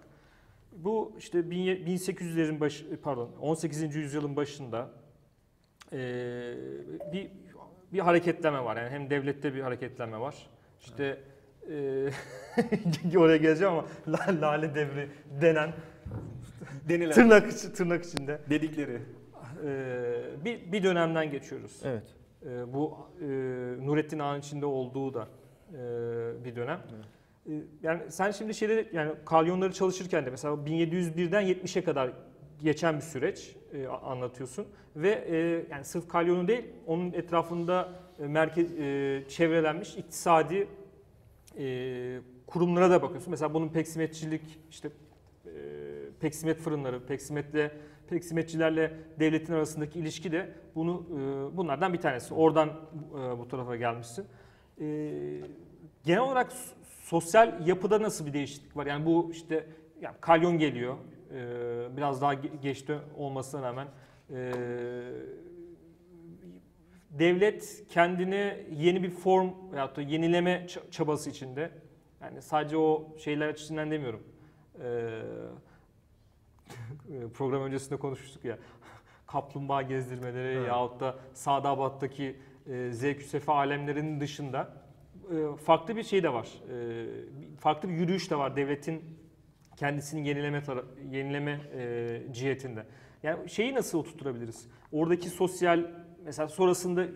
Bu 0.83 1.13
işte 1.17 1.39
1800'lerin 1.39 2.59
baş 2.59 2.83
pardon 3.03 3.29
18. 3.41 3.95
yüzyılın 3.95 4.35
başında 4.35 4.89
e, 5.93 5.97
bir 7.13 7.31
bir 7.93 7.99
hareketlenme 7.99 8.63
var. 8.63 8.77
Yani 8.77 8.89
hem 8.89 9.09
devlette 9.09 9.53
bir 9.55 9.61
hareketlenme 9.61 10.19
var. 10.19 10.49
İşte 10.79 11.17
e, 13.13 13.17
oraya 13.17 13.37
geleceğim 13.37 13.73
ama 13.73 13.85
la- 14.07 14.41
lale 14.41 14.75
devri 14.75 15.09
denen 15.41 15.73
Denilen 16.89 17.11
tırnak 17.11 17.51
içi, 17.53 17.73
tırnak 17.73 18.03
içinde 18.05 18.39
dedikleri. 18.49 19.01
e, 19.65 20.45
bir 20.45 20.71
bir 20.71 20.83
dönemden 20.83 21.31
geçiyoruz. 21.31 21.81
Evet. 21.83 22.03
E, 22.45 22.73
bu 22.73 22.97
e, 23.21 23.25
Nurettin 23.85 24.19
Ağa'nın 24.19 24.39
içinde 24.39 24.65
olduğu 24.65 25.13
da 25.13 25.27
e, 25.73 25.75
bir 26.45 26.55
dönem. 26.55 26.77
E, 26.77 27.18
yani 27.83 28.01
sen 28.09 28.31
şimdi 28.31 28.53
şeyleri 28.53 28.89
yani 28.93 29.11
kalyonları 29.25 29.73
çalışırken 29.73 30.25
de 30.25 30.29
mesela 30.29 30.55
1701'den 30.55 31.43
70'e 31.43 31.83
kadar 31.83 32.11
geçen 32.61 32.95
bir 32.95 33.01
süreç 33.01 33.55
e, 33.73 33.87
anlatıyorsun 33.87 34.67
ve 34.95 35.09
e, 35.09 35.37
yani 35.71 35.83
sırf 35.83 36.07
kalyonu 36.07 36.47
değil 36.47 36.65
onun 36.87 37.13
etrafında 37.13 37.89
e, 38.19 38.27
merkez 38.27 38.79
e, 38.79 39.23
çevrelenmiş 39.29 39.95
iktisadi 39.95 40.67
e, 41.57 42.19
kurumlara 42.47 42.89
da 42.89 43.01
bakıyorsun. 43.01 43.31
Mesela 43.31 43.53
bunun 43.53 43.69
peksimetçilik 43.69 44.59
işte 44.69 44.89
e, 45.45 45.49
peksimet 46.19 46.59
fırınları, 46.59 47.05
peksimetle 47.05 47.71
peksimetçilerle 48.09 48.93
devletin 49.19 49.53
arasındaki 49.53 49.99
ilişki 49.99 50.31
de 50.31 50.49
bunu 50.75 51.05
e, 51.11 51.57
bunlardan 51.57 51.93
bir 51.93 52.01
tanesi. 52.01 52.33
Oradan 52.33 52.69
e, 52.69 53.39
bu 53.39 53.47
tarafa 53.47 53.75
gelmişsin. 53.75 54.25
E, 54.81 54.85
genel 56.03 56.21
olarak 56.21 56.51
sosyal 57.09 57.67
yapıda 57.67 58.01
nasıl 58.01 58.25
bir 58.25 58.33
değişiklik 58.33 58.77
var? 58.77 58.85
Yani 58.85 59.05
bu 59.05 59.29
işte 59.31 59.67
yani 60.01 60.15
kalyon 60.21 60.57
geliyor. 60.57 60.97
e, 61.33 61.97
biraz 61.97 62.21
daha 62.21 62.33
ge- 62.33 62.61
geçti 62.61 62.99
olmasına 63.17 63.61
rağmen 63.61 63.87
e, 64.33 64.51
devlet 67.09 67.83
kendini 67.89 68.65
yeni 68.75 69.03
bir 69.03 69.09
form 69.09 69.49
veyahut 69.71 69.97
da 69.97 70.01
yenileme 70.01 70.67
çabası 70.91 71.29
içinde. 71.29 71.71
Yani 72.21 72.41
sadece 72.41 72.77
o 72.77 73.17
şeyler 73.17 73.47
açısından 73.47 73.91
demiyorum. 73.91 74.23
Ee, 74.83 75.21
program 77.33 77.61
öncesinde 77.61 77.99
konuşmuştuk 77.99 78.45
ya. 78.45 78.57
Kaplumbağa 79.27 79.81
gezdirmeleri 79.81 80.57
Evet. 80.57 80.67
yahut 80.67 80.99
da 80.99 81.15
Sadabat'taki 81.33 82.35
e, 82.69 82.91
zevk 82.91 83.21
sefa 83.21 83.53
alemlerinin 83.53 84.19
dışında 84.19 84.88
farklı 85.65 85.95
bir 85.95 86.03
şey 86.03 86.23
de 86.23 86.33
var. 86.33 86.47
E, 86.71 87.05
farklı 87.59 87.89
bir 87.89 87.93
yürüyüş 87.93 88.31
de 88.31 88.35
var 88.35 88.55
devletin 88.55 89.01
kendisini 89.77 90.27
yenileme 90.27 90.63
yenileme 91.11 91.61
e, 91.75 92.21
cihetinde. 92.31 92.85
Yani 93.23 93.49
şeyi 93.49 93.73
nasıl 93.73 93.99
oturtturabiliriz? 93.99 94.67
Oradaki 94.91 95.29
sosyal 95.29 95.91
mesela 96.25 96.47
sonrasında 96.47 97.03
e, 97.03 97.09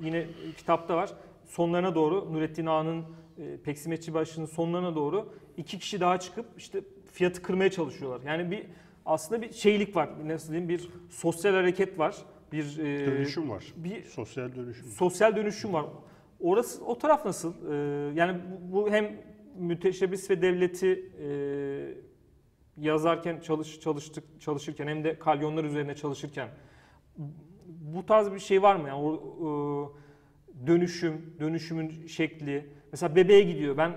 yine 0.00 0.26
kitapta 0.56 0.96
var. 0.96 1.12
Sonlarına 1.44 1.94
doğru 1.94 2.32
Nurettin 2.32 2.66
Ağa'nın 2.66 3.04
e, 3.38 3.56
Peksimetçi 3.64 4.14
başının 4.14 4.46
sonlarına 4.46 4.94
doğru 4.94 5.34
iki 5.56 5.78
kişi 5.78 6.00
daha 6.00 6.20
çıkıp 6.20 6.46
işte 6.56 6.80
fiyatı 7.12 7.42
kırmaya 7.42 7.70
çalışıyorlar. 7.70 8.20
Yani 8.26 8.50
bir 8.50 8.66
aslında 9.06 9.42
bir 9.42 9.52
şeylik 9.52 9.96
var. 9.96 10.10
Nasıl 10.24 10.48
diyeyim? 10.48 10.68
Bir 10.68 10.88
sosyal 11.10 11.52
hareket 11.54 11.98
var. 11.98 12.16
Bir 12.52 12.78
e, 12.78 13.06
Dönüşüm 13.06 13.50
var. 13.50 13.64
bir 13.76 14.04
Sosyal 14.04 14.54
dönüşüm. 14.54 14.86
sosyal 14.86 15.36
dönüşüm 15.36 15.72
var. 15.72 15.86
Orası 16.42 16.84
o 16.84 16.98
taraf 16.98 17.24
nasıl? 17.24 17.54
Ee, 17.70 18.14
yani 18.14 18.40
bu, 18.50 18.72
bu 18.72 18.90
hem 18.90 19.16
müteşebbis 19.58 20.30
ve 20.30 20.42
devleti 20.42 21.10
e, 21.22 21.28
yazarken 22.76 23.40
çalış 23.40 23.80
çalıştık 23.80 24.24
çalışırken 24.40 24.86
hem 24.86 25.04
de 25.04 25.18
kalyonlar 25.18 25.64
üzerine 25.64 25.94
çalışırken 25.94 26.48
bu 27.94 28.06
tarz 28.06 28.32
bir 28.32 28.38
şey 28.38 28.62
var 28.62 28.76
mı? 28.76 28.88
Yani 28.88 29.02
o, 29.02 29.14
e, 29.14 30.66
dönüşüm, 30.66 31.34
dönüşümün 31.40 32.06
şekli. 32.06 32.66
Mesela 32.92 33.16
bebeğe 33.16 33.42
gidiyor. 33.42 33.76
Ben 33.76 33.92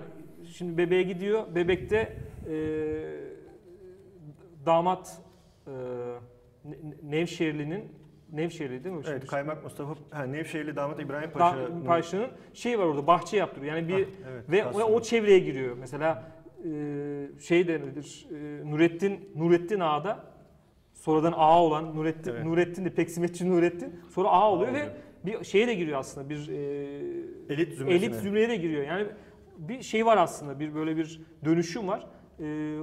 şimdi 0.52 0.78
bebeğe 0.78 1.02
gidiyor. 1.02 1.54
Bebekte 1.54 2.16
e, 2.50 2.56
damat 4.66 5.22
e, 5.66 5.70
Ne- 6.64 6.76
Nevşehirli'nin 7.02 7.84
Nevşehirli 8.32 8.84
değil 8.84 8.94
mi? 8.94 9.02
Evet, 9.06 9.14
Şimdi- 9.16 9.26
Kaymak 9.26 9.64
Mustafa 9.64 9.94
ha, 10.10 10.22
Nevşehirli 10.24 10.76
damat 10.76 11.00
İbrahim 11.00 11.28
Da- 11.30 11.32
Paşa. 11.32 11.68
Paşa'nın 11.86 12.28
şey 12.54 12.78
var 12.78 12.84
orada 12.84 13.06
bahçe 13.06 13.36
yaptırıyor. 13.36 13.76
Yani 13.76 13.88
bir 13.88 13.94
Ah, 13.94 13.98
evet, 14.32 14.50
ve 14.50 14.60
Kasım. 14.62 14.82
o, 14.94 15.02
çevreye 15.02 15.38
giriyor. 15.38 15.76
Mesela 15.80 16.32
e, 16.64 16.68
şey 17.40 17.68
denilir. 17.68 18.26
E, 18.30 18.70
Nurettin 18.70 19.30
Nurettin 19.34 19.80
Ağa'da 19.80 20.24
sonradan 20.94 21.32
ağa 21.36 21.62
olan 21.62 21.96
Nurettin 21.96 22.30
Evet. 22.30 22.44
Nurettin 22.44 22.84
de 22.84 22.90
Peksimetçi 22.94 23.50
Nurettin 23.50 24.00
sonra 24.14 24.28
ağa 24.28 24.50
oluyor 24.50 24.72
ve 24.74 24.82
oluyor. 24.82 24.92
bir 25.40 25.44
şeye 25.44 25.66
de 25.66 25.74
giriyor 25.74 25.98
aslında. 25.98 26.28
Bir 26.28 26.48
e, 26.48 26.56
Elit 27.54 27.74
zümresine. 27.74 28.06
elit 28.06 28.14
zümreye 28.14 28.48
de 28.48 28.56
giriyor. 28.56 28.82
Yani 28.84 29.06
bir 29.58 29.82
şey 29.82 30.06
var 30.06 30.16
aslında. 30.16 30.60
Bir 30.60 30.74
böyle 30.74 30.96
bir 30.96 31.20
dönüşüm 31.44 31.88
var. 31.88 32.06
E, 32.40 32.78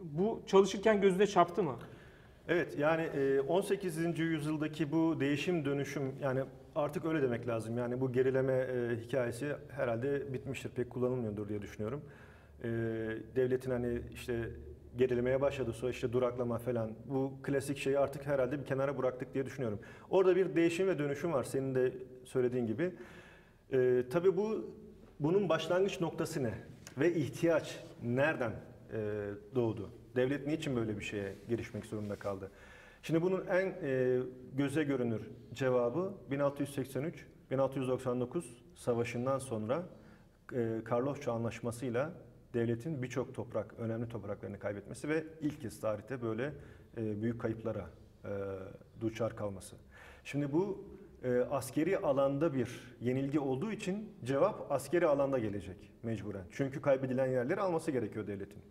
Bu 0.00 0.42
çalışırken 0.46 1.00
gözüne 1.00 1.26
çarptı 1.26 1.62
mı? 1.62 1.76
Evet 2.48 2.78
yani 2.78 3.02
e, 3.02 3.40
18. 3.40 4.18
yüzyıldaki 4.18 4.92
bu 4.92 5.20
değişim 5.20 5.64
dönüşüm 5.64 6.12
yani 6.22 6.40
artık 6.74 7.04
öyle 7.04 7.22
demek 7.22 7.48
lazım. 7.48 7.78
Yani 7.78 8.00
bu 8.00 8.12
gerileme 8.12 8.52
e, 8.52 8.96
hikayesi 8.96 9.52
herhalde 9.70 10.32
bitmiştir. 10.32 10.68
Pek 10.70 10.90
kullanılmıyordur 10.90 11.48
diye 11.48 11.62
düşünüyorum. 11.62 12.00
E, 12.64 12.68
Devletin 13.36 13.70
hani 13.70 14.00
işte 14.14 14.50
gerilemeye 14.96 15.40
başladı 15.40 15.72
sonra 15.72 15.90
işte 15.90 16.12
duraklama 16.12 16.58
falan 16.58 16.90
bu 17.06 17.32
klasik 17.42 17.78
şeyi 17.78 17.98
artık 17.98 18.26
herhalde 18.26 18.60
bir 18.60 18.64
kenara 18.64 18.98
bıraktık 18.98 19.34
diye 19.34 19.46
düşünüyorum. 19.46 19.78
Orada 20.10 20.36
bir 20.36 20.56
değişim 20.56 20.88
ve 20.88 20.98
dönüşüm 20.98 21.32
var 21.32 21.44
senin 21.44 21.74
de 21.74 21.92
söylediğin 22.24 22.66
gibi. 22.66 22.92
E, 23.72 24.02
tabii 24.10 24.36
bu 24.36 24.70
bunun 25.20 25.48
başlangıç 25.48 26.00
noktası 26.00 26.42
ne? 26.42 26.54
Ve 26.98 27.14
ihtiyaç 27.14 27.78
nereden 28.02 28.52
e, 28.92 29.30
doğdu? 29.54 29.90
Devlet 30.16 30.46
niçin 30.46 30.76
böyle 30.76 30.98
bir 30.98 31.04
şeye 31.04 31.34
girişmek 31.48 31.86
zorunda 31.86 32.16
kaldı? 32.16 32.50
Şimdi 33.02 33.22
bunun 33.22 33.46
en 33.46 33.74
e, 33.82 34.18
göze 34.54 34.84
görünür 34.84 35.22
cevabı 35.54 36.14
1683-1699 37.50 38.42
savaşından 38.74 39.38
sonra 39.38 39.82
e, 40.52 40.80
Karlofça 40.84 41.32
Anlaşması'yla 41.32 42.12
devletin 42.54 43.02
birçok 43.02 43.34
toprak, 43.34 43.74
önemli 43.78 44.08
topraklarını 44.08 44.58
kaybetmesi 44.58 45.08
ve 45.08 45.24
ilk 45.40 45.60
kez 45.60 45.80
tarihte 45.80 46.22
böyle 46.22 46.52
e, 46.96 47.22
büyük 47.22 47.40
kayıplara 47.40 47.90
e, 48.24 48.30
duçar 49.00 49.36
kalması. 49.36 49.76
Şimdi 50.24 50.52
bu 50.52 50.84
askeri 51.50 51.98
alanda 51.98 52.54
bir 52.54 52.96
yenilgi 53.00 53.40
olduğu 53.40 53.72
için 53.72 54.12
cevap 54.24 54.72
askeri 54.72 55.06
alanda 55.06 55.38
gelecek 55.38 55.76
mecburen. 56.02 56.44
Çünkü 56.50 56.82
kaybedilen 56.82 57.26
yerleri 57.26 57.60
alması 57.60 57.90
gerekiyor 57.90 58.26
devletin. 58.26 58.62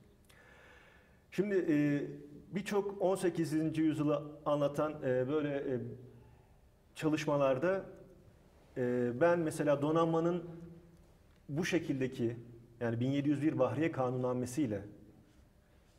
Şimdi 1.35 1.65
e, 1.69 2.01
birçok 2.55 3.01
18. 3.01 3.77
yüzyılı 3.77 4.21
anlatan 4.45 4.93
e, 5.05 5.29
böyle 5.29 5.55
e, 5.55 5.79
çalışmalarda 6.95 7.85
e, 8.77 9.11
ben 9.21 9.39
mesela 9.39 9.81
donanmanın 9.81 10.43
bu 11.49 11.65
şekildeki 11.65 12.35
yani 12.79 12.99
1701 12.99 13.59
Bahriye 13.59 13.91
Kanunnamesi 13.91 14.63
ile 14.63 14.81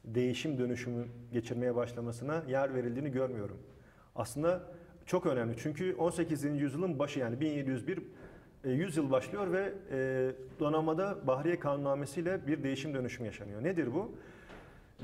değişim 0.05 0.59
dönüşümü 0.59 1.07
geçirmeye 1.33 1.75
başlamasına 1.75 2.43
yer 2.49 2.75
verildiğini 2.75 3.11
görmüyorum. 3.11 3.59
Aslında 4.17 4.63
çok 5.07 5.27
önemli 5.27 5.57
çünkü 5.59 5.95
18. 5.95 6.45
yüzyılın 6.45 6.99
başı 6.99 7.21
yani 7.21 7.41
1701 7.41 7.99
e, 8.65 8.71
100 8.71 8.97
yıl 8.97 9.11
başlıyor 9.11 9.53
ve 9.53 9.73
e, 9.91 10.31
donanmada 10.61 11.27
Bahriye 11.27 11.61
Kanunnamesi 11.61 12.21
ile 12.21 12.47
bir 12.47 12.63
değişim 12.63 12.95
dönüşüm 12.95 13.27
yaşanıyor. 13.27 13.65
Nedir 13.65 13.95
bu? 13.95 14.13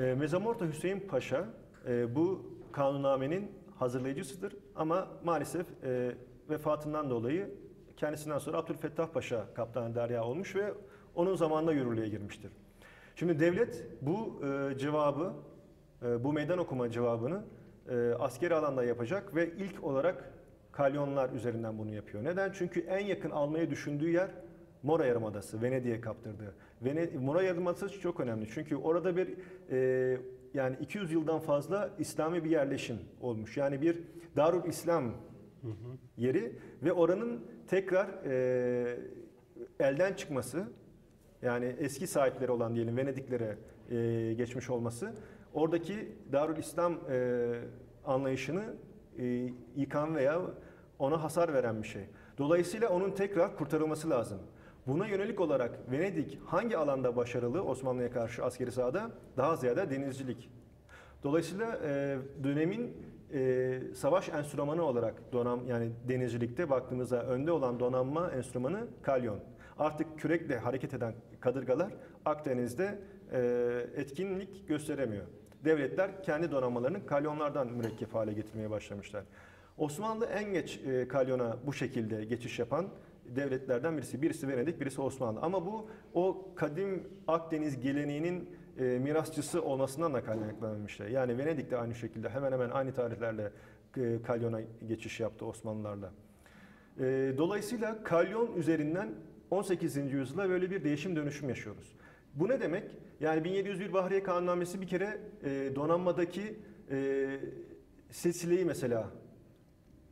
E, 0.01 0.15
Mezamorta 0.15 0.67
Hüseyin 0.67 1.01
Paşa 1.01 1.47
e, 1.89 2.15
bu 2.15 2.47
kanunnamenin 2.73 3.51
hazırlayıcısıdır 3.79 4.57
ama 4.77 5.09
maalesef 5.25 5.67
e, 5.85 6.15
vefatından 6.51 7.11
dolayı 7.11 7.51
kendisinden 7.97 8.39
sonra 8.39 8.59
Abdülfettah 8.59 9.09
Paşa 9.09 9.55
kaptan 9.55 9.95
derya 9.95 10.25
olmuş 10.25 10.57
ve 10.57 10.75
onun 11.15 11.35
zamanında 11.35 11.73
yürürlüğe 11.73 12.09
girmiştir. 12.09 12.53
Şimdi 13.17 13.41
devlet 13.41 13.87
bu 14.03 14.43
e, 14.47 14.79
cevabı, 14.79 15.33
e, 16.03 16.25
bu 16.25 16.33
meydan 16.33 16.59
okuma 16.59 16.91
cevabını 16.91 17.43
e, 17.89 18.13
askeri 18.19 18.55
alanda 18.55 18.85
yapacak 18.85 19.35
ve 19.35 19.53
ilk 19.57 19.85
olarak 19.85 20.33
kalyonlar 20.73 21.31
üzerinden 21.31 21.79
bunu 21.79 21.95
yapıyor. 21.95 22.25
Neden? 22.25 22.53
Çünkü 22.55 22.81
en 22.81 23.07
yakın 23.07 23.31
almayı 23.31 23.71
düşündüğü 23.71 24.11
yer 24.11 24.31
Mora 24.83 25.07
Yarımadası, 25.07 25.63
Venedik'e 25.63 26.01
kaptırdığı. 26.01 26.55
Vene 26.83 27.11
Mora 27.21 27.43
Yarımadası 27.43 28.01
çok 28.01 28.21
önemli 28.21 28.49
çünkü 28.55 28.77
orada 28.77 29.17
bir 29.17 29.29
e, 29.71 30.19
yani 30.55 30.77
200 30.81 31.13
yıldan 31.13 31.39
fazla 31.39 31.91
İslami 31.99 32.45
bir 32.45 32.51
yerleşim 32.51 32.99
olmuş. 33.21 33.57
Yani 33.57 33.83
bir 33.83 33.99
Darul 34.37 34.65
İslam 34.65 35.05
yeri 36.17 36.53
ve 36.83 36.93
oranın 36.93 37.45
tekrar 37.69 38.09
e, 38.25 38.99
elden 39.81 40.15
çıkması 40.15 40.65
yani 41.43 41.77
eski 41.79 42.07
sahipleri 42.07 42.51
olan 42.51 42.75
diyelim 42.75 42.97
Venediklere 42.97 43.59
e, 43.91 44.35
geçmiş 44.35 44.71
olması 44.71 45.15
oradaki 45.55 46.13
Darül 46.33 46.57
İslam 46.57 46.99
e, 47.11 47.51
anlayışını 48.05 48.65
e, 49.19 49.51
yıkan 49.77 50.17
veya 50.17 50.41
ona 50.99 51.23
hasar 51.23 51.55
veren 51.55 51.83
bir 51.83 51.89
şey. 51.89 52.03
Dolayısıyla 52.39 52.89
onun 52.89 53.11
tekrar 53.11 53.57
kurtarılması 53.57 54.11
lazım. 54.11 54.39
Buna 54.87 55.07
yönelik 55.07 55.41
olarak 55.41 55.91
Venedik 55.91 56.39
hangi 56.47 56.77
alanda 56.77 57.17
başarılı 57.17 57.63
Osmanlı'ya 57.63 58.11
karşı 58.11 58.45
askeri 58.45 58.73
sahada? 58.73 59.11
Daha 59.37 59.57
ziyade 59.57 59.91
denizcilik. 59.91 60.51
Dolayısıyla 61.23 61.79
e, 61.85 62.19
dönemin 62.45 62.97
e, 63.33 63.81
savaş 63.95 64.29
enstrümanı 64.29 64.83
olarak 64.83 65.33
donam 65.33 65.67
yani 65.67 65.91
denizcilikte 66.09 66.71
baktığımızda 66.71 67.27
önde 67.27 67.53
olan 67.53 67.81
donanma 67.81 68.31
enstrümanı 68.31 68.87
kalyon. 69.03 69.39
Artık 69.79 70.19
kürekle 70.19 70.59
hareket 70.59 70.95
eden 70.95 71.15
kadırgalar 71.41 71.93
Akdeniz'de 72.25 72.99
e, 73.33 73.41
etkinlik 73.97 74.69
gösteremiyor. 74.69 75.27
Devletler 75.65 76.23
kendi 76.23 76.51
donanmalarını 76.51 77.07
kalyonlardan 77.07 77.67
mürekkep 77.73 78.15
hale 78.15 78.33
getirmeye 78.33 78.71
başlamışlar. 78.71 79.25
Osmanlı 79.79 80.27
en 80.27 80.53
geç 80.53 80.81
e, 80.87 81.09
kalyona 81.09 81.57
bu 81.67 81.73
şekilde 81.73 82.25
geçiş 82.25 82.59
yapan 82.59 82.87
devletlerden 83.37 83.97
birisi. 83.97 84.23
Birisi 84.23 84.49
Venedik, 84.49 84.81
birisi 84.81 85.01
Osmanlı. 85.01 85.41
Ama 85.41 85.67
bu 85.67 85.89
o 86.15 86.49
kadim 86.55 87.09
Akdeniz 87.29 87.81
geleneğinin 87.81 88.51
e, 88.79 88.85
mirasçısı 88.85 89.63
olmasından 89.63 90.15
da 90.15 90.25
kaynaklanmıştır. 90.25 91.07
Yani 91.07 91.39
Venedik 91.39 91.71
de 91.71 91.77
aynı 91.77 91.95
şekilde 91.95 92.29
hemen 92.29 92.53
hemen 92.53 92.71
aynı 92.71 92.93
tarihlerle 92.93 93.53
e, 93.97 94.23
kalyona 94.23 94.61
geçiş 94.89 95.21
yaptı 95.21 95.47
Osmanlılarla. 95.47 96.13
E, 97.01 97.33
dolayısıyla 97.39 98.05
kalyon 98.05 98.57
üzerinden 98.57 99.15
18. 99.51 99.97
yüzyılda 99.97 100.49
böyle 100.49 100.71
bir 100.71 100.85
değişim 100.85 101.17
dönüşüm 101.17 101.49
yaşıyoruz. 101.49 101.97
Bu 102.35 102.49
ne 102.49 102.61
demek? 102.61 102.91
Yani 103.21 103.45
1701 103.45 103.93
Bahriye 103.93 104.23
Kanunnamesi 104.23 104.81
bir 104.81 104.87
kere 104.87 105.19
e, 105.45 105.77
donanmadaki 105.77 106.57
e, 106.91 107.27
silsileyi 108.11 108.65
mesela 108.65 109.11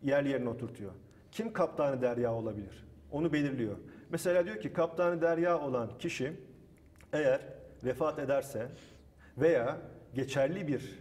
yerli 0.02 0.28
yerine 0.28 0.48
oturtuyor. 0.48 0.92
Kim 1.32 1.52
kaptanı 1.52 2.02
derya 2.02 2.34
olabilir? 2.34 2.87
Onu 3.10 3.32
belirliyor. 3.32 3.76
Mesela 4.10 4.46
diyor 4.46 4.60
ki 4.60 4.72
kaptanı 4.72 5.22
derya 5.22 5.60
olan 5.60 5.98
kişi 5.98 6.32
eğer 7.12 7.40
vefat 7.84 8.18
ederse 8.18 8.68
veya 9.38 9.78
geçerli 10.14 10.68
bir 10.68 10.98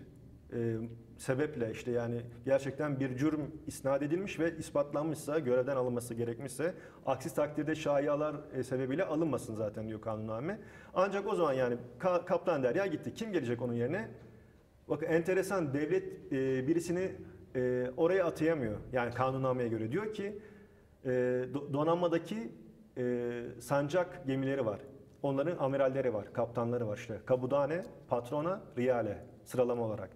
e, 0.54 0.76
sebeple 1.18 1.72
işte 1.72 1.92
yani 1.92 2.22
gerçekten 2.46 3.00
bir 3.00 3.18
cürm 3.18 3.42
isnat 3.68 4.02
edilmiş 4.02 4.40
ve 4.40 4.58
ispatlanmışsa, 4.58 5.40
görevden 5.40 5.76
alınması 5.76 6.14
gerekmişse 6.14 6.74
aksi 7.06 7.36
takdirde 7.36 7.76
şayialar 7.76 8.36
e, 8.54 8.64
sebebiyle 8.64 9.06
alınmasın 9.06 9.56
zaten 9.56 9.88
diyor 9.88 10.02
kanunname. 10.02 10.60
Ancak 10.94 11.28
o 11.28 11.36
zaman 11.36 11.54
yani 11.54 11.78
ka- 12.00 12.26
kaptan 12.26 12.64
derya 12.64 12.86
gitti. 12.86 13.14
Kim 13.14 13.32
gelecek 13.32 13.62
onun 13.62 13.74
yerine? 13.74 14.10
Bakın 14.90 15.06
enteresan 15.06 15.74
devlet 15.74 16.34
e, 16.34 16.68
birisini 16.68 17.12
e, 17.56 17.92
oraya 17.98 18.26
atayamıyor. 18.26 18.78
Yani 18.94 19.14
kanunnameye 19.14 19.70
göre 19.70 19.92
diyor 19.92 20.14
ki 20.14 20.40
donanmadaki 21.74 22.52
e, 22.98 23.44
sancak 23.60 24.28
gemileri 24.28 24.66
var. 24.66 24.80
Onların 25.24 25.58
amiralleri 25.58 26.14
var, 26.14 26.34
kaptanları 26.34 26.88
var 26.88 26.98
işte. 26.98 27.20
Kabudane, 27.26 27.84
patrona, 28.08 28.62
riyale 28.78 29.26
sıralama 29.44 29.84
olarak. 29.84 30.10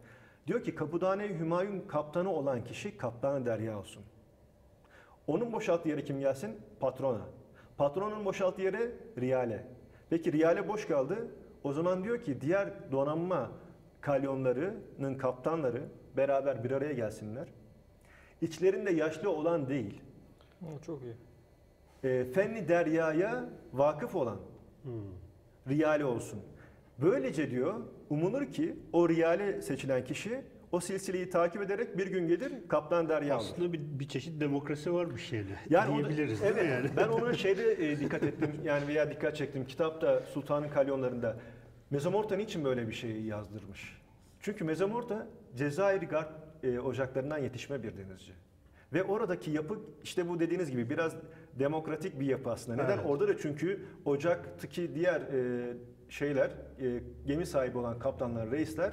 Diyor 0.47 0.63
ki 0.63 0.75
Kabudane 0.75 1.39
Hümayun 1.39 1.87
kaptanı 1.87 2.33
olan 2.33 2.63
kişi 2.63 2.97
kaptanı 2.97 3.45
derya 3.45 3.79
olsun. 3.79 4.03
Onun 5.27 5.53
boşalttığı 5.53 5.89
yere 5.89 6.03
kim 6.03 6.19
gelsin? 6.19 6.57
Patrona. 6.79 7.21
Patronun 7.77 8.25
boşalttığı 8.25 8.61
yere 8.61 8.91
riyale. 9.17 9.67
Peki 10.09 10.31
riyale 10.31 10.67
boş 10.67 10.87
kaldı. 10.87 11.17
O 11.63 11.73
zaman 11.73 12.03
diyor 12.03 12.23
ki 12.23 12.41
diğer 12.41 12.91
donanma 12.91 13.51
kalyonlarının 14.01 15.15
kaptanları 15.17 15.81
beraber 16.17 16.63
bir 16.63 16.71
araya 16.71 16.93
gelsinler. 16.93 17.47
İçlerinde 18.41 18.91
yaşlı 18.91 19.29
olan 19.29 19.69
değil, 19.69 20.01
Hı, 20.62 20.66
çok 20.86 21.01
iyi. 21.03 21.14
e, 22.03 22.26
fenni 22.26 22.68
deryaya 22.68 23.49
vakıf 23.74 24.16
olan 24.16 24.38
Hmm. 24.84 24.91
riyale 25.70 26.05
olsun. 26.05 26.39
Böylece 27.01 27.51
diyor 27.51 27.74
umulur 28.09 28.45
ki 28.45 28.76
o 28.93 29.09
riyale 29.09 29.62
seçilen 29.62 30.03
kişi 30.03 30.41
o 30.72 30.80
silsileyi 30.80 31.30
takip 31.30 31.62
ederek 31.62 31.97
bir 31.97 32.07
gün 32.07 32.28
gelir 32.28 32.51
kaptan 32.68 33.09
derya 33.09 33.36
olur. 33.38 33.45
Aslında 33.45 33.74
bir, 33.74 33.80
bir 33.99 34.07
çeşit 34.07 34.41
demokrasi 34.41 34.93
varmış 34.93 35.34
yani. 35.34 35.45
Yani 35.70 35.89
onu- 35.91 35.97
diyebiliriz 35.97 36.41
değil 36.41 36.53
evet, 36.55 36.70
yani? 36.70 36.89
ben 36.97 37.07
ona 37.07 37.34
şeyde 37.43 37.91
e, 37.91 37.99
dikkat 37.99 38.24
ettim 38.24 38.51
yani 38.64 38.88
veya 38.88 39.12
dikkat 39.12 39.36
çektim 39.36 39.66
kitapta 39.66 40.20
Sultanın 40.34 40.70
Kalyonlarında. 40.70 41.38
Mezomorta 41.89 42.36
niçin 42.36 42.66
böyle 42.66 42.88
bir 42.88 42.93
şeyi 42.93 43.26
yazdırmış? 43.26 44.01
Çünkü 44.39 44.64
Mezomorta 44.64 45.28
Cezayir 45.55 46.01
Garp 46.01 46.30
e, 46.64 46.80
ocaklarından 46.80 47.38
yetişme 47.38 47.84
bir 47.84 47.97
denizci. 47.97 48.34
Ve 48.93 49.03
oradaki 49.03 49.51
yapı 49.51 49.79
işte 50.03 50.29
bu 50.29 50.39
dediğiniz 50.39 50.71
gibi 50.71 50.89
biraz 50.89 51.15
demokratik 51.59 52.19
bir 52.19 52.25
yapı 52.25 52.51
aslında. 52.51 52.83
Neden? 52.83 52.97
Evet. 52.97 53.05
Orada 53.09 53.27
da 53.27 53.37
çünkü 53.37 53.85
ocaktaki 54.05 54.95
diğer 54.95 55.21
e, 55.21 55.73
şeyler, 56.09 56.49
e, 56.49 57.03
gemi 57.27 57.45
sahibi 57.45 57.77
olan 57.77 57.99
kaptanlar, 57.99 58.51
reisler 58.51 58.91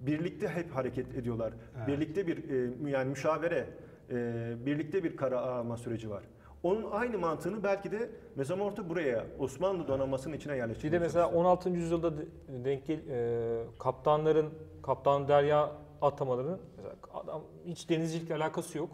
birlikte 0.00 0.48
hep 0.48 0.70
hareket 0.70 1.14
ediyorlar. 1.14 1.52
Evet. 1.78 1.88
Birlikte 1.88 2.26
bir 2.26 2.50
e, 2.86 2.90
yani 2.90 3.10
müşavere, 3.10 3.66
e, 4.10 4.52
birlikte 4.66 5.04
bir 5.04 5.16
karar 5.16 5.36
alma 5.48 5.76
süreci 5.76 6.10
var. 6.10 6.22
Onun 6.62 6.90
aynı 6.90 7.18
mantığını 7.18 7.62
belki 7.62 7.92
de 7.92 8.10
Mezamorta 8.36 8.88
buraya 8.88 9.24
Osmanlı 9.38 9.88
donanmasının 9.88 10.36
içine 10.36 10.52
Bir 10.52 10.58
yerleştirmeye 10.58 11.00
de 11.00 11.04
mesela 11.04 11.24
çalışıyor. 11.24 11.44
16. 11.44 11.70
yüzyılda 11.70 12.18
de- 12.18 12.26
denk 12.64 12.86
gel, 12.86 12.98
e, 13.08 13.64
kaptanların, 13.78 14.50
kaptan 14.82 15.28
derya 15.28 15.72
atamalarının 16.02 16.60
mesela 16.76 16.94
adam 17.14 17.42
hiç 17.66 17.90
denizcilikle 17.90 18.34
alakası 18.34 18.78
yok. 18.78 18.90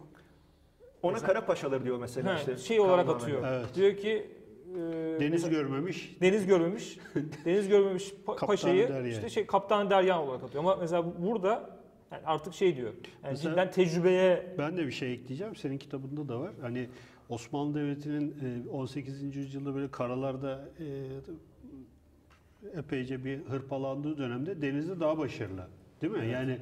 Ona 1.02 1.12
mesela- 1.12 1.32
kara 1.32 1.46
paşaları 1.46 1.84
diyor 1.84 1.98
mesela 1.98 2.34
Ha, 2.34 2.38
işte. 2.38 2.56
şey 2.56 2.80
olarak 2.80 3.06
Kanunname'de. 3.06 3.38
atıyor. 3.38 3.44
Evet. 3.52 3.74
Diyor 3.74 3.96
ki 3.96 4.26
e, 4.74 4.76
Deniz 5.20 5.30
mesela- 5.44 5.50
görmemiş. 5.62 6.16
deniz 6.20 6.46
görmemiş. 6.46 6.98
deniz 7.44 7.68
görmemiş 7.68 8.04
pa- 8.10 8.26
Kaptan 8.26 8.46
paşayı 8.46 8.88
Derya. 8.88 9.08
işte 9.12 9.28
şey 9.28 9.46
kaptan 9.46 9.90
derya 9.90 10.22
olarak 10.22 10.42
atıyor. 10.44 10.64
Ama 10.64 10.76
mesela 10.76 11.22
burada 11.22 11.80
yani 12.12 12.22
artık 12.26 12.54
şey 12.54 12.76
diyor. 12.76 12.88
Yani 13.22 13.30
Mesela- 13.32 13.50
cidden 13.54 13.70
tecrübeye 13.70 14.54
Ben 14.58 14.76
de 14.76 14.86
bir 14.86 14.92
şey 14.92 15.12
ekleyeceğim. 15.12 15.56
Senin 15.56 15.78
kitabında 15.78 16.28
da 16.28 16.40
var. 16.40 16.50
Hani 16.60 16.88
Osmanlı 17.28 17.74
Devleti'nin 17.74 18.30
e, 18.66 18.70
18. 18.70 19.36
yüzyılda 19.36 19.74
böyle 19.74 19.90
karalarda 19.90 20.68
e, 20.80 22.78
epeyce 22.78 23.24
bir 23.24 23.38
hırpalandığı 23.44 24.18
dönemde 24.18 24.62
denizde 24.62 25.00
daha 25.00 25.18
başarılı. 25.18 25.68
Değil 26.02 26.12
mi? 26.12 26.28
Yani 26.32 26.58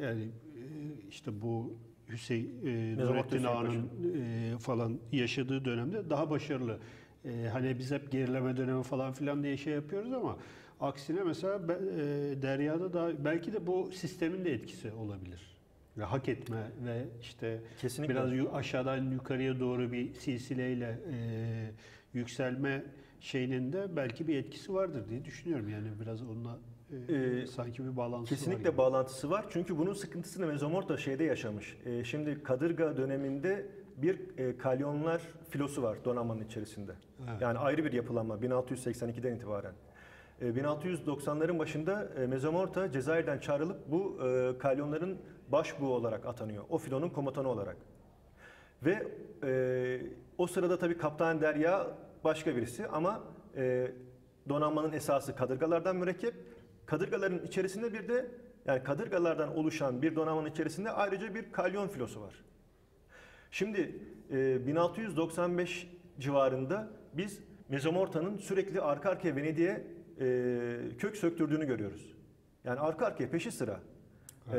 yani 0.00 0.22
e, 0.22 0.28
işte 1.10 1.42
bu 1.42 1.72
Hüseyin 2.12 2.66
e, 2.66 2.96
Nurettin 2.96 3.44
Ağa'nın 3.44 3.88
e, 4.54 4.58
falan 4.58 4.98
yaşadığı 5.12 5.64
dönemde 5.64 6.10
daha 6.10 6.30
başarılı. 6.30 6.78
E, 7.24 7.48
hani 7.52 7.78
biz 7.78 7.90
hep 7.90 8.12
gerileme 8.12 8.56
dönemi 8.56 8.82
falan 8.82 9.12
filan 9.12 9.42
diye 9.42 9.56
şey 9.56 9.72
yapıyoruz 9.72 10.12
ama 10.12 10.36
aksine 10.80 11.22
mesela 11.22 11.56
e, 11.56 11.62
Derya'da 12.42 12.92
da 12.92 13.24
belki 13.24 13.52
de 13.52 13.66
bu 13.66 13.90
sistemin 13.92 14.44
de 14.44 14.52
etkisi 14.52 14.92
olabilir. 14.92 15.50
Ve 15.98 16.04
hak 16.04 16.28
etme 16.28 16.70
ve 16.84 17.04
işte 17.20 17.60
Kesinlikle. 17.80 18.14
biraz 18.14 18.54
aşağıdan 18.54 19.10
yukarıya 19.10 19.60
doğru 19.60 19.92
bir 19.92 20.14
silsileyle 20.14 20.98
e, 21.12 21.16
yükselme 22.14 22.84
şeyinin 23.20 23.72
de 23.72 23.96
belki 23.96 24.28
bir 24.28 24.36
etkisi 24.36 24.74
vardır 24.74 25.08
diye 25.08 25.24
düşünüyorum. 25.24 25.68
Yani 25.68 25.88
biraz 26.00 26.22
onunla 26.22 26.58
e, 27.08 27.46
sanki 27.46 27.84
bir 27.84 27.96
bağlantısı 27.96 28.34
var. 28.34 28.38
Kesinlikle 28.38 28.68
gibi. 28.68 28.78
bağlantısı 28.78 29.30
var. 29.30 29.44
Çünkü 29.50 29.78
bunun 29.78 29.92
sıkıntısını 29.92 30.46
Mezomorta 30.46 30.96
şeyde 30.96 31.24
yaşamış. 31.24 31.78
Ee, 31.84 32.04
şimdi 32.04 32.42
Kadırga 32.42 32.96
döneminde 32.96 33.66
bir 33.96 34.38
e, 34.38 34.58
kalyonlar 34.58 35.22
filosu 35.50 35.82
var 35.82 35.98
donanmanın 36.04 36.44
içerisinde. 36.44 36.92
Evet. 37.30 37.40
Yani 37.42 37.58
ayrı 37.58 37.84
bir 37.84 37.92
yapılanma 37.92 38.34
1682'den 38.34 39.34
itibaren. 39.34 39.72
E, 40.40 40.48
1690'ların 40.48 41.58
başında 41.58 42.08
e, 42.18 42.26
Mezomorta 42.26 42.92
Cezayir'den 42.92 43.38
çağrılıp 43.38 43.90
bu 43.90 44.18
e, 44.26 44.58
kalyonların 44.58 45.18
başbuğu 45.48 45.94
olarak 45.94 46.26
atanıyor. 46.26 46.64
O 46.70 46.78
filonun 46.78 47.08
komutanı 47.08 47.48
olarak. 47.48 47.76
Ve 48.82 49.06
e, 49.44 50.00
o 50.38 50.46
sırada 50.46 50.78
tabii 50.78 50.98
Kaptan 50.98 51.40
Derya 51.40 51.86
başka 52.24 52.56
birisi 52.56 52.86
ama 52.86 53.20
e, 53.56 53.92
donanmanın 54.48 54.92
esası 54.92 55.36
kadırgalardan 55.36 55.96
mürekkep. 55.96 56.34
Kadırgaların 56.90 57.46
içerisinde 57.46 57.92
bir 57.92 58.08
de 58.08 58.26
yani 58.66 58.82
kadırgalardan 58.82 59.56
oluşan 59.56 60.02
bir 60.02 60.16
donanmanın 60.16 60.50
içerisinde 60.50 60.90
ayrıca 60.90 61.34
bir 61.34 61.52
kalyon 61.52 61.88
filosu 61.88 62.20
var. 62.20 62.34
Şimdi 63.50 63.98
e, 64.30 64.66
1695 64.66 65.90
civarında 66.18 66.88
biz 67.12 67.40
Mezomorta'nın 67.68 68.38
sürekli 68.38 68.80
arka 68.80 69.10
arkaya 69.10 69.36
Venedik'e 69.36 69.86
e, 70.20 70.96
kök 70.98 71.16
söktürdüğünü 71.16 71.66
görüyoruz. 71.66 72.14
Yani 72.64 72.80
arka 72.80 73.06
arkaya 73.06 73.30
peşi 73.30 73.52
sıra 73.52 73.80
e, 74.52 74.58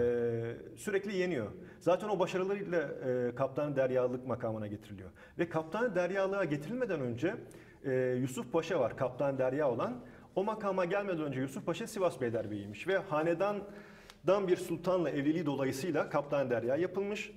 sürekli 0.75 1.15
yeniyor. 1.15 1.51
Zaten 1.79 2.09
o 2.09 2.19
başarılarıyla 2.19 2.81
e, 2.81 3.35
kaptan 3.35 3.75
deryalık 3.75 4.27
makamına 4.27 4.67
getiriliyor. 4.67 5.09
Ve 5.39 5.49
kaptan 5.49 5.95
deryalığa 5.95 6.45
getirilmeden 6.45 7.01
önce 7.01 7.35
e, 7.85 7.93
Yusuf 8.21 8.51
Paşa 8.51 8.79
var 8.79 8.97
kaptan 8.97 9.37
derya 9.37 9.71
olan. 9.71 10.01
O 10.35 10.43
makama 10.43 10.85
gelmeden 10.85 11.21
önce 11.21 11.41
Yusuf 11.41 11.65
Paşa 11.65 11.87
Sivas 11.87 12.21
Beylerbeyiymiş 12.21 12.87
ve 12.87 12.97
hanedandan 12.97 14.47
bir 14.47 14.57
sultanla 14.57 15.09
evliliği 15.09 15.45
dolayısıyla 15.45 16.09
kaptan 16.09 16.49
derya 16.49 16.75
yapılmış. 16.75 17.31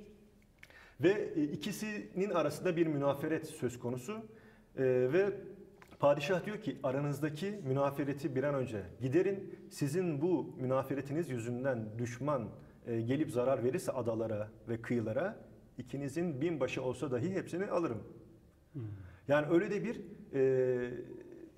Ve 1.00 1.32
e, 1.36 1.42
ikisinin 1.42 2.30
arasında 2.30 2.76
bir 2.76 2.86
münaferet 2.86 3.46
söz 3.46 3.78
konusu. 3.78 4.12
E, 4.12 4.84
ve 5.12 5.30
padişah 5.98 6.46
diyor 6.46 6.60
ki 6.60 6.76
aranızdaki 6.82 7.60
münafereti 7.66 8.36
bir 8.36 8.44
an 8.44 8.54
önce 8.54 8.82
giderin. 9.00 9.58
Sizin 9.70 10.22
bu 10.22 10.54
münaferetiniz 10.58 11.30
yüzünden 11.30 11.98
düşman 11.98 12.48
e, 12.86 13.00
gelip 13.00 13.30
zarar 13.30 13.64
verirse 13.64 13.92
adalara 13.92 14.48
ve 14.68 14.82
kıyılara 14.82 15.36
ikinizin 15.78 16.40
binbaşı 16.40 16.82
olsa 16.82 17.10
dahi 17.10 17.30
hepsini 17.30 17.66
alırım. 17.66 18.02
Yani 19.28 19.46
öyle 19.46 19.70
de 19.70 19.84
bir 19.84 20.00
e, 20.34 20.90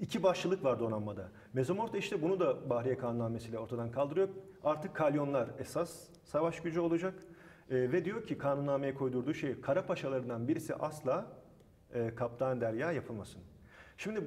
iki 0.01 0.23
başlılık 0.23 0.65
var 0.65 0.81
donanmada. 0.81 1.29
Mezomorta 1.53 1.99
işte 1.99 2.23
bunu 2.23 2.41
da 2.41 2.71
Bahriye 2.71 2.99
Kanunnamesi'yle 2.99 3.59
ortadan 3.59 3.91
kaldırıyor. 3.91 4.29
Artık 4.65 4.95
kalyonlar 4.95 5.49
esas 5.59 6.09
savaş 6.25 6.61
gücü 6.61 6.81
olacak. 6.81 7.15
E, 7.71 7.93
ve 7.93 8.05
diyor 8.05 8.27
ki 8.27 8.39
kanunnameye 8.39 8.95
koydurduğu 8.95 9.35
şey 9.35 9.61
kara 9.61 9.87
paşalarından 9.87 10.49
birisi 10.49 10.75
asla 10.75 11.27
e, 11.95 12.15
kaptan 12.15 12.61
derya 12.61 12.93
yapılmasın. 12.93 13.43
Şimdi 13.97 14.21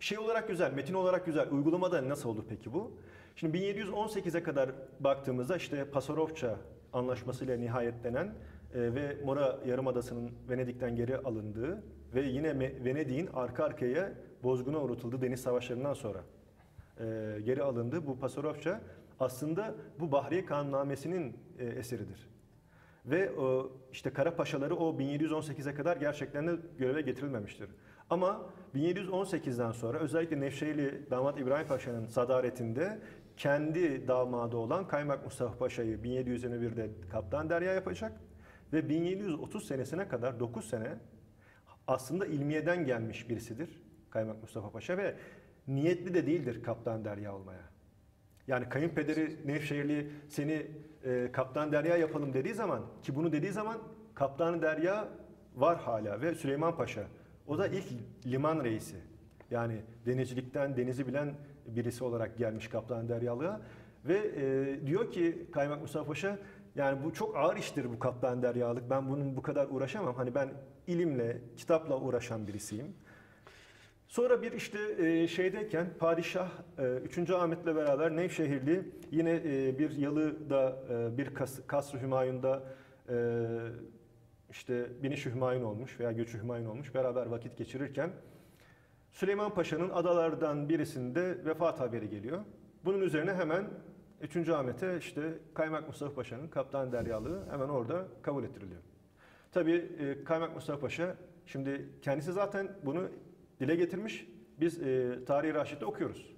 şey 0.00 0.18
olarak 0.18 0.48
güzel, 0.48 0.72
metin 0.72 0.94
olarak 0.94 1.26
güzel. 1.26 1.50
Uygulamada 1.50 2.08
nasıl 2.08 2.28
olur 2.28 2.44
peki 2.48 2.72
bu? 2.72 2.92
Şimdi 3.36 3.58
1718'e 3.58 4.42
kadar 4.42 4.70
baktığımızda 5.00 5.56
işte 5.56 5.84
Pasarofça 5.84 6.56
anlaşmasıyla 6.92 7.56
nihayetlenen 7.56 8.26
e, 8.74 8.94
ve 8.94 9.16
Mora 9.24 9.58
Yarımadası'nın 9.66 10.30
Venedik'ten 10.50 10.96
geri 10.96 11.18
alındığı 11.18 11.82
ve 12.14 12.22
yine 12.22 12.60
Venedik'in 12.60 13.28
arka 13.34 13.64
arkaya 13.64 14.12
bozguna 14.42 14.78
uğratıldığı 14.78 15.22
deniz 15.22 15.40
savaşlarından 15.40 15.94
sonra 15.94 16.20
e, 17.00 17.04
geri 17.44 17.62
alındığı 17.62 18.06
bu 18.06 18.18
Pasarofça 18.18 18.80
aslında 19.20 19.74
bu 20.00 20.12
Bahriye 20.12 20.44
Kanunnamesi'nin 20.44 21.36
e, 21.58 21.66
eseridir. 21.66 22.28
Ve 23.06 23.30
o, 23.30 23.72
işte 23.92 24.10
Kara 24.10 24.36
Paşaları 24.36 24.76
o 24.76 24.98
1718'e 24.98 25.74
kadar 25.74 25.96
gerçekten 25.96 26.46
de 26.46 26.56
göreve 26.78 27.00
getirilmemiştir. 27.00 27.70
Ama 28.10 28.46
1718'den 28.74 29.72
sonra 29.72 29.98
özellikle 29.98 30.40
Nevşehirli 30.40 31.10
damat 31.10 31.40
İbrahim 31.40 31.66
Paşa'nın 31.66 32.06
sadaretinde 32.06 33.00
kendi 33.36 34.08
damadı 34.08 34.56
olan 34.56 34.88
Kaymak 34.88 35.24
Mustafa 35.24 35.58
Paşa'yı 35.58 35.96
1721'de 35.96 36.90
Kaptan 37.10 37.50
Derya 37.50 37.72
yapacak 37.72 38.12
ve 38.72 38.88
1730 38.88 39.66
senesine 39.66 40.08
kadar 40.08 40.40
9 40.40 40.64
sene 40.64 40.96
aslında 41.86 42.26
ilmiyeden 42.26 42.86
gelmiş 42.86 43.28
birisidir 43.28 43.87
Kaymak 44.10 44.42
Mustafa 44.42 44.70
Paşa 44.70 44.96
ve 44.98 45.14
niyetli 45.68 46.14
de 46.14 46.26
değildir 46.26 46.62
Kaptan 46.62 47.04
Derya 47.04 47.34
olmaya. 47.34 47.62
Yani 48.46 48.68
kayınpederi 48.68 49.36
Nevşehirli 49.46 50.10
seni 50.28 50.66
e, 51.04 51.32
Kaptan 51.32 51.72
Derya 51.72 51.96
yapalım 51.96 52.34
dediği 52.34 52.54
zaman 52.54 52.82
ki 53.02 53.16
bunu 53.16 53.32
dediği 53.32 53.52
zaman 53.52 53.78
Kaptan 54.14 54.62
Derya 54.62 55.08
var 55.56 55.78
hala 55.78 56.20
ve 56.20 56.34
Süleyman 56.34 56.76
Paşa. 56.76 57.04
O 57.46 57.58
da 57.58 57.68
ilk 57.68 57.86
liman 58.26 58.64
reisi. 58.64 58.96
Yani 59.50 59.82
denizcilikten 60.06 60.76
denizi 60.76 61.06
bilen 61.06 61.34
birisi 61.66 62.04
olarak 62.04 62.38
gelmiş 62.38 62.68
Kaptan 62.68 63.08
Deryalığa 63.08 63.60
ve 64.04 64.18
e, 64.18 64.86
diyor 64.86 65.12
ki 65.12 65.46
Kaymak 65.52 65.80
Mustafa 65.80 66.06
Paşa 66.06 66.38
yani 66.76 67.04
bu 67.04 67.12
çok 67.12 67.36
ağır 67.36 67.56
iştir 67.56 67.90
bu 67.90 67.98
Kaptan 67.98 68.42
Deryalık. 68.42 68.90
Ben 68.90 69.08
bunun 69.08 69.36
bu 69.36 69.42
kadar 69.42 69.66
uğraşamam. 69.70 70.14
Hani 70.14 70.34
ben 70.34 70.48
ilimle, 70.86 71.38
kitapla 71.56 72.00
uğraşan 72.00 72.46
birisiyim. 72.46 72.94
Sonra 74.08 74.42
bir 74.42 74.52
işte 74.52 74.78
e, 74.98 75.28
şeydeyken 75.28 75.86
padişah 75.98 76.50
e, 76.78 76.96
3. 76.96 77.30
Ahmet'le 77.30 77.66
beraber 77.66 78.16
Nevşehirli 78.16 78.84
yine 79.10 79.34
e, 79.44 79.78
bir 79.78 79.90
yalıda 79.90 80.82
e, 80.90 81.18
bir 81.18 81.34
kas, 81.34 81.66
Kasr-ı 81.66 82.00
Hümayun'da 82.00 82.62
e, 83.08 83.16
işte 84.50 85.02
Biniş-i 85.02 85.34
Hümayun 85.34 85.62
olmuş 85.62 86.00
veya 86.00 86.12
Göçü 86.12 86.38
Hümayun 86.38 86.66
olmuş 86.66 86.94
beraber 86.94 87.26
vakit 87.26 87.56
geçirirken 87.56 88.10
Süleyman 89.10 89.54
Paşa'nın 89.54 89.90
adalardan 89.90 90.68
birisinde 90.68 91.44
vefat 91.44 91.80
haberi 91.80 92.10
geliyor. 92.10 92.40
Bunun 92.84 93.00
üzerine 93.00 93.34
hemen 93.34 93.70
3. 94.20 94.48
Ahmet'e 94.48 94.98
işte 94.98 95.22
Kaymak 95.54 95.86
Mustafa 95.86 96.14
Paşa'nın 96.14 96.48
Kaptan 96.48 96.92
Deryalığı 96.92 97.42
hemen 97.50 97.68
orada 97.68 98.08
kabul 98.22 98.44
ettiriliyor. 98.44 98.80
Tabii 99.52 99.90
e, 99.98 100.24
Kaymak 100.24 100.54
Mustafa 100.54 100.80
Paşa 100.80 101.16
şimdi 101.46 101.88
kendisi 102.02 102.32
zaten 102.32 102.68
bunu 102.82 103.08
dile 103.60 103.74
getirmiş. 103.76 104.26
Biz 104.60 104.82
e, 104.82 105.18
Tarihi 105.26 105.54
Raşit'te 105.54 105.86
okuyoruz. 105.86 106.34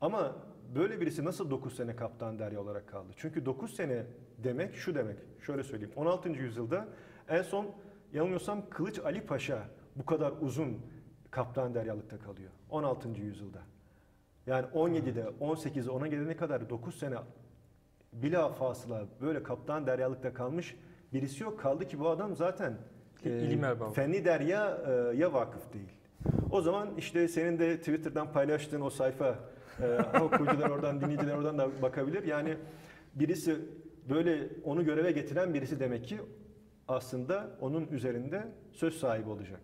Ama 0.00 0.36
böyle 0.74 1.00
birisi 1.00 1.24
nasıl 1.24 1.50
9 1.50 1.76
sene 1.76 1.96
kaptan 1.96 2.38
derya 2.38 2.60
olarak 2.60 2.88
kaldı? 2.88 3.12
Çünkü 3.16 3.46
9 3.46 3.76
sene 3.76 4.06
demek 4.38 4.74
şu 4.74 4.94
demek. 4.94 5.16
Şöyle 5.40 5.62
söyleyeyim. 5.64 5.92
16. 5.96 6.28
yüzyılda 6.28 6.88
en 7.28 7.42
son 7.42 7.66
yanılmıyorsam 8.12 8.70
Kılıç 8.70 8.98
Ali 8.98 9.20
Paşa 9.26 9.68
bu 9.96 10.06
kadar 10.06 10.32
uzun 10.40 10.78
kaptan 11.30 11.74
deryalıkta 11.74 12.18
kalıyor. 12.18 12.50
16. 12.70 13.08
yüzyılda. 13.08 13.58
Yani 14.46 14.66
17'de 14.66 15.24
18'de 15.40 15.90
ona 15.90 16.06
gelene 16.06 16.36
kadar 16.36 16.70
9 16.70 16.98
sene 16.98 17.16
bila 18.12 18.48
fasıla 18.48 19.04
böyle 19.20 19.42
kaptan 19.42 19.86
deryalıkta 19.86 20.34
kalmış 20.34 20.76
birisi 21.12 21.42
yok. 21.42 21.60
Kaldı 21.60 21.86
ki 21.86 22.00
bu 22.00 22.08
adam 22.08 22.36
zaten 22.36 22.74
e, 23.24 23.30
İlim 23.30 23.64
erbabı. 23.64 23.92
fenli 23.92 24.24
derya 24.24 24.78
e, 24.86 25.16
ya 25.16 25.32
vakıf 25.32 25.72
değil. 25.72 25.92
O 26.56 26.60
zaman 26.62 26.88
işte 26.98 27.28
senin 27.28 27.58
de 27.58 27.78
Twitter'dan 27.78 28.32
paylaştığın 28.32 28.80
o 28.80 28.90
sayfa 28.90 29.34
e, 29.82 30.18
okuyucular 30.20 30.70
oradan 30.70 31.00
dinleyiciler 31.00 31.34
oradan 31.36 31.58
da 31.58 31.68
bakabilir. 31.82 32.22
Yani 32.24 32.56
birisi 33.14 33.56
böyle 34.08 34.48
onu 34.64 34.84
göreve 34.84 35.10
getiren 35.12 35.54
birisi 35.54 35.80
demek 35.80 36.04
ki 36.04 36.18
aslında 36.88 37.50
onun 37.60 37.86
üzerinde 37.86 38.42
söz 38.72 38.98
sahibi 38.98 39.28
olacak. 39.28 39.60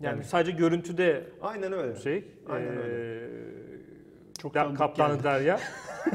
Yani, 0.00 0.14
Yani- 0.16 0.24
sadece 0.24 0.52
görüntüde 0.52 1.24
Aynen 1.42 1.72
öyle. 1.72 1.96
şey. 1.96 2.24
Aynen 2.48 2.72
eee, 2.72 3.28
Çok 4.42 4.54
Der- 4.54 4.62
tanıdık 4.62 4.78
Kaptanı 4.78 5.12
geldi. 5.14 5.24
Derya. 5.24 5.60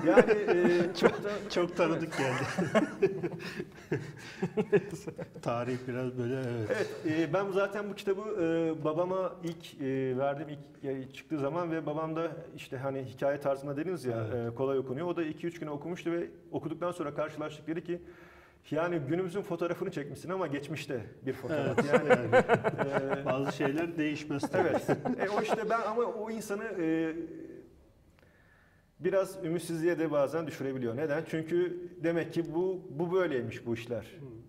Yani 0.07 0.31
e, 0.31 0.93
çok 0.99 1.23
da 1.23 1.29
Çok 1.49 1.75
tanıdık 1.77 2.17
geldi. 2.17 2.43
Tarih 5.41 5.77
biraz 5.87 6.17
böyle 6.17 6.33
evet. 6.35 6.87
Evet, 7.05 7.29
e, 7.29 7.33
ben 7.33 7.51
zaten 7.51 7.89
bu 7.89 7.95
kitabı 7.95 8.21
e, 8.41 8.73
babama 8.83 9.35
ilk 9.43 9.81
e, 9.81 10.17
verdim 10.17 10.47
ilk 10.49 10.59
e, 10.89 11.13
çıktığı 11.13 11.39
zaman 11.39 11.71
ve 11.71 11.85
babam 11.85 12.15
da 12.15 12.31
işte 12.55 12.77
hani 12.77 13.03
hikaye 13.03 13.39
tarzında 13.39 13.77
dediniz 13.77 14.05
ya 14.05 14.27
e, 14.27 14.55
kolay 14.55 14.77
okunuyor. 14.77 15.07
O 15.07 15.15
da 15.15 15.23
2-3 15.23 15.59
güne 15.59 15.69
okumuştu 15.69 16.11
ve 16.11 16.27
okuduktan 16.51 16.91
sonra 16.91 17.13
karşılaştık 17.13 17.67
dedi 17.67 17.83
ki 17.83 18.01
yani 18.71 18.99
günümüzün 19.09 19.41
fotoğrafını 19.41 19.91
çekmişsin 19.91 20.29
ama 20.29 20.47
geçmişte 20.47 21.01
bir 21.25 21.33
fotoğraf. 21.33 21.79
Evet, 21.79 21.85
Yani 21.93 22.09
yani 22.91 23.21
e, 23.21 23.25
bazı 23.25 23.51
şeyler 23.51 23.97
değişmez 23.97 24.41
tabii. 24.51 24.67
evet. 24.67 24.89
E, 25.19 25.29
o 25.29 25.41
işte 25.41 25.69
ben 25.69 25.81
ama 25.81 26.01
o 26.03 26.31
insanı 26.31 26.63
e, 26.63 27.13
biraz 29.03 29.37
ümitsizliğe 29.45 29.99
de 29.99 30.11
bazen 30.11 30.47
düşürebiliyor. 30.47 30.97
Neden? 30.97 31.23
Çünkü 31.29 31.77
demek 32.03 32.33
ki 32.33 32.53
bu 32.53 32.81
bu 32.89 33.11
böyleymiş 33.13 33.65
bu 33.65 33.73
işler 33.73 34.05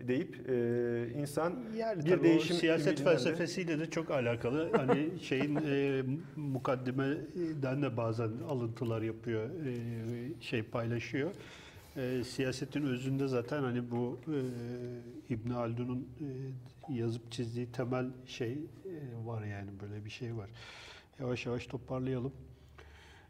deyip 0.07 0.49
e, 0.49 1.09
insan 1.21 1.53
Yani 1.77 2.05
Bir 2.05 2.23
değişim 2.23 2.55
siyaset 2.55 2.99
de- 2.99 3.03
felsefesiyle 3.03 3.79
de 3.79 3.89
çok 3.89 4.11
alakalı. 4.11 4.71
Hani 4.75 5.09
şeyin 5.21 5.55
e, 5.55 6.03
mukaddimeden 6.35 7.81
de 7.81 7.97
bazen 7.97 8.29
alıntılar 8.49 9.01
yapıyor, 9.01 9.49
e, 9.49 9.73
şey 10.41 10.63
paylaşıyor. 10.63 11.31
E, 11.97 12.23
siyasetin 12.23 12.83
özünde 12.83 13.27
zaten 13.27 13.63
hani 13.63 13.91
bu 13.91 14.19
e, 14.27 14.37
İbn 15.33 15.49
Haldun'un 15.49 16.07
e, 16.89 16.93
yazıp 16.93 17.31
çizdiği 17.31 17.71
temel 17.71 18.05
şey 18.25 18.51
e, 18.51 19.25
var 19.25 19.43
yani 19.45 19.69
böyle 19.81 20.05
bir 20.05 20.09
şey 20.09 20.35
var. 20.37 20.49
Yavaş 21.19 21.45
yavaş 21.45 21.65
toparlayalım. 21.67 22.33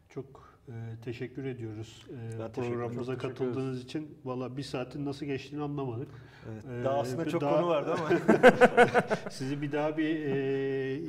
Çok 0.08 0.55
e, 0.68 0.72
teşekkür 1.04 1.44
ediyoruz 1.44 2.06
e, 2.10 2.38
Ben 2.38 2.52
programımıza 2.52 3.14
teşekkür 3.16 3.28
katıldığınız 3.28 3.82
için. 3.84 4.18
Valla 4.24 4.56
bir 4.56 4.62
saatin 4.62 5.04
nasıl 5.04 5.26
geçtiğini 5.26 5.62
anlamadık. 5.62 6.08
Evet, 6.52 6.64
Ee, 6.80 6.84
daha 6.84 6.98
aslında 7.00 7.24
çok 7.28 7.40
daha- 7.40 7.56
konu 7.56 7.68
vardı 7.68 7.94
ama 7.94 8.10
Sizi 9.30 9.62
bir 9.62 9.72
daha 9.72 9.96
bir 9.96 10.20
e, 10.26 11.00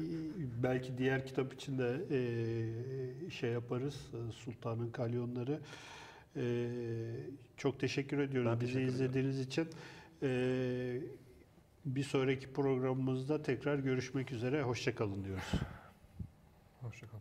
belki 0.64 0.98
diğer 0.98 1.26
kitap 1.26 1.54
için 1.54 1.78
de 1.78 2.02
e, 2.12 3.30
şey 3.32 3.52
yaparız. 3.52 3.96
Sultan'ın 4.36 4.92
Kalyonları. 4.92 5.60
E, 6.36 6.68
çok 7.58 7.80
teşekkür 7.80 8.20
ediyoruz 8.20 8.52
Ben 8.52 8.60
bizi 8.62 8.74
teşekkür 8.74 8.94
izlediğiniz 8.94 9.40
için. 9.40 9.68
E, 10.24 11.02
bir 11.86 12.04
sonraki 12.04 12.54
programımızda 12.54 13.42
tekrar 13.42 13.80
görüşmek 13.80 14.32
üzere. 14.32 14.62
Hoşçakalın 14.62 15.24
diyoruz. 15.24 15.52
Hoşçakalın. 16.82 17.17